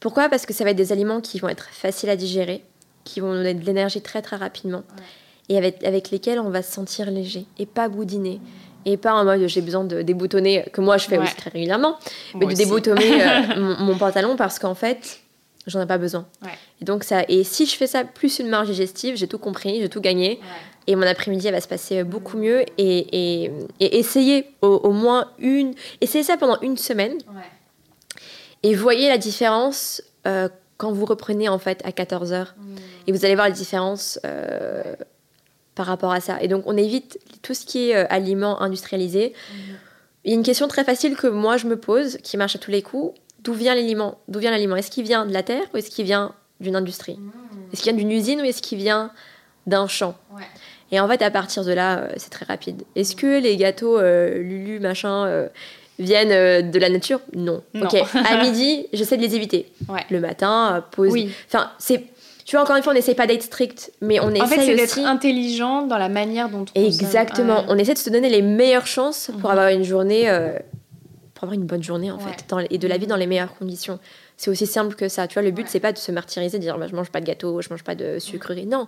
[0.00, 0.28] Pourquoi?
[0.28, 2.64] Parce que ça va être des aliments qui vont être faciles à digérer,
[3.04, 4.82] qui vont donner de l'énergie très, très rapidement
[5.48, 8.40] et avec, avec lesquels on va se sentir léger et pas boudiner.
[8.84, 11.98] Et pas en mode j'ai besoin de déboutonner, que moi je fais aussi très régulièrement,
[12.34, 15.20] mais de déboutonner euh, mon, pantalon parce qu'en fait,
[15.66, 16.26] j'en ai pas besoin.
[16.80, 19.80] Et donc ça, et si je fais ça plus une marge digestive, j'ai tout compris,
[19.80, 20.40] j'ai tout gagné.
[20.86, 22.64] Et mon après-midi va se passer beaucoup mieux.
[22.78, 25.74] Et, et, et essayer au, moins une.
[26.00, 27.18] Essayez ça pendant une semaine.
[28.62, 32.46] Et voyez la différence euh, quand vous reprenez en fait à 14h.
[32.56, 32.76] Mmh.
[33.06, 34.18] Et vous allez voir la différence.
[34.24, 34.94] Euh,
[35.78, 36.42] par rapport à ça.
[36.42, 39.32] Et donc, on évite tout ce qui est euh, aliments industrialisés.
[40.24, 42.58] Il y a une question très facile que moi je me pose, qui marche à
[42.58, 43.16] tous les coups.
[43.44, 44.18] D'où vient l'aliment?
[44.26, 44.74] D'où vient l'aliment?
[44.74, 47.14] Est-ce qu'il vient de la terre ou est-ce qu'il vient d'une industrie?
[47.14, 47.30] Mmh.
[47.72, 49.12] Est-ce qu'il vient d'une usine ou est-ce qu'il vient
[49.68, 50.16] d'un champ?
[50.90, 52.82] Et en fait, à partir de là, euh, c'est très rapide.
[52.96, 55.48] Est-ce que les gâteaux euh, Lulu, machin,
[56.00, 57.20] viennent de la nature?
[57.36, 57.62] Non.
[57.80, 57.94] Ok.
[58.14, 59.70] à midi, j'essaie de les éviter.
[60.10, 61.12] Le matin, pause.
[61.12, 61.30] Oui.
[61.46, 62.02] Enfin, c'est
[62.48, 64.62] tu vois, encore une fois, on n'essaie pas d'être strict, mais on essaie en fait,
[64.62, 67.66] c'est d'être intelligent dans la manière dont on Exactement.
[67.68, 69.58] On essaie de se donner les meilleures chances pour mhm.
[69.58, 70.58] avoir une journée, euh,
[71.34, 73.98] pour avoir une bonne journée, en fait, et de la vie dans les meilleures conditions.
[74.38, 75.28] C'est aussi simple que ça.
[75.28, 77.20] Tu vois, le but, c'est pas de se martyriser, de dire bah, je mange pas
[77.20, 78.64] de gâteau, je mange pas de sucreries.
[78.64, 78.86] Non,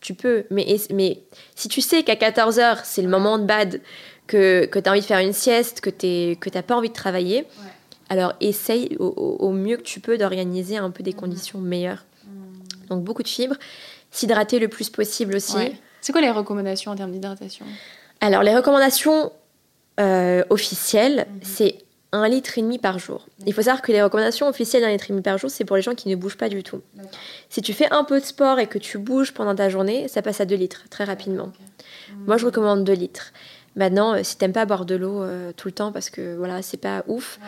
[0.00, 0.46] tu peux.
[0.50, 1.20] Mais, mais
[1.54, 3.80] si tu sais qu'à 14h, c'est le moment de bad,
[4.26, 6.94] que, que tu as envie de faire une sieste, que tu n'as pas envie de
[6.94, 7.46] travailler,
[8.08, 11.20] alors essaye au, au, mieux que tu peux d'organiser un peu des mhm.
[11.20, 12.04] conditions meilleures
[12.90, 13.56] donc beaucoup de fibres.
[14.10, 15.56] S'hydrater le plus possible aussi.
[16.00, 17.64] C'est quoi les recommandations en termes d'hydratation?
[18.20, 19.32] Alors, les recommandations
[19.98, 21.40] euh, officielles, mhm.
[21.42, 21.78] c'est
[22.12, 23.26] un litre et demi par jour.
[23.46, 25.76] Il faut savoir que les recommandations officielles d'un litre et demi par jour, c'est pour
[25.76, 26.82] les gens qui ne bougent pas du tout.
[27.48, 30.20] Si tu fais un peu de sport et que tu bouges pendant ta journée, ça
[30.20, 31.52] passe à 2 litres très rapidement.
[32.26, 33.32] Moi, je recommande 2 litres.
[33.76, 36.62] Maintenant, euh, si t'aimes pas boire de l'eau euh, tout le temps parce que voilà,
[36.62, 37.38] c'est pas ouf,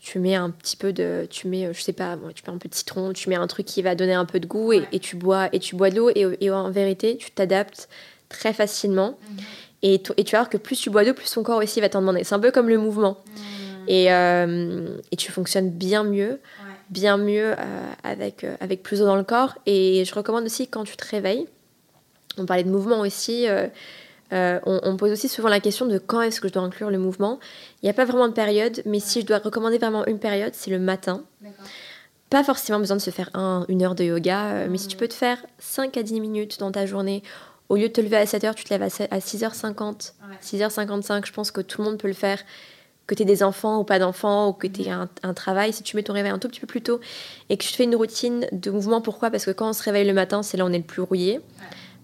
[0.00, 2.68] tu mets un petit peu de tu mets je sais pas tu mets un peu
[2.68, 5.00] de citron tu mets un truc qui va donner un peu de goût et, et
[5.00, 7.88] tu bois et tu bois de l'eau et, et, en vérité tu t'adaptes
[8.28, 9.18] très facilement.
[9.30, 9.38] Mhm.
[9.82, 11.88] et, et, tu vas voir que plus tu bois d'eau plus ton corps aussi va
[11.88, 12.24] t'en demander.
[12.24, 13.18] C'est un peu comme le mouvement.
[13.26, 13.88] Mhm.
[13.88, 16.40] et, euh, et tu fonctionnes bien mieux
[16.90, 19.54] bien mieux euh, avec euh, avec plus d'eau dans le corps.
[19.66, 21.46] Et je recommande aussi quand tu te réveilles
[22.38, 23.46] on parlait de mouvement aussi
[24.32, 26.98] euh, on, pose aussi souvent la question de quand est-ce que je dois inclure le
[26.98, 27.38] mouvement.
[27.82, 30.54] Il n'y a pas vraiment de période, mais si je dois recommander vraiment une période,
[30.54, 31.22] c'est le matin.
[32.28, 33.30] Pas forcément besoin de se faire
[33.68, 36.58] une heure de yoga, euh, mais si tu peux te faire 5 à 10 minutes
[36.58, 37.22] dans ta journée,
[37.70, 40.12] au lieu de te lever à 7h, tu te lèves à 6h50,
[40.42, 42.42] 6h55, je pense que tout le monde peut le faire.
[43.06, 45.08] Que tu aies des enfants ou pas d'enfants, ou que tu aies mhm.
[45.22, 47.00] un, travail, si tu mets ton réveil un tout petit peu plus tôt
[47.48, 49.30] et que tu fais une routine de mouvement, pourquoi?
[49.30, 51.00] Parce que quand on se réveille le matin, c'est là où on est le plus
[51.00, 51.40] rouillé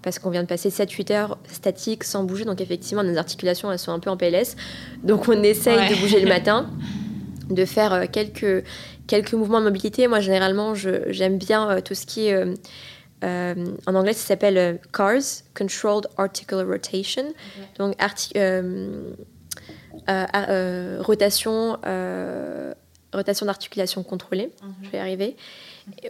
[0.05, 2.45] parce qu'on vient de passer 7-8 heures statiques sans bouger.
[2.45, 4.55] Donc effectivement, nos articulations, elles sont un peu en PLS.
[5.03, 6.71] Donc on essaye de bouger le matin,
[7.49, 8.65] de faire euh, quelques,
[9.07, 10.07] quelques mouvements de mobilité.
[10.07, 12.35] Moi, généralement, j'aime bien euh, tout ce qui est...
[13.25, 13.55] Euh,
[13.87, 17.33] en anglais, ça s'appelle CARS, Controlled Articular Rotation.
[17.79, 17.95] Donc,
[21.01, 21.79] rotation,
[23.15, 24.51] rotation d'articulation contrôlée.
[24.63, 24.75] Mhm.
[24.83, 25.37] Je vais y arriver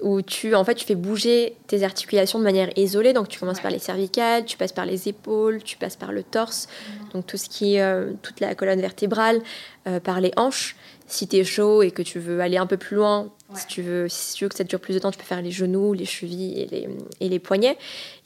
[0.02, 3.12] où tu, en fait, tu fais bouger tes articulations de manière isolée.
[3.12, 6.22] Donc, tu commences par les cervicales, tu passes par les épaules, tu passes par le
[6.22, 7.08] torse, mhm.
[7.12, 9.40] donc tout ce qui est euh, toute la colonne vertébrale,
[9.86, 10.76] euh, par les hanches.
[11.06, 13.82] Si tu es chaud et que tu veux aller un peu plus loin, si, tu
[13.82, 15.92] veux, si tu veux que ça dure plus de temps, tu peux faire les genoux,
[15.92, 16.88] les chevilles et les,
[17.20, 17.76] et les poignets.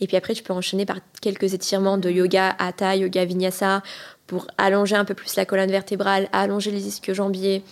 [0.01, 3.83] Et puis après, tu peux enchaîner par quelques étirements de yoga, hatha, yoga vinyasa,
[4.29, 7.63] pour allonger un peu plus la colonne vertébrale, allonger les ischio-jambiers,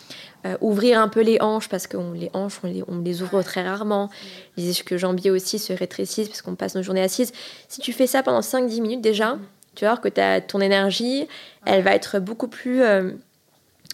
[0.47, 4.11] euh, ouvrir un peu les hanches parce que les hanches, on les, ouvre très rarement.
[4.57, 7.33] Les ischio-jambiers aussi se rétrécissent parce qu'on passe nos journées assises.
[7.69, 9.39] Si tu fais ça pendant 5-10 minutes déjà,
[9.75, 11.29] tu vas voir que ton énergie,
[11.67, 13.11] elle va être beaucoup plus, euh,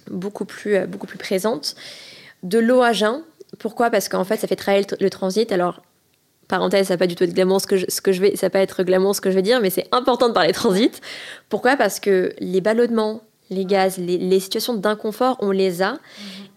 [0.09, 1.75] beaucoup plus, euh, beaucoup plus présente.
[2.45, 3.25] De l'eau à jeun.
[3.59, 3.91] Pourquoi?
[3.91, 5.51] Parce qu'en fait, ça fait travailler le transit.
[5.51, 5.83] Alors,
[6.53, 8.37] parenthèse, ça va pas du tout être glamour ce que je, ce que je vais,
[8.37, 10.53] ça va pas être glamour ce que je vais dire, mais c'est important de parler
[10.53, 11.01] transit.
[11.49, 11.77] Pourquoi?
[11.77, 15.93] Parce que les ballonnements, les gaz, les, situations d'inconfort, on les a.
[15.93, 15.99] Mhm.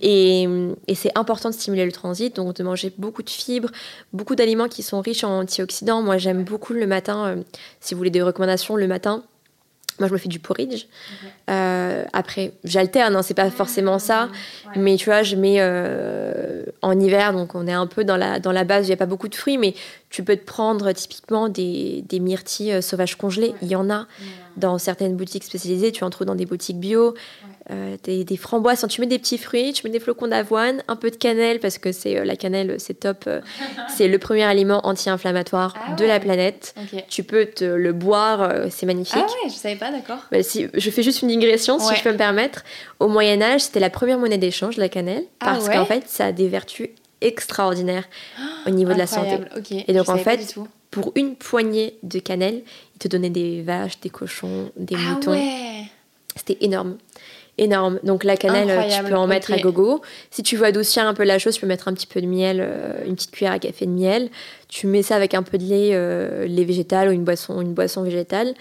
[0.01, 0.47] Et,
[0.89, 3.69] et c'est important de stimuler le transit, donc de manger beaucoup de fibres,
[4.11, 6.01] beaucoup d'aliments qui sont riches en antioxydants.
[6.01, 7.35] Moi, j'aime beaucoup le matin, euh,
[7.79, 9.23] si vous voulez des recommandations, le matin,
[9.99, 10.87] moi, je me fais du porridge.
[11.49, 14.29] Euh, après, j'alterne, hein, c'est pas forcément ça.
[14.75, 18.39] Mais tu vois, je mets euh, en hiver, donc on est un peu dans la,
[18.39, 19.73] dans la base, il n'y a pas beaucoup de fruits, mais
[20.09, 23.53] tu peux te prendre typiquement des, des myrtilles euh, sauvages congelées.
[23.61, 24.07] Il y en a
[24.57, 25.91] dans certaines boutiques spécialisées.
[25.91, 27.13] Tu en trouves dans des boutiques bio.
[27.71, 28.85] Euh, des, framboises.
[28.87, 31.79] tu mets des petits fruits, tu mets des flocons d'avoine, un peu de cannelle parce
[31.79, 33.23] que c'est euh, la cannelle, c'est top.
[33.25, 33.41] Euh,
[33.95, 36.75] c'est le premier aliment anti-inflammatoire ah de la planète.
[37.09, 39.15] Tu peux te le boire, c'est magnifique.
[39.17, 40.19] Ah ouais, je savais pas, d'accord.
[40.31, 42.63] Bah, si, je fais juste une digression, si je peux me permettre.
[42.99, 46.27] Au Moyen Âge, c'était la première monnaie d'échange, la cannelle, ah parce qu'en fait, ça
[46.27, 46.89] a des vertus
[47.21, 48.07] extraordinaires
[48.67, 49.39] au niveau de la santé.
[49.87, 50.55] Et donc en fait,
[50.91, 52.61] pour une poignée de cannelle,
[52.95, 55.41] ils te donnaient des vaches, des cochons, des moutons.
[56.35, 56.97] C'était énorme
[57.57, 57.99] énorme.
[58.03, 60.01] Donc la cannelle, tu peux en mettre à gogo.
[60.31, 62.27] Si tu veux adoucir un peu la chose, tu peux mettre un petit peu de
[62.27, 64.29] miel, euh, une petite cuillère à café de miel.
[64.67, 67.73] Tu mets ça avec un peu de lait, euh, lait végétal ou une boisson, une
[67.73, 68.53] boisson végétale.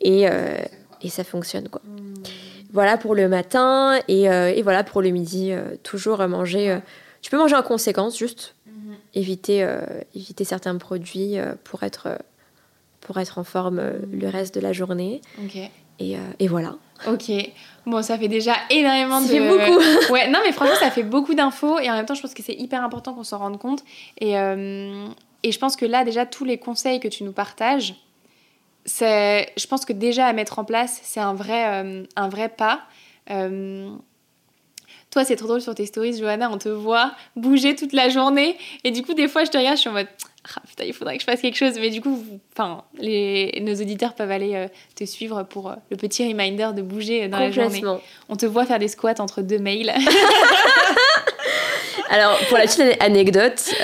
[0.00, 0.58] Et, euh,
[1.02, 1.82] et ça fonctionne, quoi.
[2.72, 5.52] Voilà pour le matin et, et voilà pour le midi.
[5.82, 6.78] toujours manger.
[7.22, 8.94] tu peux manger en conséquence, juste mhm.
[9.14, 9.66] éviter,
[10.14, 12.18] éviter certains produits pour être,
[13.00, 13.80] pour être en forme
[14.12, 15.22] le reste de la journée.
[15.98, 16.76] Et, et voilà.
[17.06, 17.30] Ok.
[17.86, 19.26] Bon, ça fait déjà énormément de.
[19.26, 20.12] Beaucoup.
[20.12, 22.42] ouais, non, mais franchement, ça fait beaucoup d'infos et en même temps, je pense que
[22.42, 23.82] c'est hyper important qu'on s'en rende compte.
[24.20, 25.06] Et, euh,
[25.42, 27.94] et je pense que là, déjà, tous les conseils que tu nous partages,
[28.84, 32.48] c'est, je pense que déjà à mettre en place, c'est un vrai, euh, un vrai
[32.48, 32.80] pas.
[33.30, 33.90] Euh,
[35.10, 38.58] toi, c'est trop drôle sur tes stories, Johanna, on te voit bouger toute la journée.
[38.84, 40.08] Et du coup, des fois, je te regarde, je suis en mode
[40.56, 41.74] ah, putain, il faudrait que je fasse quelque chose.
[41.76, 42.22] Mais du coup,
[42.52, 46.82] enfin, les, nos auditeurs peuvent aller euh, te suivre pour euh, le petit reminder de
[46.82, 47.82] bouger euh, dans la journée.
[48.28, 49.92] On te voit faire des squats entre deux mails.
[52.10, 53.74] Alors, pour la petite anecdote,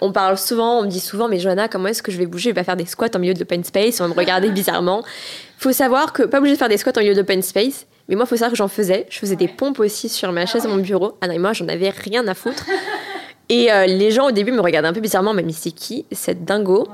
[0.00, 2.44] on parle souvent, on me dit souvent, mais Johanna, comment est-ce que je vais bouger?
[2.44, 4.50] Je vais pas faire des squats en milieu de l'open space, on va me regarder
[4.50, 5.04] bizarrement.
[5.58, 8.24] Faut savoir que, pas obligé de faire des squats en milieu d'open space, mais moi,
[8.24, 9.06] il faut savoir que j'en faisais.
[9.10, 11.18] Je faisais des pompes aussi sur ma chaise à mon bureau.
[11.20, 12.64] Ah non, moi, j'en avais rien à foutre.
[13.48, 16.44] Et euh, les gens au début me regardaient un peu bizarrement, mais, c'est qui cette
[16.44, 16.88] dingo?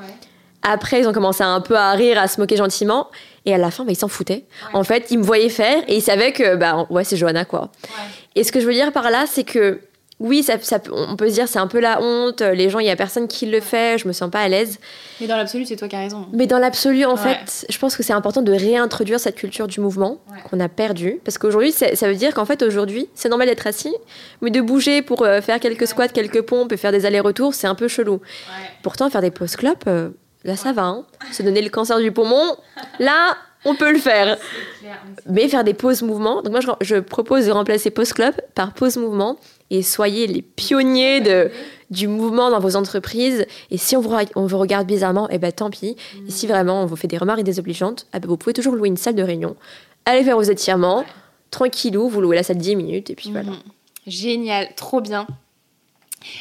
[0.62, 3.08] Après, ils ont commencé un peu à rire, à se moquer gentiment.
[3.46, 4.44] Et à la fin, bah, ils s'en foutaient.
[4.72, 7.70] En fait, ils me voyaient faire et ils savaient que, bah, ouais, c'est Johanna, quoi.
[8.36, 9.80] Et ce que je veux dire par là, c'est que
[10.22, 10.54] oui, ça,
[10.92, 13.26] on peut se dire c'est un peu la honte, les gens, il y a personne
[13.26, 14.78] qui le fait, je me sens pas à l'aise.
[15.20, 16.26] Mais dans l'absolu, c'est toi qui as raison.
[16.32, 19.80] Mais dans l'absolu, en fait, je pense que c'est important de réintroduire cette culture du
[19.80, 20.18] mouvement
[20.48, 21.20] qu'on a perdue.
[21.24, 23.94] Parce qu'aujourd'hui, ça veut dire qu'en fait, aujourd'hui, c'est normal d'être assis,
[24.40, 27.66] mais de bouger pour euh, faire quelques squats, quelques pompes et faire des allers-retours, c'est
[27.66, 28.20] un peu chelou.
[28.82, 30.10] Pourtant, faire des pause clopes, euh,
[30.44, 30.84] là, ça va.
[30.84, 31.04] Hein.
[31.32, 32.56] Se donner le cancer du poumon,
[33.00, 34.36] là, on peut le faire.
[35.26, 36.42] mais faire des pauses mouvements.
[36.42, 39.36] Donc moi, je, propose de remplacer pause club par pause mouvement
[39.72, 41.22] et soyez les pionniers
[41.90, 43.46] du mouvement dans vos entreprises.
[43.70, 45.96] Et si on vous, regarde bizarrement, eh ben tant pis.
[46.28, 48.88] Et si vraiment on vous fait des remarques désobligeantes, eh ben, vous pouvez toujours louer
[48.88, 49.56] une salle de réunion.
[50.04, 51.04] Allez faire vos étirements,
[51.50, 53.50] tranquillou, vous louez la salle 10 minutes et puis voilà.
[53.50, 53.58] Mhm.
[54.06, 55.26] Génial, trop bien.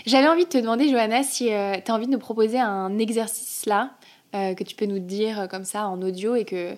[0.06, 2.98] J'avais envie de te demander, Johanna, si euh, tu as envie de nous proposer un
[3.00, 3.92] exercice là,
[4.36, 6.76] euh, que tu peux nous dire comme ça en audio et que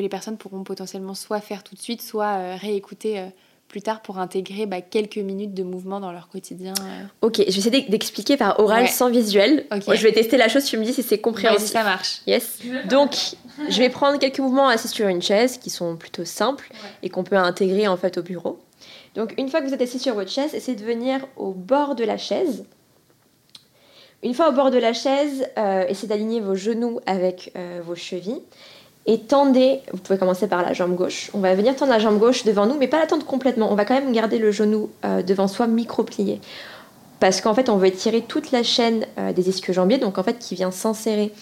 [0.00, 3.26] les personnes pourront potentiellement soit faire tout de suite, soit euh, réécouter euh,
[3.70, 6.74] plus tard pour intégrer bah, quelques minutes de mouvement dans leur quotidien.
[6.82, 7.04] Euh.
[7.22, 9.64] Ok, je vais essayer d'expliquer par oral sans visuel.
[9.70, 11.68] je vais tester la chose, tu me dis si c'est compréhensible.
[11.68, 12.20] ça marche.
[12.26, 12.58] Yes.
[12.88, 13.14] Donc,
[13.68, 16.68] je vais prendre quelques mouvements assis sur une chaise qui sont plutôt simples
[17.02, 18.58] et qu'on peut intégrer en fait au bureau.
[19.14, 21.94] Donc, une fois que vous êtes assis sur votre chaise, essayez de venir au bord
[21.94, 22.64] de la chaise.
[24.24, 25.46] Une fois au bord de la chaise,
[25.88, 27.52] essayez d'aligner vos genoux avec
[27.84, 28.42] vos chevilles
[29.10, 31.30] et tendez, vous pouvez commencer par la jambe gauche.
[31.34, 33.72] On va venir tendre la jambe gauche devant nous, mais pas la tendre complètement.
[33.72, 36.40] On va quand même garder le genou euh, devant soi micro-plié.
[37.18, 40.38] Parce qu'en fait, on veut étirer toute la chaîne euh, des ischio-jambiers, donc en fait,
[40.38, 41.32] qui vient s'insérer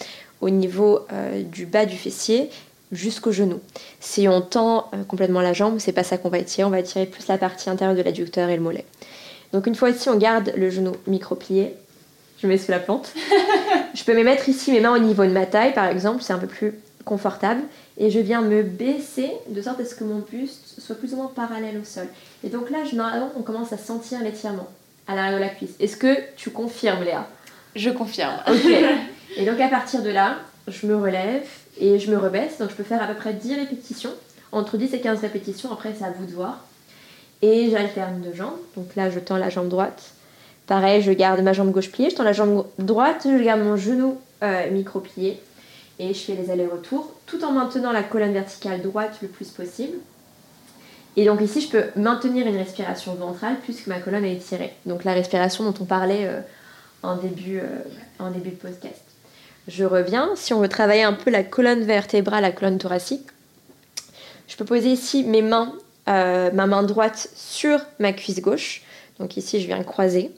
[0.41, 2.49] au niveau euh, du bas du fessier
[2.91, 3.59] jusqu'au genou.
[3.99, 7.05] Si on tend complètement la jambe, c'est pas ça qu'on va étirer, on va étirer
[7.05, 8.85] plus la partie intérieure de l'adducteur et le mollet.
[9.53, 11.75] Donc une fois ici, on garde le genou micro-plié.
[12.41, 13.13] Je mets sous la plante.
[13.93, 16.33] je peux me mettre ici mes mains au niveau de ma taille, par exemple, c'est
[16.33, 16.73] un peu plus
[17.09, 17.61] confortable
[17.97, 21.17] et je viens me baisser de sorte à ce que mon buste soit plus ou
[21.17, 22.07] moins parallèle au sol.
[22.43, 24.67] Et donc là, généralement, on commence à sentir l'étirement
[25.07, 25.71] à l'arrière de la cuisse.
[25.79, 27.27] Est-ce que tu confirmes, Léa?
[27.75, 28.35] Je confirme.
[28.47, 29.37] Ok.
[29.37, 30.37] Et donc à partir de là,
[30.67, 31.47] je me relève
[31.79, 32.59] et je me rebaisse.
[32.59, 34.13] Donc je peux faire à peu près 10 répétitions,
[34.51, 35.71] entre 10 et 15 répétitions.
[35.71, 36.63] Après, c'est à vous de voir.
[37.41, 38.57] Et j'alterne de jambes.
[38.75, 40.13] Donc là, je tends la jambe droite
[40.69, 43.75] Pareil, je garde ma jambe gauche pliée, je tends la jambe droite, je garde mon
[43.75, 45.39] genou euh, micro-plié
[45.99, 49.97] et je fais les allers-retours tout en maintenant la colonne verticale droite le plus possible.
[51.17, 54.73] Et donc ici, je peux maintenir une respiration ventrale puisque ma colonne est étirée.
[54.85, 56.39] Donc la respiration dont on parlait euh,
[57.03, 57.67] en, début, euh,
[58.19, 59.01] en début de podcast.
[59.67, 63.27] Je reviens, si on veut travailler un peu la colonne vertébrale, la colonne thoracique,
[64.47, 65.73] je peux poser ici mes mains,
[66.07, 68.81] ma main droite sur ma cuisse gauche
[69.19, 70.31] donc ici, je viens croiser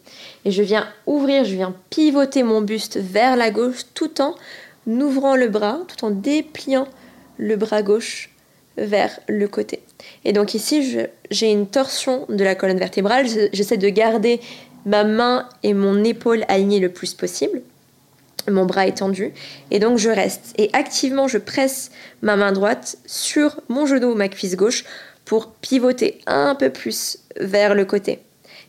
[0.44, 4.36] et je viens ouvrir, je viens pivoter mon buste vers la gauche tout en
[4.88, 6.88] ouvrant le bras, tout en dépliant
[7.38, 8.30] le bras gauche
[8.78, 9.82] vers le côté.
[10.26, 10.98] Et donc ici,
[11.30, 13.28] j'ai une torsion de la colonne vertébrale.
[13.54, 14.40] J'essaie de garder
[14.86, 17.62] ma main et mon épaule alignées le plus possible.
[18.50, 19.34] Mon bras est tendu.
[19.70, 20.54] Et donc je reste.
[20.58, 21.92] Et activement, je presse
[22.22, 24.84] ma main droite sur mon genou ou ma cuisse gauche
[25.26, 28.20] pour pivoter un peu plus vers le côté.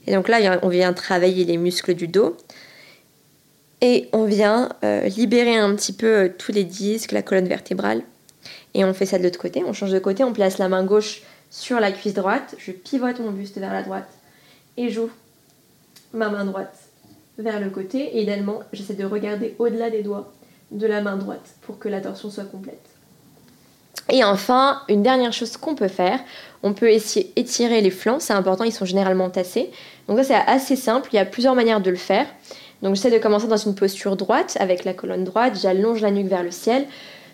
[0.06, 2.36] Et donc là, on vient travailler les muscles du dos.
[3.82, 8.02] Et on vient euh, libérer un petit peu euh, tous les disques, la colonne vertébrale.
[8.74, 9.64] Et on fait ça de l'autre côté.
[9.66, 12.54] On change de côté, on place la main gauche sur la cuisse droite.
[12.58, 14.08] Je pivote mon buste vers la droite.
[14.76, 15.12] Et j'ouvre
[16.14, 16.74] ma main droite
[17.38, 18.16] vers le côté.
[18.16, 20.32] Et idéalement, j'essaie de regarder au-delà des doigts
[20.70, 22.80] de la main droite pour que la torsion soit complète.
[24.10, 26.20] Et enfin, une dernière chose qu'on peut faire,
[26.62, 29.70] on peut essayer étirer les flancs, c'est important, ils sont généralement tassés.
[30.08, 32.26] Donc ça c'est assez simple, il y a plusieurs manières de le faire.
[32.82, 36.26] Donc j'essaie de commencer dans une posture droite avec la colonne droite, j'allonge la nuque
[36.26, 36.86] vers le ciel,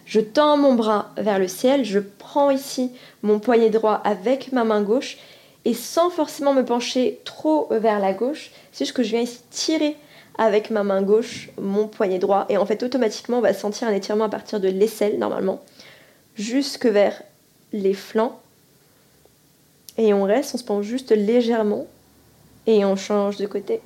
[0.04, 2.92] je tends mon bras vers le ciel, je prends ici
[3.22, 5.18] mon poignet droit avec ma main gauche.
[5.64, 9.40] Et sans forcément me pencher trop vers la gauche, c'est juste que je viens ici
[9.50, 9.96] tirer
[10.38, 12.46] avec ma main gauche mon poignet droit.
[12.48, 15.60] Et en fait automatiquement on va sentir un étirement à partir de l'aisselle normalement
[16.36, 17.22] jusque vers
[17.72, 18.38] les flancs.
[19.98, 21.86] Et on reste, on se penche juste légèrement.
[22.66, 23.80] Et on change de côté.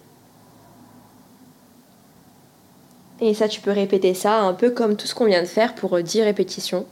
[3.25, 5.77] Et ça, tu peux répéter ça un peu comme tout ce qu'on vient de faire
[5.77, 6.87] pour 10 euh, répétitions.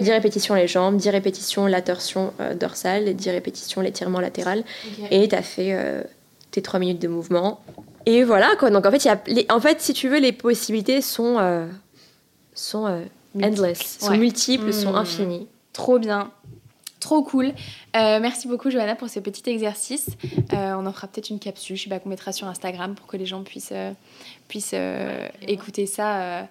[0.00, 4.64] 10 répétitions les jambes, 10 répétitions la torsion euh, dorsale, 10 répétitions l'étirement latéral.
[5.12, 6.02] Et tu as fait euh,
[6.50, 7.60] tes 3 minutes de mouvement.
[8.04, 8.70] Et voilà quoi.
[8.70, 9.20] Donc en fait, y a
[9.54, 11.38] en fait si tu veux, les possibilités sont,
[12.52, 13.02] sont
[13.40, 14.96] endless, sont multiples, sont mmh.
[14.96, 15.46] infinies.
[15.72, 16.32] Trop bien.
[17.00, 17.52] Trop cool.
[17.94, 20.08] Euh, merci beaucoup, Johanna, pour ce petit exercice.
[20.52, 23.06] Euh, on en fera peut-être une capsule, je sais pas, qu'on mettra sur Instagram pour
[23.06, 23.92] que les gens puissent, euh,
[24.48, 24.74] puissent
[25.46, 26.48] écouter ça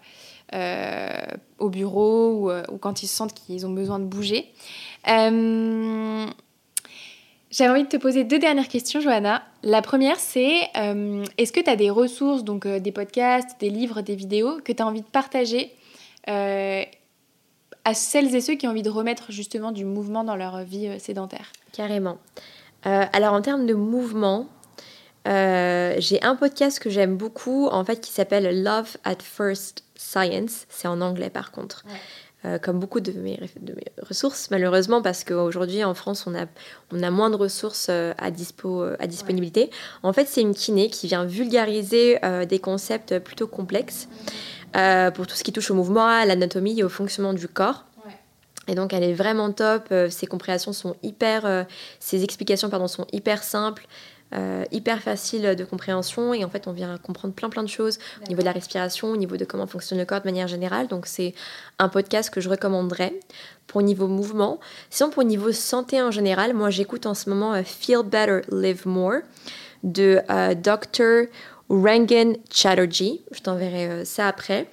[1.59, 4.51] au bureau ou, ou, quand ils se sentent qu'ils ont besoin de bouger.
[7.51, 9.41] J'avais envie de te poser deux dernières questions, Johanna.
[9.63, 10.69] La première, c'est
[11.37, 14.83] est-ce que tu as des ressources, donc des podcasts, des livres, des vidéos, que tu
[14.83, 15.71] as envie de partager
[17.85, 20.87] à celles et ceux qui ont envie de remettre justement du mouvement dans leur vie
[20.87, 22.17] euh, sédentaire Carrément.
[22.85, 24.47] Euh, alors en termes de mouvement,
[25.25, 30.65] j'ai un podcast que j'aime beaucoup en fait qui s'appelle Love at First Science.
[30.69, 31.83] C'est en anglais par contre.
[32.61, 36.45] comme beaucoup de mes, de mes, ressources, malheureusement, parce qu'aujourd'hui en France, on a,
[36.91, 39.71] on a moins de ressources à, dispo, à disponibilité.
[40.03, 44.07] En fait, c'est une kiné qui vient vulgariser des concepts plutôt complexes.
[44.75, 47.85] Euh, pour tout ce qui touche au mouvement, à l'anatomie et au fonctionnement du corps.
[48.67, 51.63] Et donc elle est vraiment top, euh, ses compréhensions sont hyper, euh,
[51.99, 53.87] ses explications pardon, sont hyper simples,
[54.71, 58.27] hyper faciles de compréhension et en fait on vient comprendre plein plein de choses au
[58.27, 60.87] niveau de la respiration, au niveau de comment fonctionne le corps de manière générale.
[60.87, 61.33] Donc c'est
[61.79, 63.13] un podcast que je recommanderais
[63.67, 64.59] pour niveau mouvement.
[64.89, 69.19] Sinon pour niveau santé en général, moi j'écoute en ce moment Feel Better, Live More
[69.83, 70.19] de
[70.55, 71.29] Dr.
[71.67, 74.67] Rangan Chatterjee, je t'enverrai euh, ça après,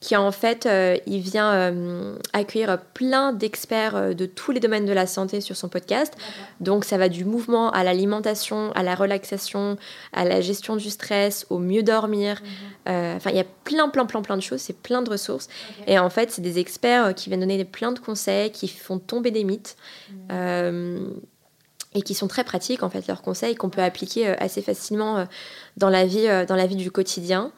[0.00, 4.92] qui en fait, euh, il vient euh, accueillir plein d'experts de tous les domaines de
[4.92, 6.14] la santé sur son podcast.
[6.60, 9.76] Donc ça va du mouvement à l'alimentation, à la relaxation,
[10.14, 12.40] à la gestion du stress, au mieux dormir.
[12.42, 13.16] Mhm.
[13.16, 15.48] Enfin, il y a plein, plein, plein, plein de choses, c'est plein de ressources.
[15.86, 19.30] Et en fait, c'est des experts qui viennent donner plein de conseils, qui font tomber
[19.30, 19.76] des mythes.
[20.30, 21.20] Mhm
[21.94, 25.18] et qui sont très pratiques en fait leurs conseils qu'on peut appliquer euh, assez facilement
[25.18, 25.24] euh,
[25.76, 27.52] dans la vie euh, dans la vie du quotidien.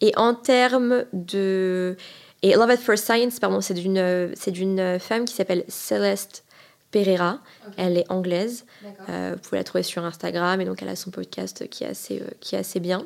[0.00, 1.96] Et en termes de
[2.42, 6.44] et Love at First Science pardon c'est d'une c'est d'une femme qui s'appelle Celeste
[6.90, 7.40] Pereira.
[7.76, 8.64] Elle est anglaise.
[9.08, 12.22] Vous pouvez la trouver sur Instagram et donc elle a son podcast qui est assez
[12.40, 13.04] qui est assez bien.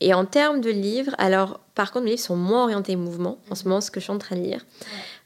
[0.00, 3.38] Et en termes de livres alors par contre mes livres sont moins orientés mouvement.
[3.50, 4.66] En ce moment ce que je suis en train de lire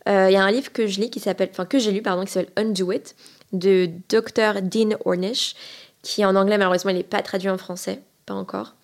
[0.06, 2.24] il y a un livre que je lis qui s'appelle, enfin que j'ai lu pardon,
[2.24, 3.14] qui s'appelle Undo It
[3.52, 5.54] de Dr Dean Ornish,
[6.02, 8.74] qui en anglais malheureusement il n'est pas traduit en français, pas encore,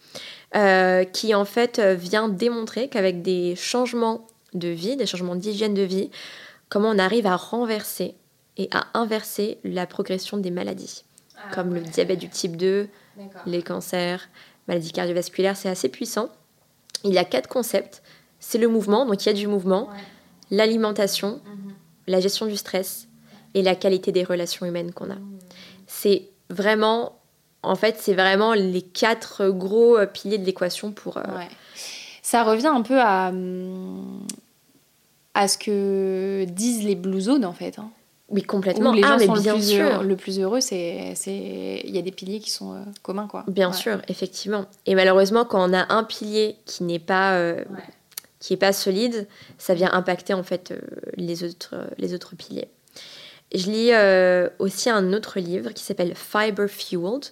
[0.54, 5.74] euh, qui en fait euh, vient démontrer qu'avec des changements de vie, des changements d'hygiène
[5.74, 6.10] de vie,
[6.68, 8.14] comment on arrive à renverser
[8.56, 11.04] et à inverser la progression des maladies,
[11.36, 12.88] ah comme le diabète du type 2,
[13.46, 14.28] les cancers,
[14.68, 16.30] maladies cardiovasculaires, c'est assez puissant.
[17.04, 18.02] Il y a quatre concepts.
[18.40, 19.88] C'est le mouvement, donc il y a du mouvement,
[20.50, 21.72] l'alimentation, mhm.
[22.06, 23.08] la gestion du stress
[23.54, 25.16] et la qualité des relations humaines qu'on a.
[25.16, 25.38] Mhm.
[25.86, 27.18] C'est vraiment,
[27.62, 31.18] en fait, c'est vraiment les quatre gros euh, piliers de l'équation pour...
[31.18, 31.22] Euh,
[32.22, 34.26] Ça revient un peu à, hum,
[35.34, 37.78] à ce que disent les blue zones, en fait.
[37.78, 37.90] Hein.
[38.28, 38.92] Oui, complètement.
[38.92, 39.84] les ah, gens sont bien le, plus sûr.
[39.84, 41.14] Heureux, le plus heureux, c'est
[41.84, 43.44] il y a des piliers qui sont euh, communs, quoi.
[43.46, 44.64] Bien sûr, effectivement.
[44.84, 47.62] Et malheureusement, quand on a un pilier qui n'est pas euh,
[48.46, 49.26] qui est pas solide,
[49.58, 50.78] ça vient impacter en fait euh,
[51.16, 52.68] les autres les autres piliers.
[53.54, 53.92] Je lis
[54.58, 57.26] aussi un autre livre qui s'appelle Fiber Fueled.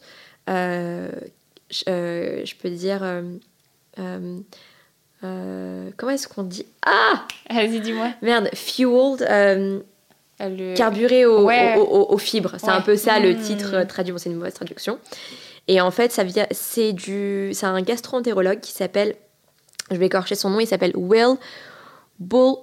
[0.46, 1.10] Je,
[1.70, 3.00] je, peux dire
[5.96, 6.66] comment est-ce qu'on dit?
[6.86, 8.10] Ah Vas-y, dis-moi.
[8.22, 9.26] Merde, fueled
[10.40, 10.74] le...
[10.74, 12.54] Carburé au, aux, fibres.
[12.58, 13.40] C'est un peu ça le hmm.
[13.40, 14.14] titre euh, traduit.
[14.16, 14.98] c'est une mauvaise traduction.
[15.68, 19.14] Et en fait, ça vient, c'est du, c'est un gastro-entérologue qui s'appelle,
[19.90, 21.36] je vais écorcher son nom, il s'appelle Will
[22.18, 22.56] Bull,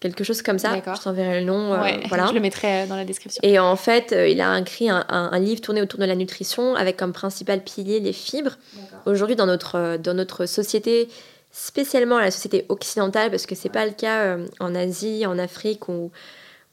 [0.00, 0.74] quelque chose comme ça.
[0.74, 1.72] Je t'enverrai le nom.
[1.72, 2.26] Euh, voilà.
[2.26, 3.40] Je le mettrai euh, dans la description.
[3.42, 6.96] Et en fait, il a écrit un, un, livre tourné autour de la nutrition avec
[6.96, 8.58] comme principal pilier les fibres.
[9.06, 11.08] Aujourd'hui, dans notre, dans notre société,
[11.54, 15.88] spécialement la société occidentale, parce que c'est pas le cas euh, en Asie, en Afrique
[15.88, 16.10] ou,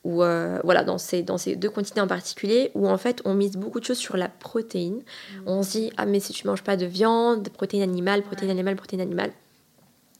[0.03, 3.33] ou euh, voilà, dans ces, dans ces deux continents en particulier, où en fait on
[3.33, 4.97] mise beaucoup de choses sur la protéine.
[4.97, 5.43] Mm.
[5.47, 8.75] On se dit, ah mais si tu manges pas de viande, protéines animales, protéines animales,
[8.75, 9.31] protéines animales.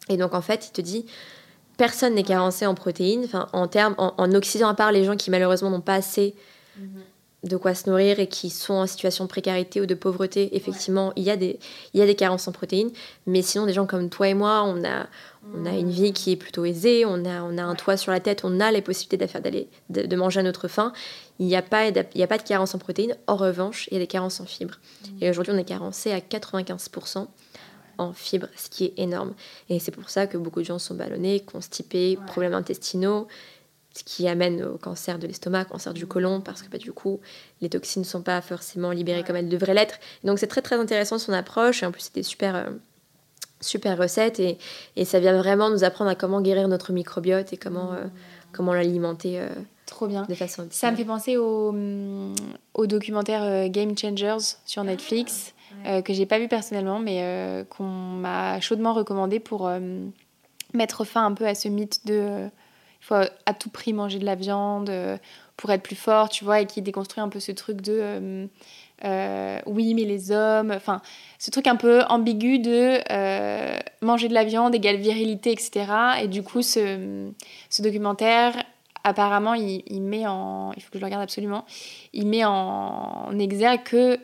[0.09, 1.05] Et donc en fait, il te dit,
[1.77, 5.31] personne n'est carencé en protéines, enfin en termes, en, Occident, à part les gens qui
[5.31, 6.35] malheureusement n'ont pas assez.
[6.79, 7.10] Mm-hmm
[7.43, 11.11] de quoi se nourrir et qui sont en situation de précarité ou de pauvreté, effectivement,
[11.15, 11.57] il, y a des,
[11.93, 12.91] il y a des carences en protéines.
[13.25, 15.07] Mais sinon, des gens comme toi et moi, on a,
[15.55, 18.11] on a une vie qui est plutôt aisée, on a, on a un toit sur
[18.11, 20.93] la tête, on a les possibilités d'aller, de, de, manger à notre faim.
[21.39, 23.15] Il n'y a, pas, il y a pas de carence en protéines.
[23.25, 24.79] En revanche, il y a des carences en fibres.
[25.19, 27.25] Et aujourd'hui, on est carencé à 95%
[27.97, 29.33] en fibres, ce qui est énorme.
[29.69, 33.27] Et c'est pour ça que beaucoup de gens sont ballonnés, constipés, problèmes intestinaux
[33.93, 37.19] ce qui amène au cancer de l'estomac, cancer du côlon, parce que bah, du coup,
[37.61, 39.95] les toxines ne sont pas forcément libérées comme elles devraient l'être.
[40.23, 42.69] Donc c'est très très intéressant son approche, et en plus c'était super, euh,
[43.59, 44.57] super recette, et,
[44.95, 48.05] et, ça vient vraiment nous apprendre à comment guérir notre microbiote et comment, euh,
[48.53, 49.39] comment l'alimenter.
[49.41, 49.49] Euh,
[49.85, 50.23] Trop bien.
[50.23, 52.33] De façon ça me fait penser au, mm,
[52.75, 55.53] au documentaire Game Changers sur Netflix,
[56.05, 59.69] que j'ai pas vu personnellement, mais qu'on m'a chaudement recommandé pour
[60.73, 62.49] mettre fin un peu à ce mythe de
[63.01, 65.17] il faut à tout prix manger de la viande euh,
[65.57, 68.47] pour être plus fort, tu vois, et qui déconstruit un peu ce truc de euh,
[69.03, 71.01] euh, oui, mais les hommes, enfin,
[71.39, 72.99] ce truc un peu ambigu de
[74.05, 75.85] manger de la viande égale virilité, etc.
[76.21, 77.31] Et du coup, ce,
[77.71, 78.53] ce documentaire,
[79.03, 80.71] apparemment, il, met en.
[80.77, 81.65] Il faut que je le regarde absolument.
[82.13, 84.19] Il met en, en exergue que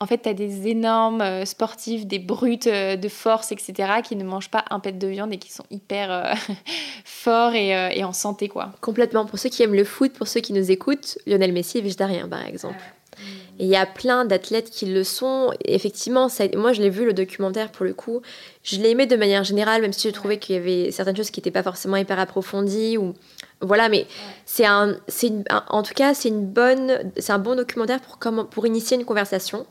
[0.00, 4.16] en fait, tu as des énormes euh, sportifs, des brutes euh, de force, etc., qui
[4.16, 6.34] ne mangent pas un pet de viande et qui sont hyper euh,
[7.04, 8.72] forts et, en santé, quoi.
[8.80, 9.24] Complètement.
[9.24, 12.28] Pour ceux qui aiment le foot, pour ceux qui nous écoutent, Lionel Messi est végétarien,
[12.28, 12.82] par exemple.
[13.60, 15.52] Et il y a plein d'athlètes qui le sont.
[15.64, 18.20] effectivement, ça, moi, je l'ai vu, le documentaire, pour le coup.
[18.64, 21.30] Je l'ai aimé de manière générale, même si j'ai trouvé qu'il y avait certaines choses
[21.30, 23.14] qui n'étaient pas forcément hyper approfondies ou
[23.64, 24.06] voilà, mais
[24.46, 25.32] c'est un, c'est
[25.68, 29.04] en tout cas, c'est une bonne, c'est un bon documentaire pour comment, pour initier une
[29.04, 29.66] conversation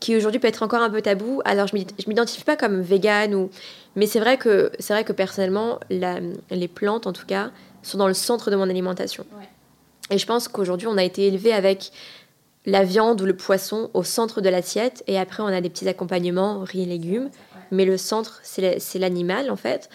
[0.00, 1.40] qui aujourd'hui peut être encore un peu tabou.
[1.44, 1.76] Alors, je
[2.06, 3.50] m'identifie pas comme végane ou,
[3.94, 7.50] mais c'est vrai que c'est vrai que personnellement, les plantes, en tout cas,
[7.82, 9.24] sont dans le centre de mon alimentation.
[10.10, 11.92] Et je pense qu'aujourd'hui, on a été élevé avec
[12.66, 15.88] la viande ou le poisson au centre de l'assiette, et après, on a des petits
[15.88, 17.30] accompagnements, riz et légumes.
[17.70, 19.88] Mais le centre, c'est l'animal, en fait.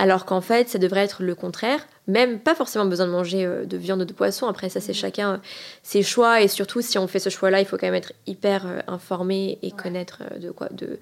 [0.00, 1.86] Alors qu'en fait, ça devrait être le contraire.
[2.06, 4.46] Même pas forcément besoin de manger euh, de viande ou de poisson.
[4.46, 4.94] Après, ça, c'est mm.
[4.94, 5.38] chacun euh,
[5.82, 6.40] ses choix.
[6.40, 9.58] Et surtout, si on fait ce choix-là, il faut quand même être hyper euh, informé
[9.60, 10.98] et connaître de, quoi, de,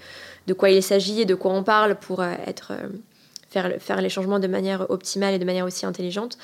[0.48, 2.72] de quoi il s'agit et de quoi on parle pour être,
[3.48, 6.36] faire, faire les changements de manière optimale et de manière aussi intelligente.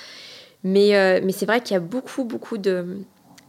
[0.63, 2.87] Mais, mais c'est vrai qu'il y a beaucoup, beaucoup de,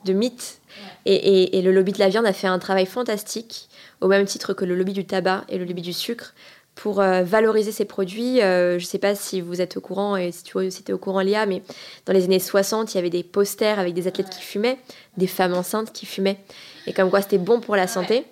[0.03, 0.59] de mythes.
[1.05, 3.69] Et, et, et, le lobby de la viande a fait un travail fantastique,
[4.01, 6.33] au même titre que le lobby du tabac et le lobby du sucre,
[6.75, 8.41] pour euh, valoriser ces produits.
[8.41, 10.97] Euh, je ne sais pas si vous êtes au courant et si tu es au
[10.97, 11.63] courant, Léa, mais
[12.05, 14.77] dans les années 60, il y avait des posters avec des athlètes qui fumaient,
[15.17, 16.37] des femmes enceintes qui fumaient,
[16.85, 18.25] et comme quoi c'était bon pour la santé.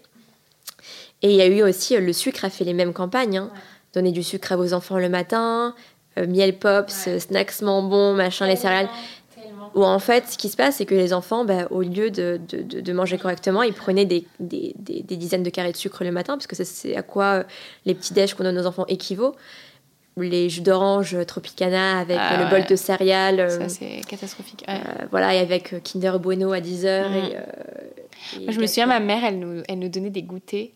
[1.22, 3.38] Et il y a eu aussi, euh, le sucre a fait les mêmes campagnes.
[3.38, 3.52] Hein.
[3.94, 5.76] Donner du sucre à vos enfants le matin,
[6.18, 8.90] miel pops, snacks bon, machin, les céréales.
[9.76, 12.40] Où en fait, ce qui se passe, c'est que les enfants, bah, au lieu de,
[12.48, 16.12] de, de, manger correctement, ils prenaient des, des, des, dizaines de carrés de sucre le
[16.12, 17.44] matin, parce que c'est à quoi euh,
[17.86, 19.36] les petits déj qu'on donne aux enfants équivaut.
[20.16, 23.50] Les jus d'orange Tropicana avec ah le bol de céréales.
[23.50, 24.64] Ça, c'est catastrophique.
[25.10, 26.86] voilà, et avec Kinder Bueno à 10h.
[26.86, 28.52] Et, mm.
[28.52, 30.70] je me souviens, ma mère, elle nous, elle nous donnait des goûters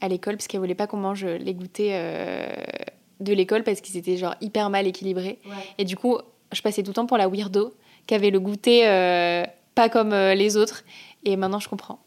[0.00, 2.46] à l'école parce qu'elle voulait pas qu'on mange les goûters
[3.18, 5.40] de l'école parce qu'ils étaient genre hyper mal équilibrés.
[5.78, 6.18] Et du coup,
[6.52, 7.74] je passais tout le temps pour la weirdo
[8.06, 8.82] qui avait le goûter
[9.74, 10.84] pas comme les autres.
[11.26, 12.00] Et maintenant, je comprends.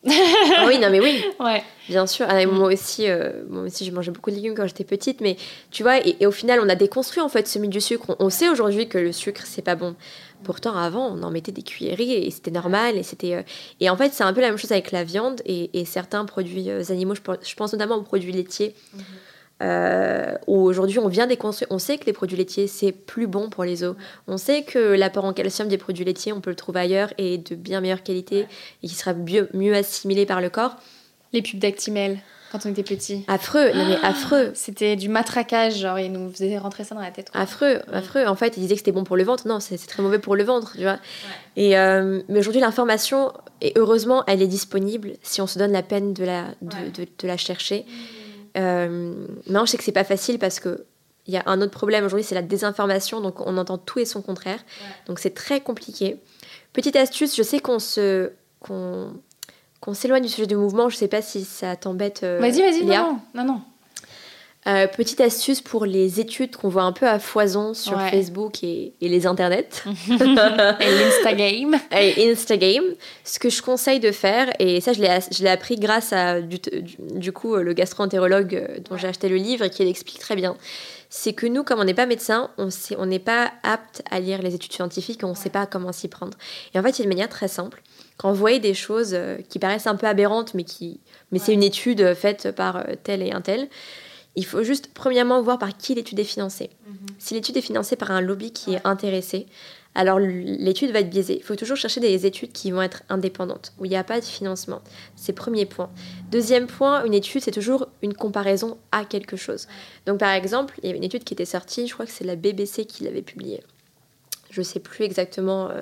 [0.58, 1.24] ah oui, non, mais oui.
[1.40, 1.64] Ouais.
[1.90, 2.28] Bien sûr.
[2.30, 5.22] Ah, moi, aussi, euh, moi aussi, je mangeais beaucoup de légumes quand j'étais petite.
[5.22, 5.38] Mais
[5.72, 8.16] tu vois, et, au final, on a déconstruit en fait ce mythe du sucre.
[8.20, 9.96] On, sait aujourd'hui que le sucre, c'est pas bon.
[10.44, 12.96] Pourtant, avant, on en mettait des cuillerées et c'était normal.
[12.96, 13.42] Et, c'était, euh,
[13.80, 16.70] et en fait, c'est un peu la même chose avec la viande et, certains produits
[16.70, 17.16] euh, animaux.
[17.16, 18.76] Je, pense notamment aux produits laitiers.
[18.94, 19.04] Mhm.
[19.64, 23.64] Euh, aujourd'hui on vient déconstruire, on sait que les produits laitiers c'est plus bon pour
[23.64, 23.96] les os,
[24.28, 27.40] on sait que l'apport en calcium des produits laitiers on peut le trouver ailleurs et
[27.40, 28.46] de bien meilleure qualité
[28.84, 30.76] et qui sera mieux, mieux assimilé par le corps.
[31.34, 32.20] Les pubs d'Actimel
[32.52, 33.26] quand on était petit.
[33.28, 34.52] Affreux, non mais affreux.
[34.54, 37.30] C'était du matraquage, genre ils nous faisaient rentrer ça dans la tête.
[37.34, 38.26] Affreux, affreux.
[38.26, 39.48] En fait, ils disaient que c'était bon pour le ventre.
[39.48, 40.98] Non, c'est très mauvais pour le ventre, tu vois.
[41.56, 45.84] Et euh, mais aujourd'hui, l'information, et heureusement, elle est disponible si on se donne la
[45.84, 47.82] peine de la, de, de, la chercher.
[47.82, 48.17] Mmh.
[48.58, 50.86] Euh, non, je sais que c'est pas facile parce que
[51.28, 53.20] il y a un autre problème aujourd'hui, c'est la désinformation.
[53.20, 54.60] Donc on entend tout et son contraire.
[55.08, 56.18] Donc c'est très compliqué.
[56.74, 58.32] Petite astuce, je sais qu'on se
[58.62, 60.90] qu'on s'éloigne du sujet du mouvement.
[60.90, 62.22] Je sais pas si ça t'embête.
[62.24, 62.86] Euh, vas-y, vas-y.
[62.86, 63.62] Non, non, non.
[64.68, 68.94] Euh, petite astuce pour les études qu'on voit un peu à foison sur Facebook et,
[69.00, 69.84] les internets.
[70.10, 71.76] et l'Instagame.
[71.92, 72.84] Et Instagram.
[73.24, 77.56] Ce que je conseille de faire, et ça je l'ai appris grâce à du, coup
[77.56, 80.58] le gastro-entérologue euh, dont j'ai acheté le livre et qui l'explique très bien,
[81.10, 84.54] c'est que nous, comme on n'est pas médecin, on n'est pas apte à lire les
[84.54, 86.38] études scientifiques et on ne sait pas comment s'y prendre.
[86.74, 87.82] Et en fait, il y a une manière très simple.
[88.18, 91.00] Quand vous voyez des choses euh, qui paraissent un peu aberrantes, mais, qui,
[91.32, 93.70] mais c'est une étude faite par tel et un tel,
[94.38, 96.70] il faut juste, premièrement, voir par qui l'étude est financée.
[96.88, 96.96] Mhm.
[97.18, 99.48] Si l'étude est financée par un lobby qui est intéressé,
[99.96, 101.38] alors l'étude va être biaisée.
[101.38, 104.20] Il faut toujours chercher des études qui vont être indépendantes, où il n'y a pas
[104.20, 104.82] de financement.
[105.16, 105.90] C'est le premier point.
[106.30, 109.68] Deuxième point, une étude, c'est toujours une comparaison à quelque chose.
[110.06, 112.24] Donc par exemple, il y avait une étude qui était sortie, je crois que c'est
[112.24, 113.64] la BBC qui l'avait publiée.
[114.52, 115.82] Je ne sais plus exactement euh,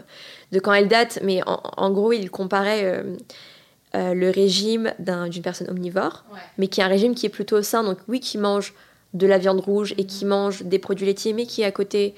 [0.53, 2.85] de quand elle date, mais en, gros, il comparait...
[2.85, 3.17] Euh,
[3.95, 6.25] euh, le régime d'une personne omnivore,
[6.57, 8.73] mais qui est un régime qui est plutôt sain, donc oui, qui mange
[9.13, 12.13] de la viande rouge et qui mange des produits laitiers, mais qui à côté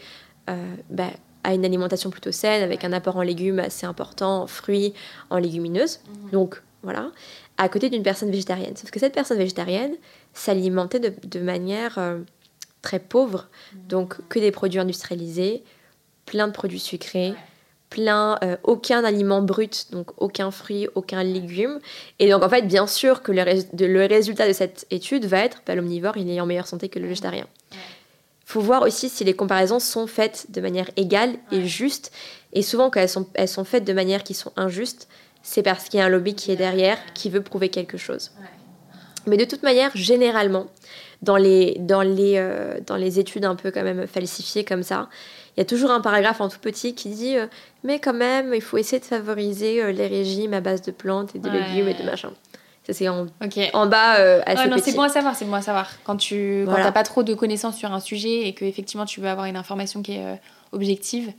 [0.50, 1.12] euh, bah,
[1.44, 4.94] a une alimentation plutôt saine, avec un apport en légumes assez important, en fruits,
[5.30, 6.00] en légumineuses.
[6.08, 6.32] Mhm.
[6.32, 7.12] Donc voilà,
[7.58, 8.76] à côté d'une personne végétarienne.
[8.76, 9.94] Sauf que cette personne végétarienne
[10.34, 12.20] s'alimentait de, manière euh,
[12.82, 13.88] très pauvre, mhm.
[13.88, 15.64] donc que des produits industrialisés,
[16.26, 17.36] plein de produits sucrés
[17.90, 21.80] plein, euh, aucun aliment brut, donc aucun fruit, aucun légume.
[22.20, 23.44] Et donc en fait, bien sûr que le,
[23.88, 27.00] le résultat de cette étude va être bah, l'omnivore, il est en meilleure santé que
[27.00, 27.48] le végétarien.
[27.72, 32.12] Il faut voir aussi si les comparaisons sont faites de manière égale et juste.
[32.54, 35.10] Et souvent, quand elles sont, elles sont faites de manière qui sont injustes,
[35.44, 38.32] c'est parce qu'il y a un lobby qui est derrière, qui veut prouver quelque chose.
[39.26, 40.68] Mais de toute manière, généralement,
[41.22, 45.10] dans les, dans les, euh, dans les études un peu quand même falsifiées comme ça,
[45.58, 47.48] il y a toujours un paragraphe en tout petit qui dit euh,
[47.84, 51.36] mais quand même il faut essayer de favoriser euh, les régimes à base de plantes
[51.36, 52.32] et de légumes et de machin.
[52.86, 53.26] Ça c'est en,
[53.74, 55.90] en bas euh, assez C'est bon à savoir, c'est bon à savoir.
[56.04, 59.28] Quand tu n'as pas trop de connaissances sur un sujet et que effectivement tu veux
[59.28, 60.40] avoir une information qui est
[60.74, 61.34] objective,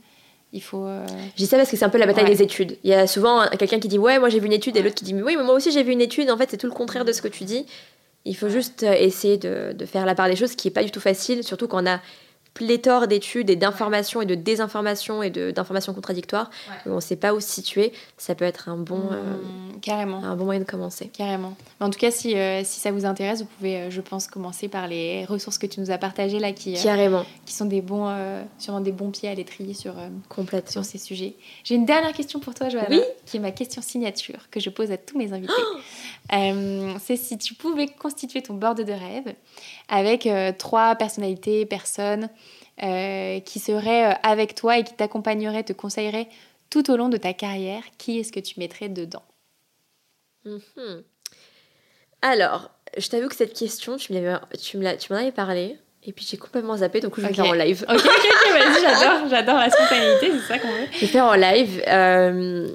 [0.51, 0.85] il faut.
[0.87, 2.77] Je dis ça parce que c'est un peu la bataille des études.
[2.83, 4.95] Il y a souvent quelqu'un qui dit ouais moi j'ai vu une étude et l'autre
[4.95, 6.29] qui dit oui mais moi aussi j'ai vu une étude.
[6.29, 7.65] En fait c'est tout le contraire de ce que tu dis.
[8.25, 10.83] Il faut juste essayer de, de, faire la part des choses, ce qui est pas
[10.83, 12.01] du tout facile, surtout quand on a
[12.53, 16.49] pléthore d'études et d'informations et de désinformations et d'informations contradictoires.
[16.85, 17.93] On ne sait pas où se situer.
[18.17, 19.37] Ça peut être un bon, mmh, euh,
[19.81, 20.23] carrément.
[20.23, 21.07] un bon moyen de commencer.
[21.07, 21.55] Carrément.
[21.79, 24.67] en tout cas, si, euh, si ça vous intéresse, vous pouvez, euh, je pense, commencer
[24.67, 27.25] par les ressources que tu nous as partagées là, qui, carrément.
[27.45, 28.13] qui sont des bons,
[28.57, 29.93] sûrement des bons pieds à l'étrier sur,
[30.67, 31.35] sur ces sujets.
[31.63, 34.69] J'ai une dernière question pour toi, Joanna, oui qui est ma question signature que je
[34.69, 35.53] pose à tous mes invités.
[36.99, 39.33] C'est si tu pouvais constituer ton board de rêve
[39.87, 40.27] avec
[40.57, 42.29] trois personnalités, personnes
[42.83, 46.27] euh, qui serait euh, avec toi et qui t'accompagnerait, te conseillerait
[46.69, 49.23] tout au long de ta carrière, qui est-ce que tu mettrais dedans?
[50.45, 51.03] Mhm.
[52.21, 55.77] Alors, je t'avoue que cette question, tu m'en avais parlé.
[56.03, 57.85] Et puis j'ai complètement zappé, donc je vais faire en live.
[57.89, 60.87] Ok, ok, vas-y, j'adore, j'adore la spontanéité, c'est ça qu'on veut.
[60.93, 61.83] Je vais faire en live.
[61.87, 62.69] Euh,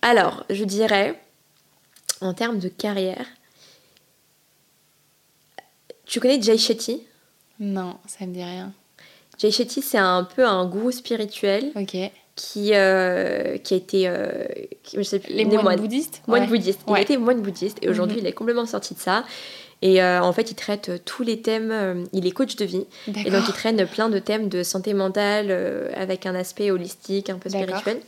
[0.00, 1.20] alors, je dirais,
[2.20, 3.26] en termes de carrière,
[6.06, 7.02] tu connais Jay Shetty?
[7.58, 8.72] Non, ça me dit rien.
[9.42, 11.72] Jay Shetty, c'est un peu un gourou spirituel.
[12.34, 14.08] Qui, euh, qui a été.
[14.08, 14.44] Euh,
[14.96, 16.80] je sais plus, les moines, bouddhistes Moine bouddhiste.
[16.88, 18.22] Il a été moine bouddhiste et aujourd'hui, mhm.
[18.22, 19.24] il est complètement sorti de ça.
[19.82, 22.06] Et euh, en fait, il traite tous les thèmes.
[22.12, 22.86] il est coach de vie.
[23.08, 25.50] Et donc, il traîne plein de thèmes de santé mentale
[25.94, 28.00] avec un aspect holistique, un peu spirituel.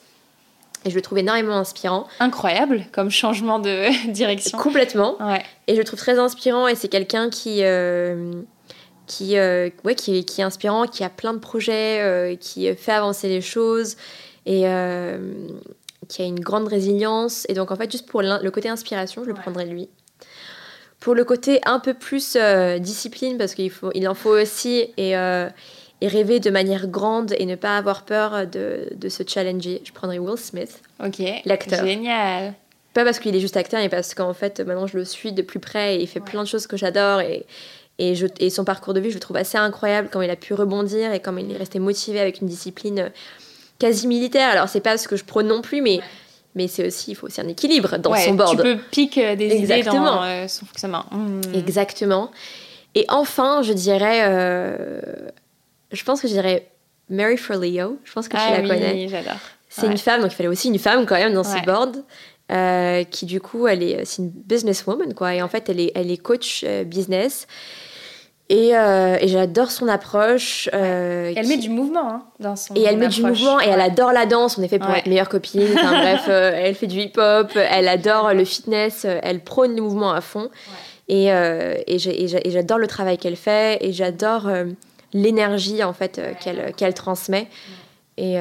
[0.84, 2.06] Et je le trouve énormément inspirant.
[2.20, 4.56] Incroyable comme changement de direction.
[4.58, 5.16] Complètement.
[5.20, 5.42] Ouais.
[5.66, 8.32] Et je le trouve très inspirant et c'est quelqu'un qui, euh,
[9.06, 12.72] qui, euh, ouais, qui, est- qui est inspirant, qui a plein de projets, euh, qui
[12.74, 13.96] fait avancer les choses
[14.46, 15.18] et euh,
[16.08, 17.44] qui a une grande résilience.
[17.48, 19.40] Et donc en fait, juste pour le côté inspiration, je le Ouais.
[19.40, 19.88] prendrais lui.
[21.00, 22.36] Pour le côté un peu plus
[22.78, 27.44] discipline, parce qu'il faut, il en faut aussi, et, et rêver de manière grande et
[27.44, 30.80] ne pas avoir peur de, de se challenger, je prendrais Will Smith.
[31.04, 31.22] Ok.
[31.44, 31.84] L'acteur.
[31.86, 32.54] Génial.
[32.94, 35.42] Pas parce qu'il est juste acteur, mais parce qu'en fait, maintenant, je le suis de
[35.42, 36.26] plus près et il fait Ouais.
[36.30, 37.20] plein de choses que j'adore.
[37.20, 37.44] Et,
[37.98, 40.36] et, je, et son parcours de vie, je le trouve assez incroyable, comment il a
[40.36, 43.08] pu rebondir et comment il est resté motivé avec une discipline euh,
[43.78, 44.50] quasi militaire.
[44.50, 46.00] Alors, c'est pas ce que je prône non plus, mais,
[46.54, 48.50] mais c'est aussi, il faut aussi un équilibre dans Ouais, son board.
[48.56, 50.04] Tu peux piquer des idées Exactement.
[50.04, 51.04] dans euh, son fonctionnement.
[51.10, 51.40] Hmm.
[51.54, 52.30] Exactement.
[52.96, 54.20] Et enfin, je dirais.
[54.24, 55.00] euh,
[55.92, 56.68] je pense que je dirais
[57.10, 57.98] Mary Forleo.
[58.04, 59.08] Je pense que Ah tu la oui, connais.
[59.08, 59.34] j'adore.
[59.68, 59.92] C'est Ouais.
[59.92, 61.58] une femme, donc il fallait aussi une femme quand même dans Ouais.
[61.60, 61.96] ce board.
[62.52, 65.34] Euh, qui du coup, elle est, c'est une businesswoman quoi.
[65.34, 67.46] Et en fait, elle est, elle est coach euh, business.
[68.50, 70.68] Et, euh, et j'adore son approche.
[70.74, 73.68] euh, Elle qui- met du mouvement hein, dans son et elle met du mouvement et
[73.68, 74.58] elle adore la danse.
[74.58, 74.98] On est fait pour Ouais.
[74.98, 75.62] être meilleure copine.
[75.74, 80.12] Enfin bref, euh, elle fait du hip-hop, elle adore le fitness, elle prône le mouvement
[80.12, 80.50] à fond.
[81.08, 81.98] Et, et
[82.50, 84.48] j'adore le travail qu'elle fait et j'adore
[85.14, 87.48] l'énergie en fait qu'elle qu'elle transmet.
[88.18, 88.36] Et,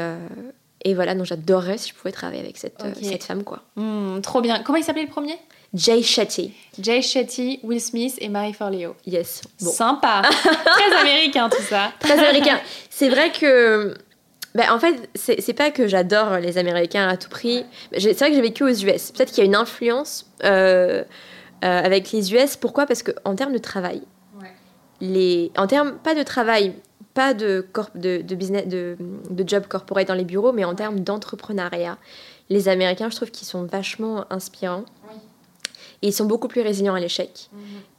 [0.84, 3.62] et voilà, donc j'adorerais si je pouvais travailler avec cette, euh, cette femme quoi.
[3.76, 4.62] Hmm, trop bien.
[4.64, 5.38] Comment il s'appelait le premier?
[5.74, 6.54] Jay Shetty.
[6.80, 8.96] Jay Shetty, Will Smith et Marie Forleo.
[9.06, 9.42] Yes.
[9.62, 9.72] Bon.
[9.72, 10.22] Sympa.
[10.32, 11.92] Très américain tout ça.
[12.00, 12.60] Très américain.
[12.90, 13.96] C'est vrai que.
[14.54, 17.66] ben, en fait, c'est pas que j'adore les Américains à tout prix.
[17.98, 19.12] C'est vrai que j'ai vécu aux US.
[19.12, 21.04] Peut-être qu'il y a une influence euh,
[21.64, 22.56] euh, avec les US.
[22.56, 22.86] Pourquoi?
[22.86, 24.04] Parce qu'en termes de travail,
[25.02, 26.74] les, en termes, pas de travail,
[27.14, 28.98] pas de, corp- de, de business, de,
[29.30, 31.98] de job corporate dans les bureaux, mais en termes d'entrepreneuriat,
[32.50, 34.86] les Américains, je trouve qu'ils sont vachement inspirants.
[35.10, 35.16] Oui.
[36.02, 37.50] Et ils sont beaucoup plus résilients à l'échec.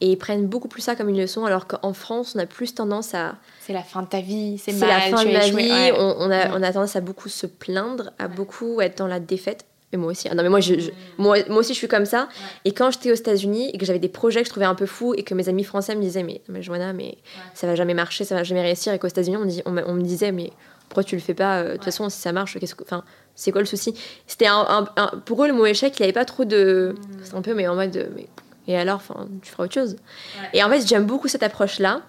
[0.03, 2.74] Et ils prennent beaucoup plus ça comme une leçon, alors qu'en France, on a plus
[2.74, 5.49] tendance à, C'est la fin de ta vie, c'est mal, la fin tu de ma
[5.49, 5.70] vie.
[5.70, 5.93] Ouais.
[5.97, 9.20] On, on a, on a tendance à beaucoup se plaindre, à beaucoup être dans la
[9.20, 9.65] défaite.
[9.97, 10.29] Moi aussi.
[10.31, 12.29] Ah non, mais moi, je, je- moi, moi aussi, je suis comme ça.
[12.65, 14.87] Et quand j'étais aux États-Unis et que j'avais des projets que je trouvais un peu
[14.87, 17.16] fous et que mes amis français me disaient, mais, mais Joanna, mais
[17.55, 18.93] ça va jamais marcher, ça va jamais réussir.
[18.93, 20.51] Et qu'aux États-Unis, on, me dit- on, me- on me disait, mais
[20.89, 22.85] pourquoi tu le fais pas euh, De toute façon, si ça marche, qu'est-ce que.
[22.85, 23.05] Enfin,
[23.35, 23.95] c'est quoi le souci?
[24.27, 26.95] C'était un, un- un- Pour eux, le mot échec, il avait pas trop de.
[27.23, 27.91] C'est un peu, mais en mode.
[27.91, 28.27] de, mais,
[28.66, 29.93] et alors, enfin, tu feras autre chose.
[30.41, 30.49] Ouais.
[30.55, 32.01] Et en fait, j'aime beaucoup cette approche-là,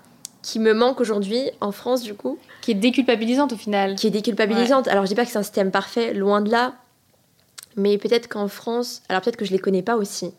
[0.42, 3.96] qui me manque aujourd'hui en France, du coup Qui est déculpabilisante au final.
[3.96, 4.88] qui est déculpabilisante.
[4.88, 6.74] Alors je dis pas que c'est un système parfait, loin de là,
[7.76, 10.32] mais peut-être qu'en France, alors peut-être que je les connais pas aussi,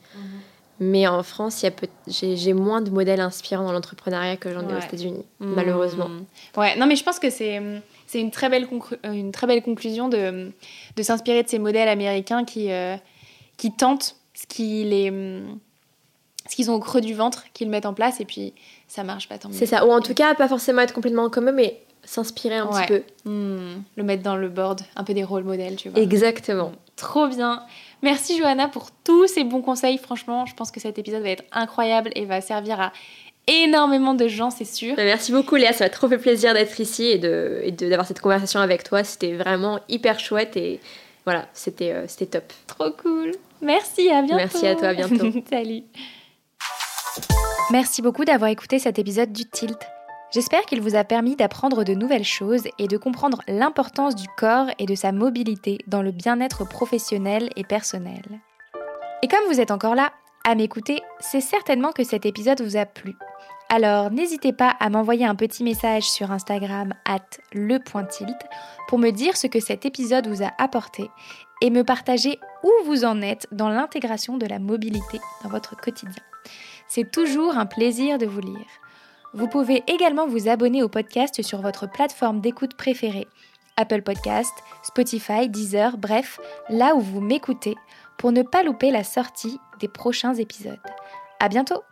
[0.78, 4.52] mais en France, il y a peut- j'ai moins de modèles inspirants dans l'entrepreneuriat que
[4.52, 4.78] j'en ai aux.
[4.78, 5.54] États-Unis, Hmm.
[5.54, 6.10] malheureusement.
[6.56, 7.60] Ouais, non mais je pense que c'est
[8.06, 10.50] c'est une très belle concru- euh, une très belle conclusion de
[10.96, 12.96] de s'inspirer de ces modèles américains qui euh,
[13.56, 15.42] qui tentent ce qu'ils les
[16.48, 18.52] ce qu'ils ont au creux du ventre, qu'ils mettent en place et puis
[18.86, 19.54] ça marche pas tant mieux.
[19.56, 22.66] C'est ça, ou en tout cas, pas forcément être complètement comme eux, mais s'inspirer un
[22.66, 22.86] Ouais.
[22.86, 23.30] petit peu.
[23.30, 26.00] Hmm, le mettre dans le board, un peu des rôles modèles, tu vois.
[26.00, 26.72] Exactement.
[26.96, 27.62] Trop bien.
[28.02, 29.98] Merci Johanna pour tous ces bons conseils.
[29.98, 32.92] Franchement, je pense que cet épisode va être incroyable et va servir à
[33.48, 34.96] énormément de gens, c'est sûr.
[34.96, 37.88] Bah, Merci beaucoup Léa, ça m'a trop fait plaisir d'être ici et de et de-
[37.88, 39.04] d'avoir cette conversation avec toi.
[39.04, 40.80] C'était vraiment hyper chouette et
[41.24, 42.52] voilà, c'était euh, c'était top.
[42.66, 43.32] Trop cool.
[43.62, 44.36] Merci, à bientôt.
[44.36, 45.30] Merci à toi, à bientôt.
[45.50, 45.82] Salut.
[47.70, 49.78] Merci beaucoup d'avoir écouté cet épisode du Tilt.
[50.32, 54.66] J'espère qu'il vous a permis d'apprendre de nouvelles choses et de comprendre l'importance du corps
[54.78, 58.40] et de sa mobilité dans le bien-être professionnel et personnel.
[59.23, 60.12] Et comme vous êtes encore là
[60.44, 63.15] à m'écouter, c'est certainement que cet épisode vous a plu.
[63.69, 68.36] Alors n'hésitez pas à m'envoyer un petit message sur Instagram at le.tilt
[68.89, 71.11] pour me dire ce que cet épisode vous a apporté
[71.62, 76.23] et me partager où vous en êtes dans l'intégration de la mobilité dans votre quotidien.
[76.86, 78.66] C'est toujours un plaisir de vous lire.
[79.36, 83.28] Vous pouvez également vous abonner au podcast sur votre plateforme d'écoute préférée,
[83.76, 86.40] Apple Podcast, Spotify, Deezer, bref,
[86.70, 87.76] là où vous m'écoutez,
[88.16, 90.80] pour ne pas louper la sortie des prochains épisodes.
[91.38, 91.82] À bientôt!